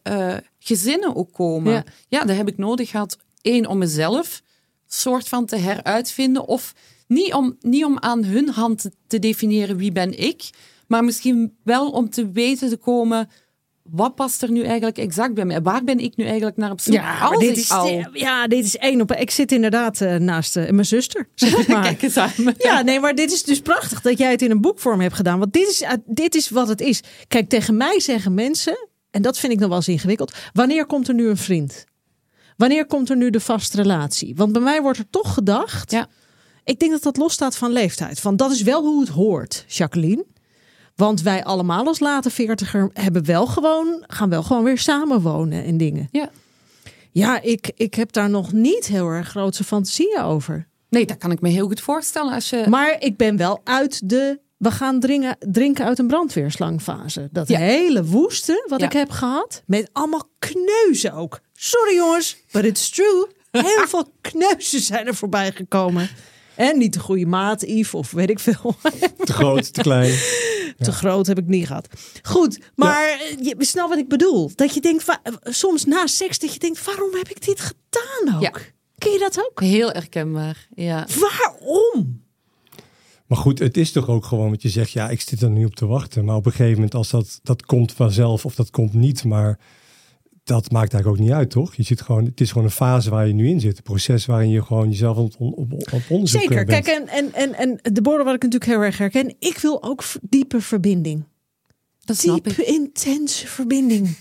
gezinnen 0.58 1.16
ook 1.16 1.32
komen. 1.32 1.84
Ja. 2.08 2.24
dat 2.24 2.36
heb 2.36 2.48
ik 2.48 2.56
nodig 2.56 2.90
gehad. 2.90 3.18
Eén, 3.42 3.66
om 3.68 3.78
mezelf 3.78 4.42
soort 4.86 5.28
van 5.28 5.46
te 5.46 5.56
heruitvinden. 5.56 6.46
Of 6.46 6.74
niet 7.06 7.34
om, 7.34 7.56
niet 7.60 7.84
om 7.84 7.98
aan 7.98 8.24
hun 8.24 8.48
hand 8.48 8.90
te 9.06 9.18
definiëren 9.18 9.76
wie 9.76 9.92
ben 9.92 10.18
ik, 10.18 10.50
maar 10.86 11.04
misschien 11.04 11.56
wel 11.62 11.90
om 11.90 12.10
te 12.10 12.30
weten 12.30 12.68
te 12.68 12.76
komen 12.76 13.28
wat 13.90 14.14
past 14.14 14.42
er 14.42 14.50
nu 14.50 14.62
eigenlijk 14.62 14.98
exact 14.98 15.34
bij 15.34 15.44
mij? 15.44 15.62
Waar 15.62 15.84
ben 15.84 15.98
ik 15.98 16.16
nu 16.16 16.24
eigenlijk 16.24 16.56
naar 16.56 16.70
op 16.70 16.80
zoek? 16.80 16.94
Ja, 16.94 17.30
dit 17.30 17.56
is, 17.56 17.72
ja 18.12 18.46
dit 18.46 18.64
is 18.64 18.76
één 18.76 19.00
op. 19.00 19.12
Ik 19.12 19.30
zit 19.30 19.52
inderdaad 19.52 20.00
uh, 20.00 20.14
naast 20.14 20.56
uh, 20.56 20.70
mijn 20.70 20.86
zuster. 20.86 21.28
Zeg 21.34 21.66
maar. 21.68 21.82
Kijk 21.82 22.02
eens 22.02 22.16
aan. 22.16 22.30
Ja, 22.58 22.82
nee, 22.82 23.00
maar 23.00 23.14
dit 23.14 23.32
is 23.32 23.42
dus 23.42 23.60
prachtig 23.60 24.00
dat 24.00 24.18
jij 24.18 24.30
het 24.30 24.42
in 24.42 24.50
een 24.50 24.60
boekvorm 24.60 25.00
hebt 25.00 25.14
gedaan. 25.14 25.38
Want 25.38 25.52
dit 25.52 25.68
is, 25.68 25.82
uh, 25.82 25.90
dit 26.06 26.34
is 26.34 26.50
wat 26.50 26.68
het 26.68 26.80
is. 26.80 27.02
Kijk, 27.28 27.48
tegen 27.48 27.76
mij 27.76 28.00
zeggen 28.00 28.34
mensen, 28.34 28.88
en 29.10 29.22
dat 29.22 29.38
vind 29.38 29.52
ik 29.52 29.58
nog 29.58 29.68
wel 29.68 29.76
eens 29.76 29.88
ingewikkeld. 29.88 30.34
Wanneer 30.52 30.86
komt 30.86 31.08
er 31.08 31.14
nu 31.14 31.28
een 31.28 31.36
vriend? 31.36 31.84
Wanneer 32.56 32.86
komt 32.86 33.10
er 33.10 33.16
nu 33.16 33.30
de 33.30 33.40
vaste 33.40 33.76
relatie? 33.76 34.34
Want 34.36 34.52
bij 34.52 34.62
mij 34.62 34.82
wordt 34.82 34.98
er 34.98 35.10
toch 35.10 35.34
gedacht. 35.34 35.90
Ja. 35.90 36.08
Ik 36.64 36.78
denk 36.78 36.92
dat 36.92 37.02
dat 37.02 37.16
losstaat 37.16 37.56
van 37.56 37.72
leeftijd. 37.72 38.20
Van 38.20 38.36
dat 38.36 38.50
is 38.50 38.62
wel 38.62 38.82
hoe 38.82 39.00
het 39.00 39.08
hoort, 39.08 39.64
Jacqueline. 39.68 40.24
Want 41.00 41.22
wij 41.22 41.44
allemaal 41.44 41.86
als 41.86 42.00
late 42.00 42.30
veertiger 42.30 42.90
hebben 42.92 43.24
wel 43.24 43.46
gewoon, 43.46 44.04
gaan 44.06 44.28
wel 44.28 44.42
gewoon 44.42 44.64
weer 44.64 44.78
samenwonen 44.78 45.64
en 45.64 45.76
dingen. 45.76 46.08
Ja. 46.10 46.30
Ja, 47.10 47.42
ik, 47.42 47.72
ik 47.76 47.94
heb 47.94 48.12
daar 48.12 48.30
nog 48.30 48.52
niet 48.52 48.86
heel 48.86 49.08
erg 49.08 49.28
grootse 49.28 49.64
fantasieën 49.64 50.20
over. 50.20 50.68
Nee, 50.88 51.06
dat 51.06 51.16
kan 51.16 51.30
ik 51.30 51.40
me 51.40 51.48
heel 51.48 51.66
goed 51.66 51.80
voorstellen. 51.80 52.32
Als 52.32 52.50
je... 52.50 52.64
Maar 52.68 52.96
ik 52.98 53.16
ben 53.16 53.36
wel 53.36 53.60
uit 53.64 54.08
de. 54.08 54.40
We 54.56 54.70
gaan 54.70 55.00
drinken, 55.00 55.36
drinken 55.38 55.84
uit 55.84 55.98
een 55.98 56.06
brandweerslangfase. 56.06 57.28
Dat 57.32 57.48
hele 57.48 58.04
woeste 58.04 58.66
wat 58.68 58.82
ik 58.82 58.92
heb 58.92 59.10
gehad. 59.10 59.62
Met 59.66 59.90
allemaal 59.92 60.28
kneuzen 60.38 61.12
ook. 61.12 61.40
Sorry 61.52 61.94
jongens, 61.94 62.36
but 62.50 62.64
it's 62.64 62.90
true. 62.90 63.26
Heel 63.50 63.86
veel 63.88 64.12
kneuzen 64.20 64.80
zijn 64.80 65.06
er 65.06 65.14
voorbij 65.14 65.52
gekomen. 65.52 66.08
En 66.60 66.78
niet 66.78 66.92
de 66.92 67.00
goede 67.00 67.26
maat, 67.26 67.62
Yves, 67.62 67.94
of 67.94 68.10
weet 68.10 68.30
ik 68.30 68.38
veel. 68.38 68.74
Te 69.24 69.32
groot, 69.32 69.72
te 69.72 69.80
klein. 69.82 70.10
Te 70.78 70.92
groot 70.92 71.26
heb 71.26 71.38
ik 71.38 71.46
niet 71.46 71.66
gehad. 71.66 71.88
Goed, 72.22 72.60
maar 72.74 73.08
ja. 73.08 73.54
je 73.58 73.64
snapt 73.64 73.88
wat 73.88 73.98
ik 73.98 74.08
bedoel. 74.08 74.50
Dat 74.54 74.74
je 74.74 74.80
denkt, 74.80 75.04
soms 75.42 75.84
na 75.84 76.06
seks, 76.06 76.38
dat 76.38 76.52
je 76.52 76.58
denkt, 76.58 76.84
waarom 76.84 77.14
heb 77.14 77.28
ik 77.28 77.44
dit 77.46 77.60
gedaan 77.60 78.34
ook? 78.34 78.42
Ja. 78.42 78.52
Ken 78.98 79.12
je 79.12 79.18
dat 79.18 79.46
ook? 79.48 79.60
Heel 79.60 79.90
herkenbaar, 79.90 80.68
ja. 80.74 81.06
Waarom? 81.20 82.22
Maar 83.26 83.38
goed, 83.38 83.58
het 83.58 83.76
is 83.76 83.92
toch 83.92 84.08
ook 84.08 84.24
gewoon 84.24 84.50
wat 84.50 84.62
je 84.62 84.68
zegt, 84.68 84.90
ja, 84.90 85.08
ik 85.08 85.20
zit 85.20 85.42
er 85.42 85.50
nu 85.50 85.64
op 85.64 85.74
te 85.74 85.86
wachten. 85.86 86.24
Maar 86.24 86.36
op 86.36 86.46
een 86.46 86.52
gegeven 86.52 86.74
moment, 86.74 86.94
als 86.94 87.10
dat, 87.10 87.40
dat 87.42 87.66
komt 87.66 87.92
vanzelf 87.92 88.44
of 88.44 88.54
dat 88.54 88.70
komt 88.70 88.94
niet, 88.94 89.24
maar 89.24 89.58
dat 90.50 90.70
maakt 90.70 90.92
eigenlijk 90.92 91.22
ook 91.22 91.28
niet 91.28 91.36
uit, 91.36 91.50
toch? 91.50 91.74
Je 91.74 91.82
zit 91.82 92.00
gewoon, 92.00 92.24
het 92.24 92.40
is 92.40 92.48
gewoon 92.48 92.66
een 92.66 92.72
fase 92.72 93.10
waar 93.10 93.26
je 93.26 93.32
nu 93.32 93.48
in 93.48 93.60
zit. 93.60 93.76
Een 93.76 93.82
proces 93.82 94.26
waarin 94.26 94.50
je 94.50 94.62
gewoon 94.62 94.90
jezelf 94.90 95.16
op, 95.16 95.34
op, 95.38 95.72
op 95.92 96.02
onderzoek 96.08 96.40
Zeker. 96.40 96.64
Bent. 96.64 96.84
Kijk, 96.84 96.98
en, 96.98 97.08
en, 97.08 97.32
en, 97.32 97.54
en 97.54 97.92
de 97.94 98.02
borden 98.02 98.24
wat 98.24 98.34
ik 98.34 98.42
natuurlijk 98.42 98.70
heel 98.70 98.80
erg 98.80 98.98
herken. 98.98 99.34
Ik 99.38 99.58
wil 99.58 99.82
ook 99.82 100.02
diepe 100.20 100.60
verbinding. 100.60 101.24
Dat 102.04 102.16
snap 102.16 102.44
diepe, 102.44 102.64
intense 102.64 103.46
verbinding. 103.46 104.16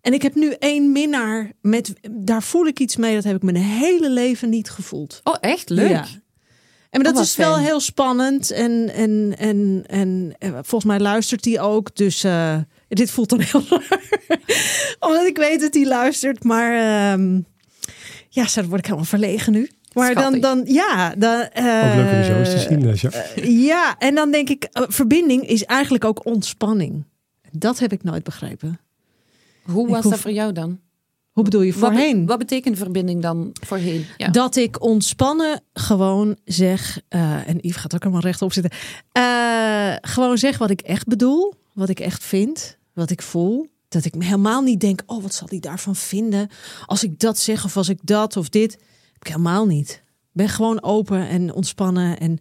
En 0.00 0.12
ik 0.12 0.22
heb 0.22 0.34
nu 0.34 0.50
één 0.58 0.92
minnaar 0.92 1.52
met, 1.60 1.92
daar 2.10 2.42
voel 2.42 2.66
ik 2.66 2.80
iets 2.80 2.96
mee. 2.96 3.14
Dat 3.14 3.24
heb 3.24 3.36
ik 3.36 3.42
mijn 3.42 3.56
hele 3.56 4.10
leven 4.10 4.48
niet 4.48 4.70
gevoeld. 4.70 5.20
Oh, 5.24 5.36
echt? 5.40 5.68
Leuk. 5.68 5.90
Ja. 5.90 6.06
En 6.90 7.02
dat 7.02 7.18
is 7.18 7.36
wel 7.36 7.58
heel 7.58 7.80
spannend. 7.80 8.50
En, 8.50 8.92
en, 8.94 9.34
en, 9.38 9.84
en, 9.86 10.34
en 10.38 10.52
volgens 10.52 10.84
mij 10.84 11.00
luistert 11.00 11.44
hij 11.44 11.60
ook. 11.60 11.96
Dus 11.96 12.24
uh, 12.24 12.56
dit 12.96 13.10
voelt 13.10 13.28
dan 13.28 13.40
heel 13.40 13.62
raar. 13.68 14.00
Omdat 15.08 15.26
ik 15.26 15.36
weet 15.36 15.60
dat 15.60 15.74
hij 15.74 15.86
luistert. 15.86 16.44
Maar 16.44 17.12
um, 17.12 17.46
ja, 18.28 18.46
zo 18.46 18.62
word 18.62 18.78
ik 18.78 18.84
helemaal 18.84 19.04
verlegen 19.04 19.52
nu. 19.52 19.70
Maar 19.92 20.14
dan, 20.14 20.40
dan, 20.40 20.62
ja. 20.66 21.14
Dan, 21.14 21.48
uh, 21.58 21.88
ook 21.88 21.94
leuk 21.94 22.12
om 22.12 22.24
zo 22.24 22.38
eens 22.38 22.50
te 22.50 22.58
zien, 22.58 22.84
uh, 23.44 23.66
ja, 23.66 23.98
en 23.98 24.14
dan 24.14 24.30
denk 24.30 24.48
ik, 24.48 24.68
verbinding 24.72 25.46
is 25.46 25.64
eigenlijk 25.64 26.04
ook 26.04 26.26
ontspanning. 26.26 27.04
Dat 27.50 27.78
heb 27.78 27.92
ik 27.92 28.02
nooit 28.02 28.24
begrepen. 28.24 28.80
Hoe 29.62 29.88
was 29.88 30.04
dat 30.04 30.18
voor 30.18 30.30
jou 30.30 30.52
dan? 30.52 30.80
Hoe 31.30 31.44
bedoel 31.44 31.62
je 31.62 31.72
voorheen? 31.72 32.18
Wat, 32.18 32.28
wat 32.28 32.38
betekent 32.38 32.76
verbinding 32.76 33.22
dan 33.22 33.50
voorheen? 33.66 34.06
Ja. 34.16 34.28
Dat 34.28 34.56
ik 34.56 34.82
ontspannen 34.82 35.62
gewoon 35.72 36.36
zeg, 36.44 37.00
uh, 37.10 37.48
en 37.48 37.58
Yves 37.60 37.76
gaat 37.76 37.94
ook 37.94 38.02
helemaal 38.02 38.22
rechtop 38.22 38.52
zitten. 38.52 38.72
Uh, 39.18 39.94
gewoon 40.00 40.38
zeg 40.38 40.58
wat 40.58 40.70
ik 40.70 40.80
echt 40.80 41.06
bedoel, 41.06 41.54
wat 41.72 41.88
ik 41.88 42.00
echt 42.00 42.24
vind, 42.24 42.78
wat 42.94 43.10
ik 43.10 43.22
voel. 43.22 43.66
Dat 43.88 44.04
ik 44.04 44.14
helemaal 44.18 44.62
niet 44.62 44.80
denk, 44.80 45.02
oh 45.06 45.22
wat 45.22 45.34
zal 45.34 45.48
hij 45.50 45.58
daarvan 45.58 45.96
vinden? 45.96 46.48
Als 46.86 47.04
ik 47.04 47.18
dat 47.18 47.38
zeg 47.38 47.64
of 47.64 47.76
als 47.76 47.88
ik 47.88 47.98
dat 48.02 48.36
of 48.36 48.48
dit. 48.48 48.78
Ik 49.18 49.26
helemaal 49.26 49.66
niet. 49.66 50.02
Ik 50.32 50.36
ben 50.36 50.48
gewoon 50.48 50.82
open 50.82 51.28
en 51.28 51.54
ontspannen. 51.54 52.18
En 52.18 52.38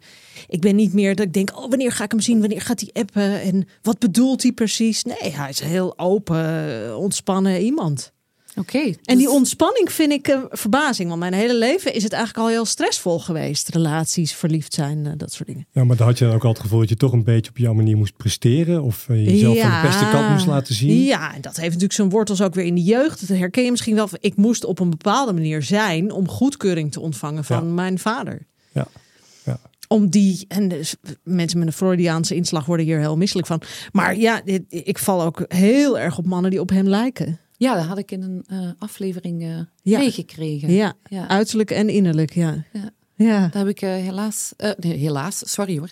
ik 0.48 0.62
ben 0.62 0.76
niet 0.76 0.94
meer 0.94 1.16
dat 1.16 1.26
ik 1.26 1.34
denk, 1.34 1.58
oh 1.58 1.70
wanneer 1.70 1.92
ga 1.92 2.04
ik 2.04 2.12
hem 2.12 2.20
zien? 2.20 2.40
Wanneer 2.40 2.62
gaat 2.62 2.80
hij 2.80 3.02
appen? 3.02 3.42
En 3.42 3.68
wat 3.82 4.00
bedoelt 4.00 4.44
hij 4.44 4.52
precies? 4.52 5.04
Nee, 5.04 5.32
hij 5.32 5.50
is 5.50 5.60
heel 5.60 6.00
open, 6.00 6.98
ontspannen 6.98 7.62
iemand. 7.62 8.12
Oké. 8.60 8.78
En 8.80 8.94
dus- 9.04 9.18
die 9.18 9.30
ontspanning 9.30 9.92
vind 9.92 10.12
ik 10.12 10.28
een 10.28 10.46
verbazing. 10.50 11.08
Want 11.08 11.20
mijn 11.20 11.34
hele 11.34 11.56
leven 11.58 11.94
is 11.94 12.04
het 12.04 12.14
eigenlijk 12.14 12.46
al 12.46 12.52
heel 12.52 12.66
stressvol 12.66 13.20
geweest. 13.20 13.70
Relaties, 13.70 14.34
verliefd 14.34 14.74
zijn, 14.74 15.06
eh, 15.06 15.12
dat 15.18 15.32
soort 15.34 15.48
dingen. 15.48 15.68
Ja, 15.72 15.84
maar 15.84 15.96
dan 15.98 16.08
had 16.08 16.18
je 16.18 16.26
dan 16.26 16.34
ook 16.34 16.44
al 16.44 16.50
het 16.50 16.60
gevoel 16.60 16.80
dat 16.80 16.90
je 16.90 16.96
toch 16.96 17.12
een 17.12 17.24
beetje 17.24 17.50
op 17.52 17.58
jouw 17.58 17.74
manier 17.74 17.98
moest 17.98 18.18
presteren. 18.18 18.84
Of 18.84 19.10
eh, 19.10 19.26
jezelf 19.26 19.60
van 19.60 19.70
de 19.82 19.88
beste 19.88 20.08
kant 20.12 20.30
moest 20.30 20.46
laten 20.46 20.76
zien. 20.76 21.04
Ja, 21.04 21.34
en 21.36 21.42
dat 21.42 21.56
heeft 21.56 21.68
natuurlijk 21.68 21.94
zijn 21.94 22.10
wortels 22.10 22.42
ook 22.42 22.54
weer 22.54 22.66
in 22.66 22.76
de 22.76 22.84
jeugd. 22.84 23.28
Dat 23.28 23.38
herken 23.38 23.64
je 23.64 23.72
misschien 23.72 23.96
wel. 23.96 24.10
Ik 24.20 24.36
moest 24.36 24.66
op 24.66 24.80
een 24.80 24.90
bepaalde 24.90 25.34
manier 25.34 25.64
zijn 25.64 26.12
om 26.12 26.28
goedkeuring 26.28 26.92
te 26.92 27.00
ontvangen 27.00 27.44
van 27.44 27.66
Ja. 27.68 27.74
mijn 27.74 28.00
vader. 28.00 28.46
Ja. 28.72 28.88
Ja. 29.46 29.60
Om 29.88 30.10
die, 30.10 30.46
en 30.48 30.68
dus 30.68 30.96
mensen 31.24 31.60
met 31.60 31.68
een 31.68 31.74
Freudiaanse 31.74 32.36
inslag 32.36 32.66
worden 32.66 32.86
hier 32.86 33.00
heel 33.00 33.18
misselijk 33.18 33.48
van. 33.48 33.62
Maar 33.92 34.18
ja, 34.18 34.42
ik 34.70 34.98
val 34.98 35.22
ook 35.24 35.46
heel 35.48 36.00
erg 36.00 36.18
op 36.18 36.26
mannen 36.26 36.52
die 36.52 36.60
op 36.60 36.70
hem 36.70 36.88
lijken. 36.88 37.40
Ja, 37.60 37.76
dat 37.76 37.86
had 37.86 37.98
ik 37.98 38.12
in 38.12 38.22
een 38.22 38.44
eh, 38.48 38.70
aflevering 38.78 39.42
eh 39.44 39.60
Ja. 39.82 39.98
meegekregen. 40.00 40.72
Ja, 40.72 40.94
Ja. 41.10 41.28
uiterlijk 41.28 41.72
en 41.72 41.90
innerlijk, 41.90 42.34
ja. 42.34 42.64
Ja. 42.74 42.90
Ja. 43.16 43.40
Daar 43.48 43.66
heb 43.66 43.68
ik 43.68 43.82
eh, 43.82 43.90
helaas, 43.90 44.54
nee, 44.78 44.98
helaas, 44.98 45.42
sorry 45.52 45.78
hoor. 45.78 45.90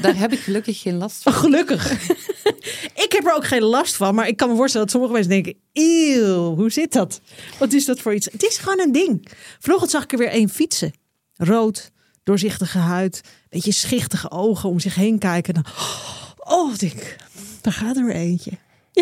Daar 0.00 0.16
heb 0.16 0.32
ik 0.32 0.38
gelukkig 0.38 0.80
geen 0.80 0.96
last 0.96 1.22
van. 1.22 1.32
Oh, 1.32 1.38
gelukkig. 1.44 1.92
ik 3.04 3.12
heb 3.12 3.24
er 3.26 3.34
ook 3.34 3.46
geen 3.46 3.62
last 3.62 3.94
van, 3.96 4.14
maar 4.14 4.28
ik 4.28 4.36
kan 4.36 4.48
me 4.48 4.56
voorstellen 4.56 4.86
dat 4.86 4.94
sommige 4.96 5.12
mensen 5.14 5.32
denken: 5.32 5.54
eeuw, 5.72 6.54
hoe 6.54 6.70
zit 6.70 6.92
dat? 6.92 7.20
Wat 7.58 7.72
is 7.72 7.84
dat 7.84 8.00
voor 8.00 8.14
iets? 8.14 8.28
Het 8.32 8.42
is 8.42 8.58
gewoon 8.58 8.80
een 8.80 8.92
ding. 8.92 9.28
Vanochtend 9.58 9.90
zag 9.90 10.02
ik 10.02 10.12
er 10.12 10.18
weer 10.18 10.28
één 10.28 10.48
fietsen. 10.48 10.92
Rood, 11.34 11.90
doorzichtige 12.22 12.78
huid, 12.78 13.20
beetje 13.48 13.72
schichtige 13.72 14.30
ogen 14.30 14.68
om 14.68 14.80
zich 14.80 14.94
heen 14.94 15.18
kijken. 15.18 15.54
Dan, 15.54 15.64
oh, 16.54 16.74
denk 16.76 17.16
daar 17.60 17.72
gaat 17.72 17.96
er 17.96 18.04
weer 18.04 18.14
eentje. 18.14 18.50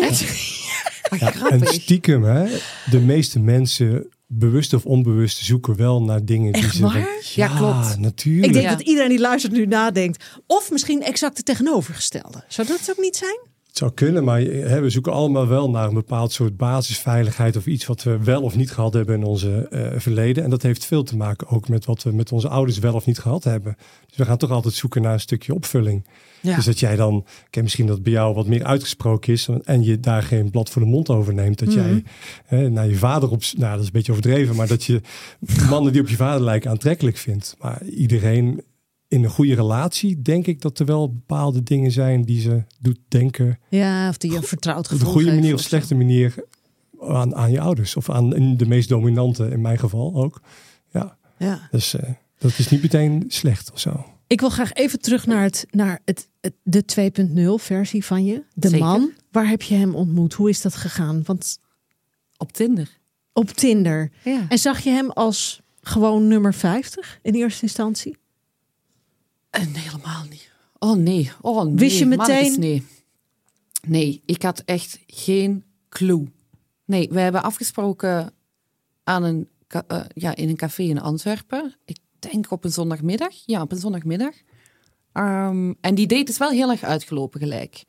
En 1.49 1.65
stiekem, 1.67 2.23
hè, 2.23 2.45
de 2.91 2.99
meeste 2.99 3.39
mensen, 3.39 4.07
bewust 4.27 4.73
of 4.73 4.85
onbewust, 4.85 5.37
zoeken 5.37 5.75
wel 5.75 6.01
naar 6.03 6.25
dingen 6.25 6.53
die 6.53 6.63
Echt 6.63 6.75
ze. 6.75 6.81
waar? 6.81 7.07
Ja, 7.35 7.47
klopt. 7.47 7.97
natuurlijk. 7.99 8.45
Ik 8.45 8.53
denk 8.53 8.65
Ja. 8.65 8.71
dat 8.75 8.81
iedereen 8.87 9.09
die 9.09 9.19
luistert 9.19 9.53
nu 9.53 9.65
nadenkt. 9.65 10.23
Of 10.47 10.71
misschien 10.71 11.03
exact 11.03 11.37
het 11.37 11.45
tegenovergestelde. 11.45 12.43
Zou 12.47 12.67
dat 12.67 12.87
ook 12.89 12.97
niet 13.03 13.15
zijn? 13.17 13.39
Het 13.67 13.77
zou 13.77 13.91
kunnen, 13.93 14.23
maar 14.23 14.39
hè, 14.41 14.81
we 14.81 14.89
zoeken 14.89 15.11
allemaal 15.11 15.47
wel 15.47 15.69
naar 15.69 15.87
een 15.87 15.93
bepaald 15.93 16.31
soort 16.31 16.57
basisveiligheid 16.57 17.55
of 17.57 17.65
iets 17.65 17.85
wat 17.85 18.03
we 18.03 18.23
wel 18.23 18.41
of 18.41 18.55
niet 18.55 18.71
gehad 18.71 18.93
hebben 18.93 19.15
in 19.15 19.23
onze 19.23 19.67
eh, 19.69 19.99
verleden. 19.99 20.43
En 20.43 20.49
dat 20.49 20.61
heeft 20.61 20.85
veel 20.85 21.03
te 21.03 21.15
maken 21.17 21.47
ook 21.47 21.67
met 21.69 21.85
wat 21.85 22.03
we 22.03 22.11
met 22.13 22.31
onze 22.31 22.49
ouders 22.49 22.77
wel 22.79 22.93
of 22.93 23.05
niet 23.05 23.19
gehad 23.19 23.43
hebben. 23.43 23.75
Dus 24.07 24.17
we 24.17 24.25
gaan 24.25 24.37
toch 24.37 24.51
altijd 24.51 24.73
zoeken 24.73 25.01
naar 25.01 25.13
een 25.13 25.19
stukje 25.19 25.53
opvulling. 25.53 26.05
Ja. 26.41 26.55
Dus 26.55 26.65
dat 26.65 26.79
jij 26.79 26.95
dan, 26.95 27.17
ik 27.17 27.47
ken 27.49 27.63
misschien 27.63 27.85
dat 27.87 28.03
bij 28.03 28.11
jou 28.11 28.33
wat 28.35 28.47
meer 28.47 28.63
uitgesproken 28.63 29.33
is 29.33 29.47
en 29.63 29.83
je 29.83 29.99
daar 29.99 30.23
geen 30.23 30.49
blad 30.49 30.69
voor 30.69 30.81
de 30.81 30.87
mond 30.87 31.09
over 31.09 31.33
neemt. 31.33 31.59
Dat 31.59 31.73
jij 31.73 32.03
hè, 32.45 32.69
naar 32.69 32.87
je 32.87 32.95
vader 32.95 33.29
op, 33.31 33.43
nou 33.57 33.71
dat 33.71 33.79
is 33.79 33.85
een 33.85 33.91
beetje 33.91 34.11
overdreven, 34.11 34.55
maar 34.55 34.67
dat 34.67 34.83
je 34.83 35.01
mannen 35.69 35.91
die 35.91 36.01
op 36.01 36.07
je 36.09 36.15
vader 36.15 36.41
lijken 36.41 36.69
aantrekkelijk 36.69 37.17
vindt. 37.17 37.55
Maar 37.59 37.83
iedereen 37.83 38.63
in 39.07 39.23
een 39.23 39.29
goede 39.29 39.55
relatie, 39.55 40.21
denk 40.21 40.47
ik 40.47 40.61
dat 40.61 40.79
er 40.79 40.85
wel 40.85 41.13
bepaalde 41.13 41.63
dingen 41.63 41.91
zijn 41.91 42.23
die 42.23 42.41
ze 42.41 42.63
doet 42.79 42.99
denken 43.07 43.59
Ja, 43.69 44.09
of 44.09 44.17
die 44.17 44.31
je 44.31 44.41
vertrouwd 44.41 44.85
op 44.85 44.89
de 44.91 44.97
gevoel 44.97 45.11
goede 45.11 45.33
manier 45.33 45.53
of 45.53 45.59
slechte 45.61 45.95
manier 45.95 46.35
aan, 47.01 47.35
aan 47.35 47.51
je 47.51 47.59
ouders. 47.59 47.95
Of 47.95 48.09
aan 48.09 48.29
de 48.57 48.65
meest 48.65 48.89
dominante 48.89 49.49
in 49.49 49.61
mijn 49.61 49.79
geval 49.79 50.15
ook. 50.15 50.41
Ja, 50.91 51.17
Ja. 51.37 51.67
dus 51.71 51.93
eh, 51.95 52.09
dat 52.37 52.57
is 52.57 52.69
niet 52.69 52.81
meteen 52.81 53.23
slecht 53.27 53.71
of 53.71 53.79
zo. 53.79 54.05
Ik 54.29 54.39
wil 54.39 54.49
graag 54.49 54.73
even 54.73 54.99
terug 55.01 55.25
naar, 55.25 55.41
het, 55.43 55.65
naar 55.69 56.01
het, 56.05 56.29
het, 56.41 56.53
de 56.63 56.83
2.0 57.59 57.63
versie 57.63 58.05
van 58.05 58.25
je. 58.25 58.43
De 58.53 58.67
Zeker. 58.69 58.85
man. 58.85 59.11
Waar 59.31 59.47
heb 59.47 59.61
je 59.61 59.75
hem 59.75 59.95
ontmoet? 59.95 60.33
Hoe 60.33 60.49
is 60.49 60.61
dat 60.61 60.75
gegaan? 60.75 61.21
Want 61.25 61.59
Op 62.37 62.51
Tinder. 62.51 62.97
op 63.33 63.49
Tinder. 63.49 64.11
Ja. 64.23 64.45
En 64.49 64.57
zag 64.57 64.79
je 64.79 64.89
hem 64.89 65.09
als 65.11 65.61
gewoon 65.81 66.27
nummer 66.27 66.53
50 66.53 67.19
in 67.21 67.33
eerste 67.33 67.61
instantie? 67.63 68.17
En 69.49 69.73
helemaal 69.75 70.23
niet. 70.29 70.51
Oh 70.79 70.97
nee. 70.97 71.31
Oh 71.41 71.63
nee. 71.63 71.75
Wist 71.75 71.97
je 71.99 72.05
meteen- 72.05 72.59
Nee. 72.59 72.83
Nee, 73.87 74.21
ik 74.25 74.41
had 74.41 74.59
echt 74.65 74.99
geen 75.07 75.63
clue. 75.89 76.27
Nee, 76.85 77.07
we 77.11 77.19
hebben 77.19 77.43
afgesproken 77.43 78.33
aan 79.03 79.23
een, 79.23 79.47
eh, 79.67 80.01
ja, 80.13 80.35
in 80.35 80.49
een 80.49 80.55
café 80.55 80.83
in 80.83 80.99
Antwerpen. 81.01 81.75
Ik 81.85 81.97
denk 82.19 82.51
op 82.51 82.63
een 82.63 82.71
zondagmiddag. 82.71 83.33
Ja, 83.45 83.61
op 83.61 83.71
een 83.71 83.77
zondagmiddag. 83.77 84.33
Ehm, 85.13 85.73
en 85.81 85.95
die 85.95 86.07
date 86.07 86.31
is 86.31 86.37
wel 86.37 86.49
heel 86.49 86.69
erg 86.71 86.83
uitgelopen 86.83 87.39
gelijk. 87.39 87.83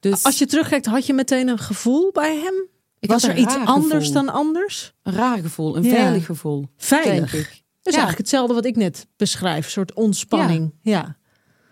Dus 0.00 0.22
Als 0.24 0.38
je 0.38 0.46
terugkijkt, 0.46 0.86
had 0.86 1.06
je 1.06 1.12
meteen 1.12 1.48
een 1.48 1.58
gevoel 1.58 2.12
bij 2.12 2.36
hem? 2.36 2.54
Ik 2.98 3.08
Was 3.10 3.22
er 3.24 3.36
iets 3.36 3.54
anders 3.64 4.06
gevoel. 4.06 4.24
dan 4.24 4.34
anders? 4.34 4.92
een 5.02 5.12
raar 5.12 5.38
gevoel, 5.38 5.76
een 5.76 5.82
Ja. 5.82 5.90
veilig 5.90 6.24
gevoel. 6.26 6.66
Veilig. 6.76 7.30
Denk 7.30 7.44
ik. 7.44 7.50
Dat 7.50 7.94
is 7.94 8.00
Ja. 8.00 8.06
eigenlijk 8.06 8.18
hetzelfde 8.18 8.54
wat 8.54 8.64
ik 8.64 8.76
net 8.76 9.06
beschrijf. 9.16 9.64
Een 9.64 9.70
soort 9.70 9.92
ontspanning. 9.92 10.74
Ja. 10.82 11.16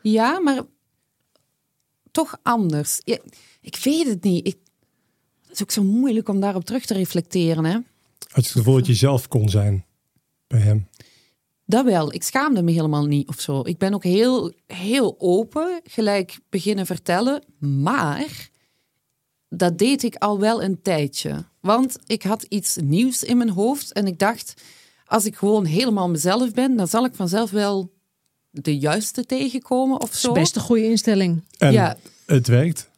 Ja, 0.03 0.39
maar 0.41 0.61
toch 2.11 2.39
anders. 2.43 3.01
Ja, 3.05 3.19
ik 3.61 3.77
weet 3.83 4.07
het 4.07 4.23
niet. 4.23 4.47
Ik, 4.47 4.57
het 5.43 5.51
is 5.53 5.63
ook 5.63 5.71
zo 5.71 5.83
moeilijk 5.83 6.29
om 6.29 6.41
daarop 6.41 6.65
terug 6.65 6.85
te 6.85 6.95
reflecteren. 6.95 7.65
Hè? 7.65 7.73
Had 7.73 7.85
je 8.19 8.41
het 8.41 8.47
gevoel 8.51 8.75
dat 8.75 8.87
je 8.87 8.95
zelf 8.95 9.29
kon 9.29 9.49
zijn 9.49 9.85
bij 10.47 10.61
hem? 10.61 10.89
Dat 11.67 11.85
wel. 11.85 12.13
Ik 12.13 12.23
schaamde 12.23 12.63
me 12.63 12.71
helemaal 12.73 13.07
niet 13.07 13.29
of 13.29 13.41
zo. 13.41 13.61
Ik 13.65 13.79
ben 13.79 13.95
ook 13.95 14.05
heel, 14.05 14.53
heel 14.67 15.15
open, 15.19 15.81
gelijk 15.85 16.39
beginnen 16.51 16.87
vertellen. 16.87 17.43
Maar 17.59 18.49
dat 19.49 19.79
deed 19.79 20.03
ik 20.03 20.15
al 20.17 20.39
wel 20.39 20.63
een 20.63 20.83
tijdje. 20.83 21.45
Want 21.61 21.99
ik 22.07 22.23
had 22.23 22.43
iets 22.43 22.77
nieuws 22.77 23.23
in 23.23 23.37
mijn 23.37 23.51
hoofd 23.51 23.93
en 23.93 24.07
ik 24.07 24.19
dacht, 24.19 24.55
als 25.07 25.25
ik 25.25 25.37
gewoon 25.37 25.65
helemaal 25.65 26.09
mezelf 26.09 26.53
ben, 26.53 26.77
dan 26.77 26.89
zal 26.89 27.05
ik 27.05 27.15
vanzelf 27.15 27.51
wel 27.51 27.93
de 28.51 28.79
juiste 28.79 29.27
tegenkomen 29.27 29.95
of 30.01 30.07
Dat 30.07 30.15
is 30.15 30.21
zo. 30.21 30.33
best 30.33 30.57
een 30.57 30.63
goede 30.63 30.85
instelling. 30.85 31.43
En 31.59 31.73
Ja. 31.73 31.97
het 32.27 32.47
werkt. 32.47 32.91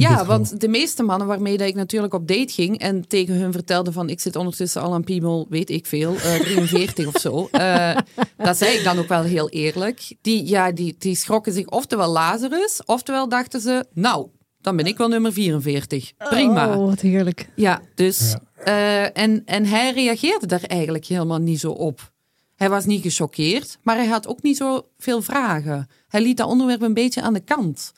Ja, 0.00 0.24
want 0.24 0.60
de 0.60 0.68
meeste 0.68 1.02
mannen 1.02 1.26
waarmee 1.26 1.56
dat 1.56 1.68
ik 1.68 1.74
natuurlijk 1.74 2.14
op 2.14 2.28
date 2.28 2.52
ging 2.52 2.78
en 2.78 3.08
tegen 3.08 3.34
hun 3.34 3.52
vertelde 3.52 3.92
van 3.92 4.08
ik 4.08 4.20
zit 4.20 4.36
ondertussen 4.36 4.82
al 4.82 4.94
aan 4.94 5.04
piemel, 5.04 5.46
weet 5.48 5.70
ik 5.70 5.86
veel, 5.86 6.16
eh 6.16 6.34
43 6.40 7.06
of 7.06 7.16
zo. 7.20 7.48
eh, 7.50 7.96
dat 8.36 8.56
zei 8.56 8.76
ik 8.78 8.84
dan 8.84 8.98
ook 8.98 9.08
wel 9.08 9.22
heel 9.22 9.48
eerlijk. 9.48 10.14
Die, 10.20 10.46
ja, 10.48 10.72
die, 10.72 10.94
die 10.98 11.14
schrokken 11.16 11.52
zich 11.52 11.66
oftewel 11.66 12.10
Lazarus, 12.12 12.80
oftewel 12.84 13.28
dachten 13.28 13.60
ze, 13.60 13.86
nou, 13.92 14.26
dan 14.60 14.76
ben 14.76 14.86
ik 14.86 14.96
wel 14.96 15.08
nummer 15.08 15.32
44. 15.32 16.12
Prima. 16.16 16.76
Oh, 16.76 16.86
wat 16.86 17.00
heerlijk. 17.00 17.48
Ja, 17.54 17.80
dus. 17.94 18.34
eh, 18.64 19.16
en, 19.18 19.42
en 19.44 19.64
hij 19.66 19.92
reageerde 19.92 20.46
daar 20.46 20.62
eigenlijk 20.62 21.04
helemaal 21.04 21.38
niet 21.38 21.60
zo 21.60 21.70
op. 21.70 22.12
Hij 22.56 22.70
was 22.70 22.84
niet 22.84 23.02
gechoqueerd, 23.02 23.78
maar 23.82 23.96
hij 23.96 24.06
had 24.06 24.26
ook 24.26 24.42
niet 24.42 24.56
zo 24.56 24.86
veel 24.98 25.22
vragen. 25.22 25.88
Hij 26.08 26.20
liet 26.22 26.36
dat 26.36 26.48
onderwerp 26.48 26.82
een 26.82 26.94
beetje 26.94 27.22
aan 27.22 27.32
de 27.32 27.40
kant. 27.40 27.92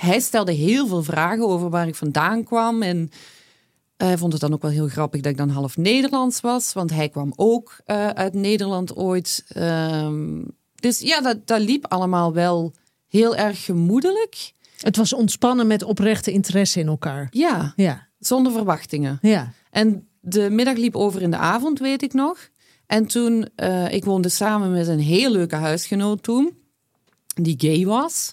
Hij 0.00 0.20
stelde 0.20 0.52
heel 0.52 0.86
veel 0.86 1.02
vragen 1.02 1.48
over 1.48 1.70
waar 1.70 1.88
ik 1.88 1.94
vandaan 1.94 2.44
kwam. 2.44 2.82
En 2.82 3.10
hij 3.96 4.18
vond 4.18 4.32
het 4.32 4.40
dan 4.40 4.52
ook 4.52 4.62
wel 4.62 4.70
heel 4.70 4.88
grappig 4.88 5.20
dat 5.20 5.32
ik 5.32 5.38
dan 5.38 5.48
half 5.48 5.76
Nederlands 5.76 6.40
was. 6.40 6.72
Want 6.72 6.90
hij 6.90 7.08
kwam 7.08 7.32
ook 7.36 7.76
eh, 7.84 8.08
uit 8.08 8.34
Nederland 8.34 8.96
ooit. 8.96 9.44
Ehm, 9.48 10.42
dus 10.74 10.98
ja, 10.98 11.20
dat, 11.20 11.46
dat 11.46 11.60
liep 11.60 11.86
allemaal 11.86 12.32
wel 12.32 12.72
heel 13.08 13.36
erg 13.36 13.64
gemoedelijk. 13.64 14.52
Het 14.80 14.96
was 14.96 15.12
ontspannen 15.12 15.66
met 15.66 15.82
oprechte 15.82 16.32
interesse 16.32 16.80
in 16.80 16.86
elkaar. 16.86 17.28
Ja, 17.30 17.72
Ja, 17.76 18.08
zonder 18.18 18.52
verwachtingen. 18.52 19.18
ja. 19.22 19.52
En 19.70 20.08
de 20.20 20.50
middag 20.50 20.76
liep 20.76 20.96
over 20.96 21.22
in 21.22 21.30
de 21.30 21.36
avond, 21.36 21.78
weet 21.78 22.02
ik 22.02 22.12
nog. 22.12 22.48
En 22.86 23.06
toen, 23.06 23.48
eh, 23.54 23.92
ik 23.92 24.04
woonde 24.04 24.28
samen 24.28 24.72
met 24.72 24.88
een 24.88 25.00
heel 25.00 25.30
leuke 25.30 25.54
huisgenoot 25.54 26.22
toen, 26.22 26.58
die 27.34 27.54
gay 27.58 27.84
was. 27.84 28.32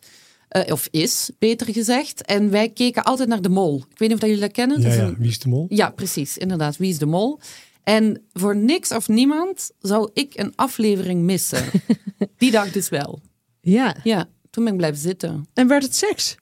Eh, 0.54 0.72
of 0.74 0.88
is, 0.92 1.30
beter 1.40 1.74
gezegd. 1.74 2.22
En 2.26 2.50
wij 2.50 2.70
keken 2.70 3.04
altijd 3.04 3.30
naar 3.30 3.42
de 3.42 3.50
mol. 3.50 3.76
Ik 3.78 3.98
weet 4.00 4.00
niet 4.00 4.14
of 4.14 4.20
dat 4.20 4.30
jullie 4.30 4.44
dat 4.44 4.52
kennen. 4.52 4.78
Ja, 4.78 4.84
Dat 4.84 4.94
is 4.94 5.00
ja. 5.00 5.06
een- 5.06 5.16
Wie 5.18 5.30
is 5.30 5.40
de 5.40 5.50
mol? 5.50 5.66
ja, 5.70 5.90
precies. 5.90 6.38
Inderdaad, 6.38 6.78
wie 6.78 6.90
is 6.90 6.98
de 6.98 7.06
mol? 7.06 7.40
En 7.84 8.22
voor 8.34 8.56
niks 8.56 8.92
of 8.92 9.08
niemand 9.08 9.72
zou 9.80 10.10
ik 10.14 10.38
een 10.38 10.54
aflevering 10.56 11.22
missen. 11.22 11.66
die 12.38 12.52
dag 12.52 12.72
dus 12.72 12.90
wel. 12.90 13.22
ja. 13.62 13.96
Ja, 14.04 14.30
toen 14.50 14.64
ben 14.64 14.74
ik 14.74 14.80
blijven 14.80 15.02
zitten. 15.02 15.48
En 15.54 15.68
werd 15.68 15.84
het 15.84 15.96
seks? 15.96 16.36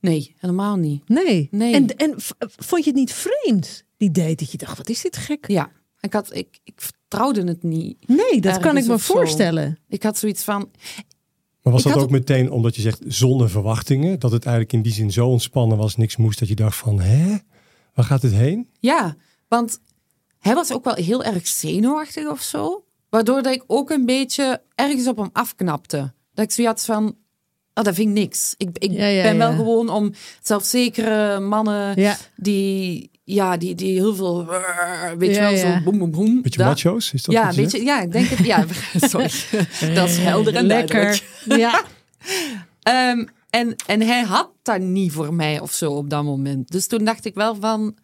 Nee, 0.00 0.34
helemaal 0.38 0.76
niet. 0.76 1.08
Nee. 1.08 1.48
Nee. 1.50 1.74
En, 1.74 1.96
en 1.96 2.14
vond 2.38 2.84
je 2.84 2.90
het 2.90 2.98
niet 2.98 3.12
vreemd, 3.12 3.84
die 3.96 4.10
date? 4.10 4.34
Dat 4.34 4.50
je 4.50 4.58
dacht, 4.58 4.76
wat 4.76 4.88
is 4.88 5.00
dit 5.02 5.16
gek? 5.16 5.48
Ja, 5.48 5.70
ik, 6.00 6.12
had, 6.12 6.34
ik, 6.34 6.58
ik 6.64 6.74
vertrouwde 6.76 7.44
het 7.44 7.62
niet. 7.62 8.08
Nee, 8.08 8.40
dat 8.40 8.58
kan 8.58 8.76
ik 8.76 8.86
me 8.86 8.98
zo. 8.98 9.14
voorstellen. 9.14 9.78
Ik 9.88 10.02
had 10.02 10.18
zoiets 10.18 10.42
van, 10.44 10.70
Maar 11.66 11.74
was 11.74 11.84
Ik 11.84 11.92
dat 11.92 12.02
ook 12.02 12.10
meteen 12.10 12.50
omdat 12.50 12.76
je 12.76 12.82
zegt 12.82 13.02
zonder 13.06 13.50
verwachtingen? 13.50 14.18
Dat 14.18 14.30
het 14.30 14.44
eigenlijk 14.44 14.74
in 14.74 14.82
die 14.82 14.92
zin 14.92 15.12
zo 15.12 15.28
ontspannen 15.28 15.76
was, 15.76 15.96
niks 15.96 16.16
moest, 16.16 16.38
dat 16.38 16.48
je 16.48 16.54
dacht 16.54 16.76
van, 16.76 17.00
hè? 17.00 17.36
Waar 17.94 18.04
gaat 18.04 18.22
het 18.22 18.32
heen? 18.32 18.68
Ja, 18.80 19.16
want 19.48 19.80
hij 20.38 20.54
was 20.54 20.72
ook 20.72 20.84
wel 20.84 20.94
heel 20.94 21.24
erg 21.24 21.46
zenuwachtig 21.46 22.30
of 22.30 22.40
zo. 22.40 22.84
Waardoor 23.08 23.42
dat 23.42 23.54
ik 23.54 23.64
ook 23.66 23.90
een 23.90 24.06
beetje 24.06 24.62
ergens 24.74 25.06
op 25.06 25.16
hem 25.16 25.30
afknapte. 25.32 26.12
Dat 26.34 26.44
ik 26.44 26.50
zoiets 26.50 26.86
had 26.86 26.96
van, 26.96 27.16
oh, 27.78 27.84
dat 27.84 27.94
vind 27.94 28.08
ik 28.08 28.14
niks. 28.14 28.54
Ik, 28.56 28.68
ik 28.78 28.92
Ja, 28.92 29.06
ja, 29.06 29.22
ben 29.22 29.38
wel 29.38 29.50
ja. 29.50 29.56
gewoon 29.56 29.88
om 29.88 30.12
zelfzekere 30.42 31.40
mannen 31.40 32.00
Ja. 32.00 32.16
die 32.36 33.10
ja, 33.24 33.56
die, 33.56 33.74
die 33.74 33.92
heel 33.92 34.14
veel, 34.14 34.46
weet 35.18 35.28
je 35.34 35.34
Ja, 35.34 35.40
wel, 35.40 35.50
ja. 35.50 35.76
zo 35.78 35.82
boem, 35.84 35.98
boem, 35.98 36.10
boem. 36.10 36.42
Beetje 36.42 36.58
Dat- 36.58 36.68
macho's, 36.68 37.12
is 37.12 37.22
dat 37.22 37.34
Ja, 37.34 37.44
wat 37.46 37.54
je 37.54 37.60
weet 37.60 37.70
zegt? 37.70 37.82
je, 37.82 37.88
ja, 37.88 38.00
ik 38.02 38.12
denk 38.12 38.28
het. 38.28 38.46
Ja, 38.46 38.64
sorry. 39.08 39.30
dat 39.94 40.08
is 40.08 40.18
helder 40.18 40.54
en 40.54 40.66
Lekker. 40.66 40.94
duidelijk. 40.94 41.24
Ja. 41.62 41.84
Ehm, 42.82 43.24
en, 43.50 43.74
en 43.86 44.00
hij 44.02 44.22
had 44.22 44.50
dat 44.62 44.80
niet 44.80 45.12
voor 45.12 45.34
mij 45.34 45.60
of 45.60 45.72
zo 45.72 45.92
op 45.92 46.10
dat 46.10 46.24
moment. 46.24 46.70
Dus 46.70 46.86
toen 46.86 47.04
dacht 47.04 47.24
ik 47.24 47.34
wel 47.34 47.56
van, 47.60 47.96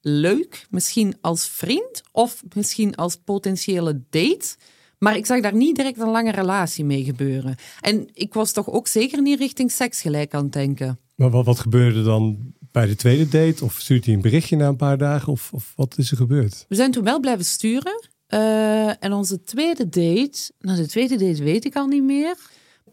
leuk, 0.00 0.66
misschien 0.70 1.16
als 1.20 1.48
vriend 1.48 2.02
of 2.12 2.42
misschien 2.54 2.94
als 2.96 3.16
potentiële 3.24 4.00
date. 4.10 4.56
Maar 4.98 5.16
ik 5.16 5.26
zag 5.26 5.40
daar 5.40 5.54
niet 5.54 5.76
direct 5.76 5.98
een 6.00 6.10
lange 6.10 6.30
relatie 6.32 6.84
mee 6.84 7.04
gebeuren. 7.04 7.56
En 7.80 8.08
ik 8.12 8.34
was 8.34 8.52
toch 8.52 8.70
ook 8.70 8.86
zeker 8.88 9.22
niet 9.22 9.38
richting 9.38 9.70
seks 9.72 10.00
gelijk 10.00 10.34
aan 10.34 10.42
het 10.42 10.52
denken. 10.52 10.98
Maar 11.14 11.30
wat, 11.30 11.44
wat 11.44 11.58
gebeurde 11.58 12.02
dan 12.02 12.38
bij 12.72 12.86
de 12.86 12.96
tweede 12.96 13.28
date? 13.28 13.64
Of 13.64 13.74
stuurt 13.80 14.04
hij 14.04 14.14
een 14.14 14.20
berichtje 14.20 14.56
na 14.56 14.68
een 14.68 14.76
paar 14.76 14.98
dagen? 14.98 15.32
Of, 15.32 15.52
of 15.52 15.72
wat 15.76 15.98
is 15.98 16.10
er 16.10 16.16
gebeurd? 16.16 16.64
We 16.68 16.74
zijn 16.74 16.90
toen 16.90 17.04
wel 17.04 17.20
blijven 17.20 17.44
sturen. 17.44 18.08
Eh, 18.26 19.04
en 19.04 19.12
onze 19.12 19.42
tweede 19.42 19.88
date, 19.88 20.50
nou 20.58 20.76
de 20.76 20.86
tweede 20.88 21.16
date 21.16 21.42
weet 21.42 21.64
ik 21.64 21.76
al 21.76 21.86
niet 21.86 22.02
meer. 22.02 22.36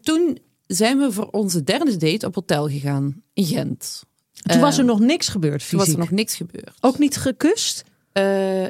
Toen 0.00 0.38
zijn 0.66 0.98
we 0.98 1.12
voor 1.12 1.28
onze 1.30 1.62
derde 1.62 1.96
date 1.96 2.26
op 2.26 2.34
hotel 2.34 2.68
gegaan 2.68 3.22
in 3.32 3.44
Gent. 3.44 4.02
Toen 4.32 4.60
was 4.60 4.78
er 4.78 4.84
nog 4.84 5.00
niks 5.00 5.28
gebeurd 5.28 5.58
Toen 5.58 5.68
fysiek. 5.68 5.78
was 5.78 5.88
er 5.88 5.98
nog 5.98 6.10
niks 6.10 6.34
gebeurd. 6.34 6.72
Ook 6.80 6.98
niet 6.98 7.16
gekust? 7.16 7.84
Eh, 8.16 8.66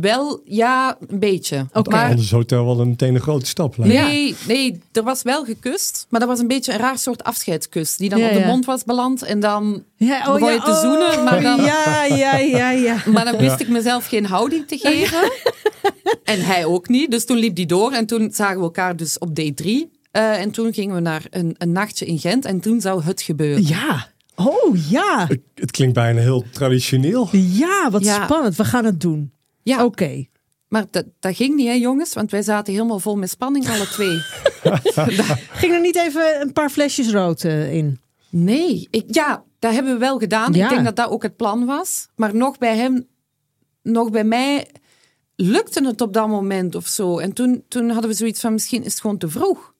wel, 0.00 0.40
ja, 0.44 0.96
een 1.08 1.18
beetje. 1.18 1.66
Oké. 1.72 1.90
Maar 1.90 2.04
Anders 2.08 2.24
is 2.24 2.30
hotel 2.30 2.64
wel 2.64 2.80
een, 2.80 2.88
meteen 2.88 3.14
een 3.14 3.20
grote 3.20 3.46
stap. 3.46 3.76
lijkt 3.76 3.94
nee, 3.94 4.34
nee, 4.46 4.80
er 4.92 5.02
was 5.02 5.22
wel 5.22 5.44
gekust. 5.44 6.06
Maar 6.08 6.20
dat 6.20 6.28
was 6.28 6.38
een 6.38 6.46
beetje 6.48 6.72
een 6.72 6.78
raar 6.78 6.98
soort 6.98 7.24
afscheidskus. 7.24 7.96
Die 7.96 8.08
dan 8.08 8.18
Ja, 8.18 8.26
op 8.26 8.32
de 8.32 8.38
ja. 8.38 8.46
mond 8.46 8.64
was 8.64 8.84
beland. 8.84 9.22
En 9.22 9.40
dan, 9.40 9.84
Ja, 9.96 10.32
Begon 10.32 10.52
je 10.52 10.60
te 10.60 10.78
zoenen, 10.82 11.24
maar 11.24 11.42
dan- 11.42 11.60
Ja, 11.64 12.04
ja, 12.04 12.36
ja, 12.36 12.70
ja. 12.70 12.96
maar 13.12 13.24
dan 13.24 13.36
wist 13.36 13.60
ik 13.60 13.68
mezelf 13.68 14.06
geen 14.06 14.26
houding 14.26 14.66
te 14.68 14.78
geven. 14.78 15.32
en 16.34 16.40
hij 16.44 16.64
ook 16.64 16.88
niet. 16.88 17.10
Dus 17.10 17.24
toen 17.24 17.36
liep 17.36 17.54
die 17.54 17.66
door. 17.66 17.92
En 17.92 18.06
toen 18.06 18.30
zagen 18.32 18.56
we 18.56 18.62
elkaar 18.62 18.96
dus 18.96 19.18
op 19.18 19.34
date 19.36 19.54
3. 19.54 19.90
en 20.10 20.50
toen 20.50 20.72
gingen 20.72 20.94
we 20.94 21.00
naar 21.00 21.22
een, 21.30 21.54
een 21.58 21.72
nachtje 21.72 22.06
in 22.06 22.18
Gent. 22.18 22.44
En 22.44 22.60
toen 22.60 22.80
zou 22.80 23.02
het 23.02 23.22
gebeuren. 23.22 23.66
Ja. 23.66 24.08
Oh, 24.46 24.90
ja. 24.90 25.26
Het, 25.28 25.40
het 25.54 25.70
klinkt 25.70 25.94
bijna 25.94 26.20
heel 26.20 26.44
traditioneel. 26.52 27.28
Ja, 27.32 27.90
wat 27.90 28.04
Ja. 28.04 28.24
spannend. 28.24 28.56
We 28.56 28.64
gaan 28.64 28.84
het 28.84 29.00
doen. 29.00 29.32
Ja, 29.62 29.84
Oké. 29.84 30.26
maar 30.68 30.84
dat, 30.90 31.04
dat 31.20 31.36
ging 31.36 31.54
niet, 31.54 31.66
hè, 31.66 31.72
jongens? 31.72 32.14
Want 32.14 32.30
wij 32.30 32.42
zaten 32.42 32.72
helemaal 32.72 32.98
vol 32.98 33.16
met 33.16 33.30
spanning, 33.30 33.68
alle 33.68 33.86
twee. 33.86 34.18
Ging 35.60 35.72
er 35.72 35.80
niet 35.80 35.96
even 35.96 36.40
een 36.40 36.52
paar 36.52 36.70
flesjes 36.70 37.10
rood 37.10 37.44
eh, 37.44 37.74
in? 37.74 38.00
Nee, 38.30 38.88
ik, 38.90 39.04
ja, 39.06 39.44
dat 39.58 39.72
hebben 39.72 39.92
we 39.92 39.98
wel 39.98 40.18
gedaan. 40.18 40.52
Ja. 40.52 40.64
Ik 40.64 40.70
denk 40.70 40.84
dat 40.84 40.96
dat 40.96 41.10
ook 41.10 41.22
het 41.22 41.36
plan 41.36 41.66
was. 41.66 42.08
Maar 42.16 42.34
nog 42.36 42.58
bij 42.58 42.76
hem, 42.76 43.06
nog 43.82 44.10
bij 44.10 44.24
mij 44.24 44.66
lukte 45.36 45.86
het 45.86 46.00
op 46.00 46.12
dat 46.12 46.28
moment 46.28 46.74
of 46.74 46.86
zo. 46.86 47.18
En 47.18 47.32
toen, 47.32 47.64
toen 47.68 47.90
hadden 47.90 48.10
we 48.10 48.16
zoiets 48.16 48.40
van, 48.40 48.52
misschien 48.52 48.84
is 48.84 48.92
het 48.92 49.00
gewoon 49.00 49.18
te 49.18 49.28
vroeg. 49.28 49.74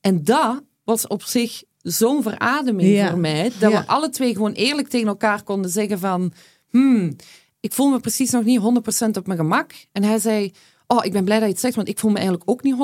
En 0.00 0.24
dat 0.24 0.62
was 0.84 1.06
op 1.06 1.22
zich 1.22 1.62
zo'n 1.82 2.22
verademing 2.22 2.88
Ja. 2.94 3.10
voor 3.10 3.18
mij. 3.18 3.50
Dat 3.58 3.70
Ja. 3.72 3.80
we 3.80 3.86
alle 3.86 4.08
twee 4.10 4.32
gewoon 4.32 4.52
eerlijk 4.52 4.88
tegen 4.88 5.08
elkaar 5.08 5.42
konden 5.42 5.70
zeggen 5.70 5.98
van... 5.98 6.32
Hmm, 6.70 7.16
ik 7.60 7.72
voel 7.72 7.90
me 7.90 8.00
precies 8.00 8.30
nog 8.30 8.44
niet 8.44 8.60
100% 8.60 9.16
op 9.16 9.26
mijn 9.26 9.38
gemak. 9.38 9.72
En 9.92 10.02
hij 10.02 10.18
zei, 10.18 10.52
oh, 10.86 11.04
ik 11.04 11.12
ben 11.12 11.24
blij 11.24 11.36
dat 11.38 11.46
je 11.46 11.52
het 11.52 11.60
zegt, 11.62 11.74
want 11.74 11.88
ik 11.88 11.98
voel 11.98 12.10
me 12.10 12.16
eigenlijk 12.18 12.50
ook 12.50 12.62
niet 12.62 12.74
100% 12.74 12.76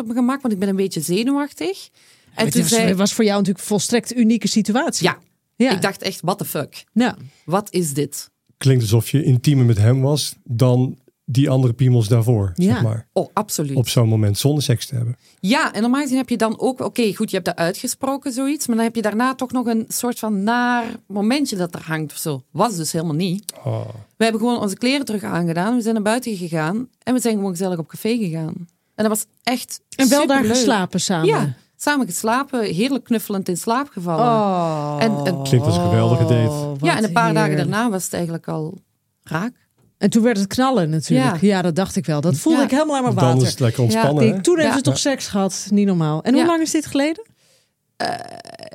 op 0.00 0.04
mijn 0.06 0.18
gemak, 0.18 0.40
want 0.42 0.54
ik 0.54 0.60
ben 0.60 0.68
een 0.68 0.76
beetje 0.76 1.00
zenuwachtig. 1.00 1.88
En 2.34 2.44
Het 2.44 2.52
toen 2.52 2.62
was, 2.62 2.70
zei 2.70 2.86
het 2.88 2.96
was 2.96 3.12
voor 3.14 3.24
jou 3.24 3.36
natuurlijk 3.36 3.64
een 3.64 3.70
volstrekt 3.70 4.16
unieke 4.16 4.48
situatie. 4.48 5.06
ja, 5.06 5.18
ja. 5.56 5.70
ik 5.70 5.82
dacht 5.82 6.02
echt, 6.02 6.20
what 6.20 6.38
the 6.38 6.44
fuck? 6.44 6.84
Ja. 6.92 7.16
Wat 7.44 7.68
is 7.72 7.92
dit? 7.92 8.30
Klinkt 8.56 8.82
alsof 8.82 9.10
je 9.10 9.22
intiemer 9.24 9.64
met 9.64 9.78
hem 9.78 10.00
was 10.00 10.34
dan 10.44 10.98
die 11.28 11.50
andere 11.50 11.72
piemels 11.72 12.08
daarvoor. 12.08 12.52
Ja. 12.54 12.72
Zeg 12.72 12.82
maar. 12.82 13.08
Oh, 13.12 13.28
absoluut. 13.32 13.76
Op 13.76 13.88
zo'n 13.88 14.08
moment 14.08 14.38
zonder 14.38 14.62
seks 14.62 14.86
te 14.86 14.94
hebben. 14.94 15.16
Ja, 15.40 15.72
en 15.72 15.82
normaal 15.82 16.00
gezien 16.02 16.16
heb 16.16 16.28
je 16.28 16.36
dan 16.36 16.60
ook... 16.60 16.80
Oké, 16.80 17.14
goed, 17.14 17.28
je 17.30 17.34
hebt 17.36 17.46
dat 17.48 17.56
uitgesproken, 17.56 18.32
zoiets. 18.32 18.66
Maar 18.66 18.76
dan 18.76 18.84
heb 18.84 18.94
je 18.94 19.02
daarna 19.02 19.34
toch 19.34 19.52
nog 19.52 19.66
een 19.66 19.84
soort 19.88 20.18
van 20.18 20.42
naar 20.42 20.84
momentje 21.06 21.56
dat 21.56 21.74
er 21.74 21.82
hangt 21.86 22.12
of 22.12 22.18
zo. 22.18 22.42
Was 22.50 22.76
dus 22.76 22.92
helemaal 22.92 23.14
niet. 23.14 23.52
Oh. 23.64 23.88
We 24.16 24.24
hebben 24.24 24.40
gewoon 24.40 24.60
onze 24.60 24.76
kleren 24.76 25.06
terug 25.06 25.22
aangedaan. 25.22 25.74
We 25.76 25.82
zijn 25.82 25.94
naar 25.94 26.02
buiten 26.02 26.36
gegaan. 26.36 26.88
En 27.02 27.14
we 27.14 27.20
zijn 27.20 27.34
gewoon 27.34 27.50
gezellig 27.50 27.78
op 27.78 27.88
café 27.88 28.16
gegaan. 28.16 28.54
En 28.94 29.04
dat 29.04 29.08
was 29.08 29.26
echt 29.42 29.80
En 29.96 30.08
wel 30.08 30.26
daar 30.26 30.44
geslapen 30.44 31.00
samen. 31.00 31.26
Ja, 31.26 31.54
samen 31.76 32.06
geslapen. 32.06 32.64
Heerlijk 32.64 33.04
knuffelend 33.04 33.48
in 33.48 33.56
slaap 33.56 33.88
gevallen. 33.88 34.24
Oh. 34.26 34.96
En- 34.98 35.24
en- 35.24 35.42
Klinkt 35.42 35.66
als 35.66 35.76
een 35.76 35.82
geweldige 35.88 36.24
date. 36.24 36.66
wat 36.68 36.78
ja, 36.80 36.96
en 36.96 37.04
een 37.04 37.12
paar 37.12 37.34
dagen 37.34 37.56
daarna 37.56 37.90
was 37.90 38.04
het 38.04 38.12
eigenlijk 38.12 38.48
al 38.48 38.78
raak. 39.22 39.65
En 39.98 40.10
toen 40.10 40.22
werd 40.22 40.38
het 40.38 40.46
knallen 40.46 40.90
natuurlijk. 40.90 41.40
Ja, 41.40 41.48
Ja. 41.48 41.62
dat 41.62 41.74
dacht 41.74 41.96
ik 41.96 42.06
wel. 42.06 42.20
Dat 42.20 42.36
voelde 42.36 42.58
Ja. 42.58 42.64
ik 42.64 42.70
helemaal 42.70 42.96
aan 42.96 43.02
mijn 43.02 43.14
Dan 43.14 43.24
water. 43.24 43.42
is 43.42 43.50
het 43.50 43.60
lekker 43.60 43.78
Ja, 43.78 43.84
ontspannen. 43.84 44.42
Toen 44.42 44.56
hebben 44.58 44.76
ze 44.76 44.82
toch 44.82 44.98
seks 44.98 45.26
gehad. 45.26 45.66
Niet 45.70 45.86
normaal. 45.86 46.22
En 46.22 46.32
hoe 46.32 46.40
Ja. 46.42 46.46
lang 46.46 46.62
is 46.62 46.70
dit 46.70 46.86
geleden? 46.86 47.24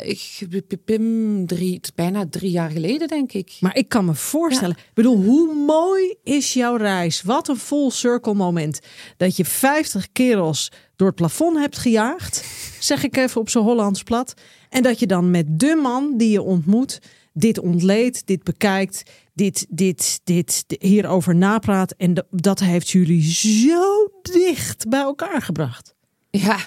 Ik, 0.04 0.48
pim, 0.86 1.46
drie, 1.48 1.80
bijna 1.96 2.26
drie 2.30 2.52
jaar 2.52 2.70
geleden, 2.70 3.08
denk 3.08 3.32
ik. 3.32 3.58
Maar 3.60 3.76
ik 3.76 3.90
kan 3.90 4.06
me 4.06 4.16
voorstellen. 4.16 4.76
Ik 4.78 4.92
bedoel, 4.94 5.24
hoe 5.24 5.54
mooi 5.66 6.16
is 6.24 6.54
jouw 6.54 6.76
reis? 6.76 7.22
Wat 7.22 7.48
een 7.48 7.58
full 7.58 7.90
circle 7.90 8.34
moment. 8.34 8.80
Dat 9.18 9.36
je 9.38 9.46
50 9.46 10.12
kerels 10.12 10.72
door 11.02 11.10
het 11.10 11.20
plafond 11.20 11.58
hebt 11.58 11.78
gejaagd. 11.78 12.44
Zeg 12.80 13.04
ik 13.04 13.18
even 13.18 13.42
op 13.42 13.50
zo'n 13.50 13.64
Hollands 13.64 14.04
plat. 14.04 14.34
En 14.70 14.84
dat 14.84 15.00
je 15.00 15.08
dan 15.08 15.32
met 15.32 15.60
de 15.60 15.76
man 15.82 16.18
die 16.18 16.30
je 16.30 16.42
ontmoet. 16.42 17.00
Dit 17.34 17.60
ontleedt, 17.60 18.28
dit 18.28 18.44
bekijkt. 18.44 19.04
Dit, 19.34 19.66
dit, 19.70 20.20
dit, 20.24 20.66
hierover 20.80 21.36
napraat. 21.36 21.92
En 21.98 22.26
dat- 22.30 22.60
heeft 22.60 22.90
jullie 22.90 23.24
zo 23.32 24.10
dicht 24.22 24.90
bij 24.90 25.00
elkaar 25.00 25.42
gebracht. 25.42 25.96
Ja, 26.30 26.58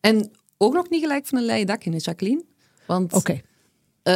en 0.00 0.30
ook 0.58 0.72
nog 0.74 0.88
niet 0.90 1.00
gelijk 1.02 1.26
van 1.26 1.38
een 1.38 1.44
leien 1.44 1.66
dak 1.66 1.84
in, 1.84 1.92
hè, 1.92 1.98
Jacqueline. 2.00 2.44
Want 2.86 3.12
Oké. 3.12 3.40
eh, 4.02 4.14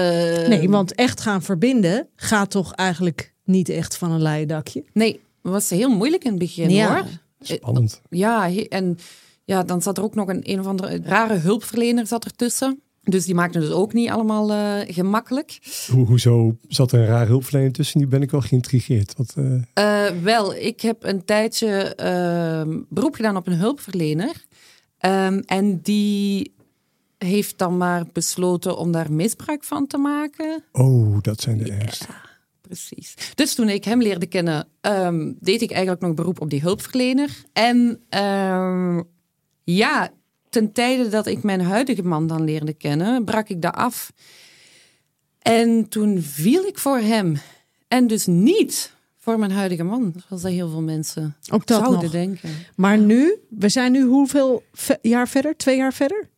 Nee, 0.48 0.68
want 0.68 0.94
echt 0.94 1.20
gaan 1.20 1.42
verbinden 1.42 2.08
gaat 2.16 2.50
toch 2.50 2.72
eigenlijk 2.72 3.34
niet 3.44 3.68
echt 3.68 3.96
van 3.96 4.10
een 4.10 4.22
leien 4.22 4.48
dakje. 4.48 4.84
nee, 4.92 5.12
het 5.42 5.52
was 5.52 5.70
heel 5.70 5.90
moeilijk 5.90 6.24
in 6.24 6.30
het 6.30 6.38
begin 6.38 6.70
Ja. 6.70 6.94
hoor. 6.94 7.04
Spannend. 7.40 8.00
Ja, 8.10 8.50
en 8.68 8.98
ja, 9.44 9.62
dan 9.62 9.82
zat 9.82 9.98
er 9.98 10.04
ook 10.04 10.14
nog 10.14 10.28
een, 10.28 10.40
een 10.42 10.60
of 10.60 10.66
andere 10.66 11.00
rare 11.04 11.34
hulpverlener 11.34 12.06
zat 12.06 12.24
ertussen. 12.24 12.80
Dus 13.04 13.24
die 13.24 13.34
maakte 13.34 13.58
dus 13.60 13.70
ook 13.70 13.92
niet 13.92 14.10
allemaal 14.10 14.52
eh, 14.52 14.94
gemakkelijk. 14.94 15.58
Ho- 15.92 16.04
hoezo 16.04 16.56
zat 16.68 16.92
er 16.92 17.00
een 17.00 17.06
raar 17.06 17.26
hulpverlener 17.26 17.72
tussen? 17.72 18.00
Nu 18.00 18.06
ben 18.06 18.22
ik 18.22 18.30
wel 18.30 18.40
geïntrigeerd. 18.40 19.14
Wat, 19.16 19.34
eh, 19.36 20.06
Eh, 20.06 20.12
wel, 20.22 20.54
ik 20.54 20.80
heb 20.80 21.04
een 21.04 21.24
tijdje 21.24 21.94
ehm, 21.94 22.78
beroep 22.88 23.14
gedaan 23.14 23.36
op 23.36 23.46
een 23.46 23.56
hulpverlener. 23.58 24.44
Ehm, 24.98 25.38
en 25.46 25.80
die 25.80 26.54
heeft 27.18 27.58
dan 27.58 27.76
maar 27.76 28.04
besloten 28.12 28.76
om 28.78 28.92
daar 28.92 29.12
misbruik 29.12 29.64
van 29.64 29.86
te 29.86 29.98
maken. 29.98 30.62
oh, 30.72 31.16
dat 31.20 31.40
zijn 31.40 31.58
de 31.58 31.72
ergste. 31.72 32.06
Precies. 32.60 33.14
Dus 33.34 33.54
toen 33.54 33.68
ik 33.68 33.84
hem 33.84 34.02
leerde 34.02 34.26
kennen, 34.26 34.66
ehm, 34.80 35.32
deed 35.40 35.62
ik 35.62 35.70
eigenlijk 35.70 36.00
nog 36.02 36.14
beroep 36.14 36.40
op 36.40 36.50
die 36.50 36.60
hulpverlener. 36.60 37.30
En 37.52 38.00
ja, 39.64 40.10
ten 40.48 40.72
tijde 40.72 41.08
dat 41.08 41.26
ik 41.26 41.42
mijn 41.42 41.60
huidige 41.60 42.02
man 42.02 42.26
dan 42.26 42.44
leerde 42.44 42.72
kennen, 42.72 43.24
brak 43.24 43.48
ik 43.48 43.62
dat 43.62 43.74
af. 43.74 44.12
En 45.38 45.88
toen 45.88 46.20
viel 46.22 46.64
ik 46.64 46.78
voor 46.78 46.98
hem. 46.98 47.36
En 47.88 48.06
dus 48.06 48.26
niet 48.26 48.92
voor 49.18 49.38
mijn 49.38 49.50
huidige 49.50 49.82
man, 49.82 50.14
zoals 50.26 50.42
heel 50.42 50.68
veel 50.70 50.82
mensen 50.82 51.36
Ook 51.52 51.66
dat 51.66 51.78
zouden 51.80 52.02
nog. 52.02 52.12
denken. 52.12 52.50
Maar 52.76 52.98
nu, 52.98 53.38
we 53.48 53.68
zijn 53.68 53.92
nu 53.92 54.02
hoeveel 54.02 54.62
ve- 54.72 54.98
jaar 55.02 55.28
verder? 55.28 55.56
Twee 55.56 55.76
jaar 55.76 55.92
verder? 55.92 56.28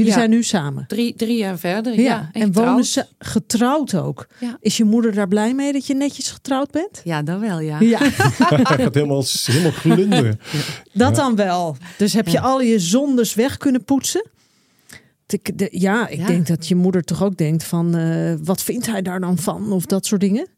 Jullie 0.00 0.14
Ja. 0.14 0.18
zijn 0.18 0.30
nu 0.30 0.42
samen. 0.42 0.84
Drie, 0.86 1.14
drie 1.16 1.36
jaar 1.36 1.58
verder, 1.58 1.94
Ja, 1.94 2.00
ja. 2.00 2.28
en 2.32 2.52
wonen 2.52 2.84
getrouwd. 2.84 2.86
ze 2.86 3.06
getrouwd 3.18 3.94
ook. 3.94 4.26
Ja. 4.40 4.56
Is 4.60 4.76
je 4.76 4.84
moeder 4.84 5.14
daar 5.14 5.28
blij 5.28 5.54
mee 5.54 5.72
dat 5.72 5.86
je 5.86 5.94
netjes 5.94 6.30
getrouwd 6.30 6.70
bent? 6.70 7.00
Ja, 7.04 7.22
dat 7.22 7.40
wel, 7.40 7.60
ja. 7.60 7.80
Ja, 7.80 7.98
Hij 8.38 8.64
gaat 8.64 8.94
helemaal, 8.94 9.24
helemaal 9.44 9.70
glunderen. 9.70 10.40
dat 10.92 11.14
dan 11.16 11.36
wel. 11.36 11.76
Dus 11.98 12.12
heb 12.12 12.28
je 12.28 12.40
al 12.40 12.60
je 12.60 12.78
zondes 12.78 13.34
weg 13.34 13.56
kunnen 13.56 13.84
poetsen? 13.84 14.28
De- 15.26 15.68
ja, 15.70 16.08
ik 16.08 16.18
Ja. 16.18 16.26
denk 16.26 16.46
dat 16.46 16.68
je 16.68 16.74
moeder 16.74 17.02
toch 17.02 17.22
ook 17.24 17.36
denkt 17.36 17.64
van... 17.64 17.96
eh, 17.96 18.34
wat 18.42 18.62
vindt 18.62 18.86
hij 18.86 19.02
daar 19.02 19.20
dan 19.20 19.38
van? 19.38 19.72
Of 19.72 19.86
dat 19.86 20.06
soort 20.06 20.20
dingen? 20.20 20.48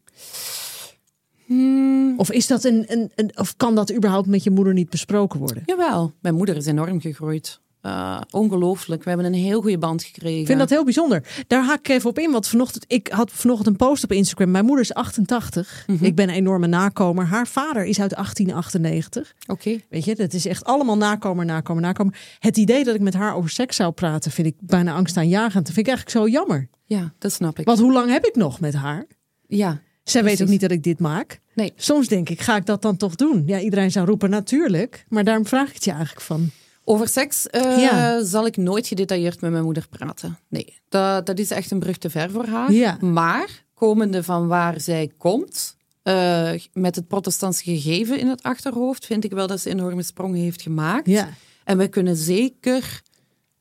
Hmm, 1.45 2.13
Of, 2.19 2.31
is 2.31 2.47
dat 2.47 2.63
een, 2.63 2.85
een, 2.87 3.11
een, 3.15 3.31
of 3.35 3.57
kan 3.57 3.75
dat 3.75 3.93
überhaupt 3.93 4.27
met 4.27 4.43
je 4.43 4.49
moeder 4.51 4.73
niet 4.73 4.89
besproken 4.89 5.39
worden? 5.39 5.63
jawel, 5.65 6.13
mijn 6.21 6.35
moeder 6.35 6.55
is 6.55 6.65
enorm 6.65 7.01
gegroeid. 7.01 7.59
Eh, 7.83 8.21
ongelooflijk. 8.29 9.03
We 9.03 9.09
hebben 9.09 9.27
een 9.27 9.39
heel 9.39 9.61
goede 9.61 9.77
band 9.77 10.03
gekregen. 10.03 10.39
Ik 10.39 10.45
vind 10.45 10.59
dat 10.59 10.69
heel 10.69 10.83
bijzonder. 10.83 11.23
Daar 11.47 11.63
haak 11.63 11.79
ik 11.79 11.87
even 11.87 12.09
op 12.09 12.19
in. 12.19 12.31
Want 12.31 12.47
vanochtend, 12.47 12.85
ik 12.87 13.07
had 13.07 13.31
vanochtend 13.31 13.67
een 13.67 13.75
post 13.87 14.03
op 14.03 14.11
Instagram. 14.11 14.51
Mijn 14.51 14.65
moeder 14.65 14.83
is 14.83 14.93
88. 14.93 15.83
Mhm. 15.87 16.05
Ik 16.05 16.15
ben 16.15 16.29
een 16.29 16.35
enorme 16.35 16.67
nakomer. 16.67 17.25
Haar 17.25 17.47
vader 17.47 17.85
is 17.85 17.99
uit 17.99 18.15
1898. 18.15 19.33
Oké. 19.47 19.79
Weet 19.89 20.05
je, 20.05 20.15
dat 20.15 20.33
is 20.33 20.45
echt 20.45 20.63
allemaal 20.65 20.97
nakomer, 20.97 21.45
nakomer, 21.45 21.81
nakomer. 21.81 22.19
Het 22.39 22.57
idee 22.57 22.83
dat 22.83 22.95
ik 22.95 23.01
met 23.01 23.13
haar 23.13 23.35
over 23.35 23.49
seks 23.49 23.75
zou 23.75 23.91
praten, 23.91 24.31
vind 24.31 24.47
ik 24.47 24.55
bijna 24.59 24.93
angstaanjagend. 24.93 25.65
Dat 25.65 25.73
vind 25.73 25.87
ik 25.87 25.93
eigenlijk 25.93 26.17
zo 26.17 26.31
jammer. 26.31 26.69
Ja, 26.85 27.13
dat 27.19 27.31
snap 27.31 27.59
ik. 27.59 27.65
Want 27.65 27.79
hoe 27.79 27.93
lang 27.93 28.11
heb 28.11 28.25
ik 28.25 28.35
nog 28.35 28.59
met 28.59 28.73
haar? 28.73 29.05
Ja, 29.47 29.81
Zij 30.03 30.23
weet 30.23 30.41
ook 30.41 30.47
niet 30.47 30.61
dat 30.61 30.71
ik 30.71 30.83
dit 30.83 30.99
maak. 30.99 31.39
Nee. 31.55 31.73
Soms 31.75 32.07
denk 32.07 32.29
ik, 32.29 32.41
ga 32.41 32.55
ik 32.55 32.65
dat 32.65 32.81
dan 32.81 32.97
toch 32.97 33.15
doen? 33.15 33.43
Ja, 33.45 33.59
iedereen 33.59 33.91
zou 33.91 34.05
roepen 34.05 34.29
natuurlijk. 34.29 35.05
Maar 35.09 35.23
daarom 35.23 35.45
vraag 35.45 35.67
ik 35.67 35.73
het 35.73 35.83
je 35.83 35.91
eigenlijk 35.91 36.21
van. 36.21 36.51
Over 36.83 37.07
seks 37.07 37.47
eh, 37.47 37.77
Ja. 37.81 38.23
zal 38.23 38.45
ik 38.45 38.57
nooit 38.57 38.87
gedetailleerd 38.87 39.41
met 39.41 39.51
mijn 39.51 39.63
moeder 39.63 39.87
praten. 39.89 40.37
Nee, 40.47 40.77
dat, 40.89 41.25
dat 41.25 41.39
is 41.39 41.51
echt 41.51 41.71
een 41.71 41.79
brug 41.79 41.97
te 41.97 42.09
ver 42.09 42.31
voor 42.31 42.45
haar. 42.45 42.71
Ja. 42.71 42.97
Maar, 43.01 43.63
komende 43.73 44.23
van 44.23 44.47
waar 44.47 44.81
zij 44.81 45.11
komt, 45.17 45.75
eh, 46.03 46.51
met 46.73 46.95
het 46.95 47.07
protestantse 47.07 47.63
gegeven 47.63 48.19
in 48.19 48.27
het 48.27 48.43
achterhoofd, 48.43 49.05
vind 49.05 49.23
ik 49.23 49.31
wel 49.31 49.47
dat 49.47 49.59
ze 49.59 49.69
enorme 49.69 50.03
sprongen 50.03 50.39
heeft 50.39 50.61
gemaakt. 50.61 51.07
Ja, 51.07 51.29
En 51.63 51.77
we 51.77 51.87
kunnen 51.87 52.15
zeker 52.15 53.01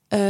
eh, 0.08 0.20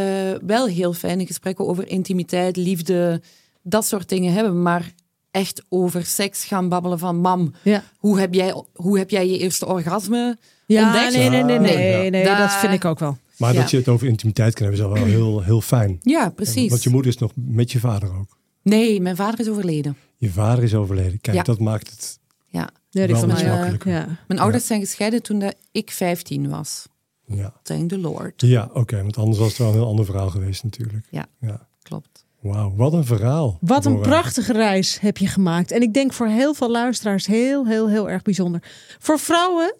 wel 0.43 0.67
heel 0.67 0.93
fijne 0.93 1.27
gesprekken 1.27 1.67
over 1.67 1.89
intimiteit, 1.89 2.57
liefde, 2.57 3.21
dat 3.63 3.87
soort 3.87 4.09
dingen 4.09 4.33
hebben. 4.33 4.63
Maar 4.63 4.93
echt 5.33 5.63
over 5.69 6.05
seks 6.07 6.45
gaan 6.45 6.69
babbelen 6.69 6.99
van 6.99 7.17
mam, 7.17 7.53
ja. 7.63 7.83
hoe 7.99 8.21
heb 8.21 8.35
jij, 8.35 8.55
hoe 8.75 8.99
heb 8.99 9.11
jij 9.11 9.29
je 9.29 9.39
eerste 9.39 9.67
orgasme 9.67 10.39
Ja, 10.67 10.85
ontdekt? 10.85 11.13
nee, 11.13 11.29
nee, 11.29 11.43
nee, 11.43 11.59
nee, 11.59 11.77
nee, 11.77 12.11
nee, 12.11 12.25
dat 12.25 12.53
vind 12.53 12.73
ik 12.73 12.85
ook 12.85 12.99
wel. 12.99 13.19
Maar 13.37 13.53
Ja. 13.55 13.61
dat 13.61 13.71
je 13.71 13.77
het 13.77 13.89
over 13.89 14.07
intimiteit 14.07 14.55
kan 14.55 14.67
hebben 14.67 14.85
is 14.87 14.93
wel 14.95 15.05
heel, 15.05 15.43
heel 15.43 15.61
fijn. 15.61 15.99
Ja, 16.03 16.29
precies. 16.31 16.71
Want 16.71 16.83
je 16.83 16.91
moeder 16.91 17.11
is 17.11 17.19
nog 17.19 17.33
met 17.35 17.73
je 17.73 17.79
vader 17.81 18.15
ook. 18.19 18.37
Nee, 18.63 19.01
mijn 19.01 19.17
vader 19.17 19.41
is 19.41 19.49
overleden. 19.49 19.97
Je 20.17 20.31
vader 20.31 20.65
is 20.65 20.75
overleden. 20.75 21.21
Kijk, 21.21 21.37
Ja. 21.37 21.43
dat 21.43 21.59
maakt 21.59 21.91
het 21.91 22.19
Ja. 22.49 22.61
Ja, 22.91 23.07
die 23.07 23.15
wel 23.17 23.31
iets 23.31 23.43
makkelijker. 23.43 23.93
ja. 23.93 24.07
Mijn 24.29 24.41
ouders 24.41 24.67
zijn 24.67 24.81
gescheiden 24.81 25.23
toen 25.23 25.39
dat 25.39 25.55
ik 25.73 25.91
15 25.91 26.49
was. 26.49 26.87
Ja, 27.27 27.53
Thank 27.63 27.89
the 27.89 27.99
Lord. 27.99 28.41
ja 28.41 28.71
oké. 28.73 29.03
want 29.03 29.17
anders 29.17 29.39
was 29.39 29.49
het 29.49 29.59
wel 29.59 29.69
een 29.69 29.75
heel 29.75 29.87
ander 29.87 30.05
verhaal 30.05 30.31
geweest 30.31 30.65
natuurlijk. 30.65 31.07
Ja. 31.11 31.27
ja. 31.41 31.67
Klopt. 31.83 32.25
Wauw, 32.43 32.75
wat 32.77 32.93
een 32.93 33.05
verhaal. 33.05 33.59
Wat 33.61 33.85
een 33.85 34.01
prachtige 34.01 34.53
reis 34.53 35.01
heb 35.01 35.19
je 35.19 35.27
gemaakt. 35.27 35.71
En 35.71 35.83
ik 35.83 35.95
denk 35.95 36.13
voor 36.13 36.27
heel 36.27 36.55
veel 36.55 36.71
luisteraars 36.71 37.27
heel, 37.27 37.67
heel, 37.67 37.89
heel 37.89 38.11
erg 38.11 38.23
bijzonder. 38.23 38.63
Voor 38.99 39.19
vrouwen, 39.19 39.75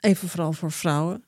even 0.00 0.28
vooral 0.28 0.52
voor 0.52 0.72
vrouwen, 0.72 1.24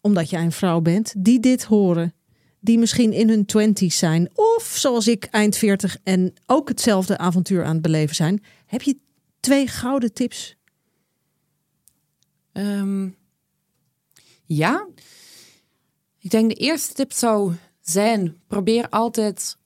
omdat 0.00 0.30
jij 0.30 0.42
een 0.42 0.52
vrouw 0.52 0.80
bent, 0.80 1.14
die 1.16 1.40
dit 1.40 1.64
horen. 1.64 2.14
Die 2.60 2.78
misschien 2.78 3.12
in 3.12 3.28
hun 3.28 3.46
twenties 3.46 3.98
zijn. 3.98 4.30
Of 4.34 4.74
zoals 4.76 5.08
ik, 5.08 5.24
eind 5.24 5.56
40 5.56 5.96
en 6.02 6.34
ook 6.46 6.68
hetzelfde 6.68 7.18
avontuur 7.18 7.64
aan 7.64 7.72
het 7.72 7.82
beleven 7.82 8.14
zijn. 8.14 8.42
Heb 8.66 8.82
je 8.82 8.98
twee 9.40 9.66
gouden 9.66 10.12
tips? 10.12 10.56
Ehm, 12.52 13.08
ja. 14.44 14.86
Ik 16.18 16.30
denk 16.30 16.48
de 16.48 16.56
eerste 16.56 16.94
tip 16.94 17.12
zou 17.12 17.52
zijn: 17.80 18.36
probeer 18.46 18.88
altijd 18.88 19.57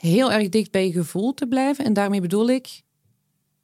heel 0.00 0.32
erg 0.32 0.48
dicht 0.48 0.70
bij 0.70 0.86
je 0.86 0.92
gevoel 0.92 1.34
te 1.34 1.46
blijven. 1.46 1.84
En 1.84 1.92
daarmee 1.92 2.20
bedoel 2.20 2.50
ik, 2.50 2.82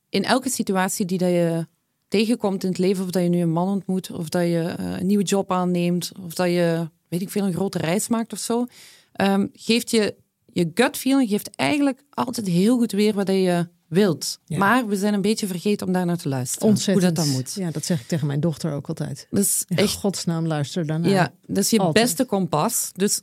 in 0.08 0.24
elke 0.24 0.48
situatie 0.48 1.06
die 1.06 1.18
dat 1.18 1.28
je 1.28 1.66
tegenkomt 2.08 2.62
in 2.62 2.68
het 2.68 2.78
leven, 2.78 3.04
of 3.04 3.10
dat 3.10 3.22
je 3.22 3.28
nu 3.28 3.40
een 3.40 3.52
man 3.52 3.68
ontmoet, 3.68 4.10
of 4.10 4.28
dat 4.28 4.42
je 4.42 4.74
eh, 4.78 4.98
een 4.98 5.06
nieuwe 5.06 5.24
job 5.24 5.52
aanneemt, 5.52 6.12
of 6.20 6.34
dat 6.34 6.46
je, 6.46 6.90
weet 7.08 7.22
ik 7.22 7.30
veel, 7.30 7.44
een 7.46 7.52
grote 7.52 7.78
reis 7.78 8.08
maakt 8.08 8.32
of 8.32 8.38
zo, 8.38 8.66
ehm, 9.12 9.46
geeft 9.52 9.90
je 9.90 10.14
je 10.56 10.70
gut 10.74 10.96
feeling 10.96 11.28
geeft 11.28 11.50
eigenlijk 11.56 12.02
altijd 12.10 12.46
heel 12.46 12.78
goed 12.78 12.92
weer 12.92 13.14
wat 13.14 13.28
je 13.28 13.68
wilt. 13.88 14.38
Ja. 14.44 14.58
Maar 14.58 14.86
we 14.86 14.96
zijn 14.96 15.14
een 15.14 15.20
beetje 15.20 15.46
vergeten 15.46 15.86
om 15.86 15.92
daar 15.92 16.06
naar 16.06 16.16
te 16.16 16.28
luisteren. 16.28 16.68
Ontzettend. 16.68 17.06
Hoe 17.06 17.14
dat 17.14 17.24
dan 17.24 17.34
moet. 17.34 17.54
Ja, 17.54 17.70
dat 17.70 17.84
zeg 17.84 18.00
ik 18.00 18.06
tegen 18.06 18.26
mijn 18.26 18.40
dochter 18.40 18.72
ook 18.72 18.88
altijd. 18.88 19.26
Dus 19.30 19.64
In 19.68 19.76
echt 19.76 19.94
godsnaam 19.94 20.46
luister 20.46 20.86
daarna. 20.86 21.08
ja, 21.08 21.32
dat 21.46 21.56
is 21.56 21.70
je 21.70 21.78
Altijd. 21.78 22.04
beste 22.06 22.24
kompas. 22.24 22.90
Dus 22.94 23.20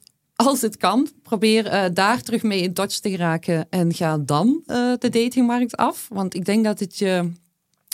als 0.48 0.62
het 0.62 0.78
kan, 0.78 1.10
probeer 1.24 1.66
eh, 1.66 1.86
daar 1.94 2.22
terug 2.22 2.44
mee 2.44 2.62
in 2.62 2.74
touch 2.74 3.00
te 3.00 3.10
geraken 3.10 3.68
en 3.70 3.94
ga 3.94 4.18
dan 4.18 4.64
eh, 4.66 4.94
de 4.98 5.10
datingmarkt 5.10 5.76
af. 5.76 6.08
Want 6.10 6.36
ik 6.36 6.46
denk 6.46 6.64
dat 6.64 6.80
het 6.80 6.98
je 6.98 7.32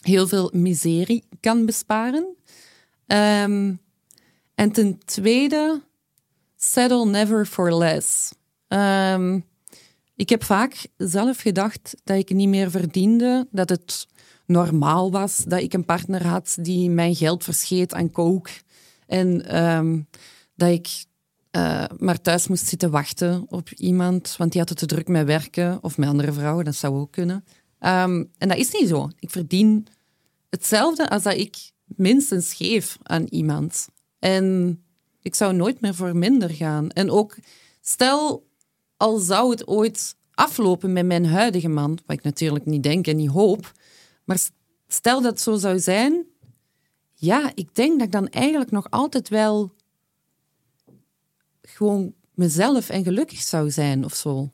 heel 0.02 0.28
veel 0.28 0.52
miserie 0.54 1.24
kan 1.39 1.66
besparen. 1.66 2.36
Ehm, 3.08 3.74
en 4.56 4.72
ten 4.72 5.00
tweede, 5.06 5.82
settle 6.58 7.06
never 7.06 7.45
for 7.45 7.78
less. 7.78 8.32
Ehm, 8.68 9.39
ik 10.16 10.30
heb 10.30 10.43
vaak 10.43 10.88
zelf 10.97 11.39
gedacht 11.39 11.95
dat 12.04 12.18
ik 12.18 12.30
niet 12.30 12.50
meer 12.50 12.72
verdiende, 12.72 13.47
dat 13.52 13.70
het 13.70 14.08
normaal 14.45 15.12
was 15.12 15.38
dat 15.38 15.60
ik 15.62 15.74
een 15.74 15.86
partner 15.86 16.28
had 16.28 16.58
die 16.62 16.89
mijn 16.89 17.16
geld 17.16 17.43
verscheet 17.43 17.93
aan 17.93 18.12
coke. 18.12 18.52
En 19.08 19.45
ehm, 19.45 20.02
dat 20.56 20.70
ik 20.70 21.06
eh, 21.52 21.84
maar 21.97 22.22
thuis 22.22 22.47
moest 22.47 22.68
zitten 22.68 22.91
wachten 22.91 23.45
op 23.47 23.70
iemand, 23.70 24.36
want 24.38 24.52
die 24.52 24.60
had 24.60 24.70
het 24.70 24.78
te 24.78 24.86
druk 24.86 25.08
met 25.08 25.26
werken 25.26 25.84
of 25.84 25.97
met 25.97 26.10
andere 26.10 26.34
vrouwen, 26.34 26.66
dat 26.66 26.76
zou 26.76 27.00
ook 27.00 27.12
kunnen. 27.12 27.45
Ehm, 27.80 28.24
en 28.38 28.47
dat 28.47 28.58
is 28.58 28.72
niet 28.72 28.88
zo. 28.88 29.10
Ik 29.20 29.30
verdien 29.30 29.88
hetzelfde 30.50 31.10
als 31.10 31.24
dat 31.24 31.38
ik 31.38 31.72
minstens 31.86 32.54
geef 32.54 32.97
aan 33.04 33.26
iemand. 33.30 33.88
En 34.20 34.78
ik 35.22 35.36
zou 35.36 35.54
nooit 35.54 35.82
meer 35.82 35.95
voor 35.95 36.16
minder 36.16 36.50
gaan. 36.50 36.89
En 36.89 37.12
ook, 37.12 37.38
stel, 37.82 38.47
al 38.97 39.18
zou 39.18 39.52
het 39.52 39.68
ooit 39.68 40.16
aflopen 40.34 40.93
met 40.93 41.06
mijn 41.06 41.26
huidige 41.26 41.70
man, 41.70 42.00
wat 42.06 42.18
ik 42.18 42.24
natuurlijk 42.24 42.66
niet 42.66 42.84
denk 42.84 43.08
en 43.08 43.16
niet 43.16 43.30
hoop, 43.30 43.72
maar 44.24 44.39
stel 44.88 45.22
dat 45.22 45.32
het 45.32 45.41
zo 45.41 45.56
zou 45.56 45.80
zijn, 45.80 46.26
ja, 47.14 47.52
ik 47.54 47.76
denk 47.76 47.97
dat 47.97 48.08
ik 48.08 48.12
dan 48.12 48.28
eigenlijk 48.28 48.72
nog 48.72 48.89
altijd 48.89 49.30
wel 49.30 49.72
gewoon 51.80 52.14
mezelf 52.34 52.90
en 52.90 53.04
gelukkig 53.04 53.40
zou 53.42 53.72
zijn 53.72 54.06
of 54.06 54.14
zo. 54.16 54.32
Snap 54.34 54.52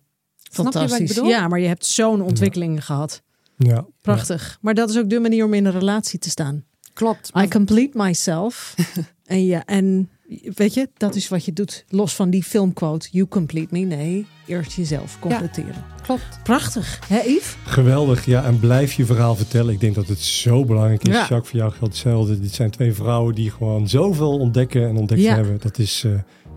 je 0.51 0.63
wat 0.63 0.73
ik 0.73 0.79
Fantastisch. 0.89 1.07
bedoel? 1.15 1.29
Ja, 1.29 1.47
maar 1.47 1.59
je 1.59 1.67
hebt 1.67 1.85
zo'n 1.85 2.21
ontwikkeling 2.21 2.85
gehad. 2.85 3.21
Ja. 3.57 3.85
Prachtig. 4.01 4.57
Maar 4.61 4.73
dat 4.73 4.89
is 4.89 4.97
ook 4.97 5.09
de 5.09 5.19
manier 5.19 5.45
om 5.45 5.53
in 5.53 5.65
een 5.65 5.71
relatie 5.71 6.19
te 6.19 6.29
staan. 6.29 6.63
Klopt. 6.93 7.31
I 7.43 7.47
complete 7.47 7.97
myself. 7.97 8.75
en 9.25 9.45
ja, 9.45 9.65
en 9.65 10.09
weet 10.53 10.73
je, 10.73 10.89
dat 10.97 11.15
is 11.15 11.27
wat 11.27 11.45
je 11.45 11.53
doet. 11.53 11.85
Los 11.89 12.15
van 12.15 12.29
die 12.29 12.43
filmquote, 12.43 13.07
you 13.11 13.27
complete 13.27 13.67
me. 13.71 13.79
Nee, 13.79 14.25
eerst 14.45 14.71
jezelf 14.71 15.19
completeren. 15.19 15.83
Klopt. 16.01 16.39
Prachtig, 16.43 16.99
hè 17.07 17.19
Yves? 17.19 17.55
Geweldig, 17.65 18.25
ja. 18.25 18.43
En 18.43 18.59
blijf 18.59 18.93
je 18.93 19.05
verhaal 19.05 19.35
vertellen. 19.35 19.73
Ik 19.73 19.79
denk 19.79 19.95
dat 19.95 20.07
het 20.07 20.19
zo 20.19 20.65
belangrijk 20.65 21.03
is. 21.07 21.13
Ja. 21.13 21.19
Jacques, 21.19 21.49
voor 21.49 21.59
jou 21.59 21.71
geldt 21.71 21.93
hetzelfde. 21.93 22.39
Dit 22.39 22.53
zijn 22.53 22.71
twee 22.71 22.93
vrouwen 22.93 23.35
die 23.35 23.51
gewoon 23.51 23.87
zoveel 23.89 24.37
ontdekken 24.37 24.87
en 24.87 24.95
ontdekt 24.97 25.21
Ja. 25.21 25.35
hebben. 25.35 25.57
Dat 25.61 25.77
is 25.79 26.03
eh, 26.03 26.11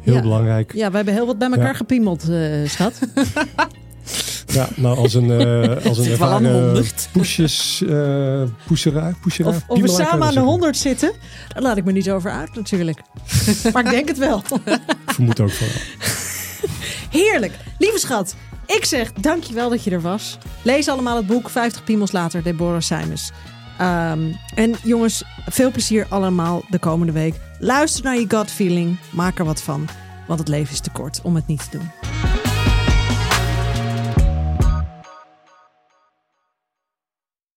heel 0.09 0.23
Ja. 0.23 0.23
belangrijk. 0.29 0.73
Ja, 0.75 0.91
we 0.91 0.97
hebben 0.97 1.15
heel 1.15 1.27
wat 1.27 1.39
bij 1.39 1.51
elkaar 1.51 1.75
gepiemeld, 1.75 2.29
eh, 2.29 2.69
schat. 2.69 2.99
Ja, 4.53 4.69
nou 4.77 4.97
als 4.99 5.15
een, 5.15 5.31
eh 5.31 5.87
als 5.87 5.99
een 5.99 6.11
ervaren 6.11 6.53
100. 6.53 7.09
poesjes, 7.13 7.83
poeseraar, 8.67 9.15
poeseraar. 9.23 9.55
Of, 9.55 9.65
of 9.67 9.81
we 9.81 9.89
samen 9.89 10.13
aan 10.13 10.19
de 10.29 10.35
kan 10.35 10.43
ik 10.43 10.49
100 10.49 10.77
zitten, 10.77 11.13
daar 11.49 11.63
laat 11.63 11.77
ik 11.77 11.85
me 11.85 11.93
niet 11.93 12.11
over 12.11 12.31
uit 12.31 12.55
natuurlijk. 12.55 13.01
maar 13.73 13.85
ik 13.85 13.91
denk 13.91 14.09
het 14.09 14.19
wel. 14.19 14.43
vermoed 15.07 15.41
ook 15.41 15.51
van 15.51 15.67
wel. 15.67 15.77
Heerlijk. 17.23 17.53
Lieve 17.79 17.99
schat, 17.99 18.35
ik 18.67 18.85
zeg 18.85 19.13
dankjewel 19.13 19.69
dat 19.71 19.85
je 19.85 19.91
er 19.91 20.01
was. 20.01 20.39
Lees 20.63 20.89
allemaal 20.89 21.17
het 21.17 21.27
boek 21.27 21.51
50 21.51 21.85
piemels 21.85 22.13
later, 22.13 22.43
Deborah 22.43 22.81
Simons. 22.81 23.31
Ehm, 23.79 24.33
en 24.55 24.75
jongens, 24.83 25.25
veel 25.47 25.71
plezier 25.71 26.07
allemaal 26.09 26.63
de 26.69 26.79
komende 26.79 27.13
week. 27.13 27.35
Luister 27.59 28.05
naar 28.05 28.19
je 28.19 28.25
gut 28.29 28.51
feeling, 28.51 28.97
maak 29.11 29.39
er 29.39 29.45
wat 29.45 29.63
van. 29.63 29.89
Want 30.27 30.39
het 30.39 30.49
leven 30.49 30.73
is 30.73 30.81
te 30.81 30.91
kort 30.91 31.21
om 31.23 31.35
het 31.35 31.47
niet 31.47 31.71
te 31.71 31.79
doen. 31.79 32.48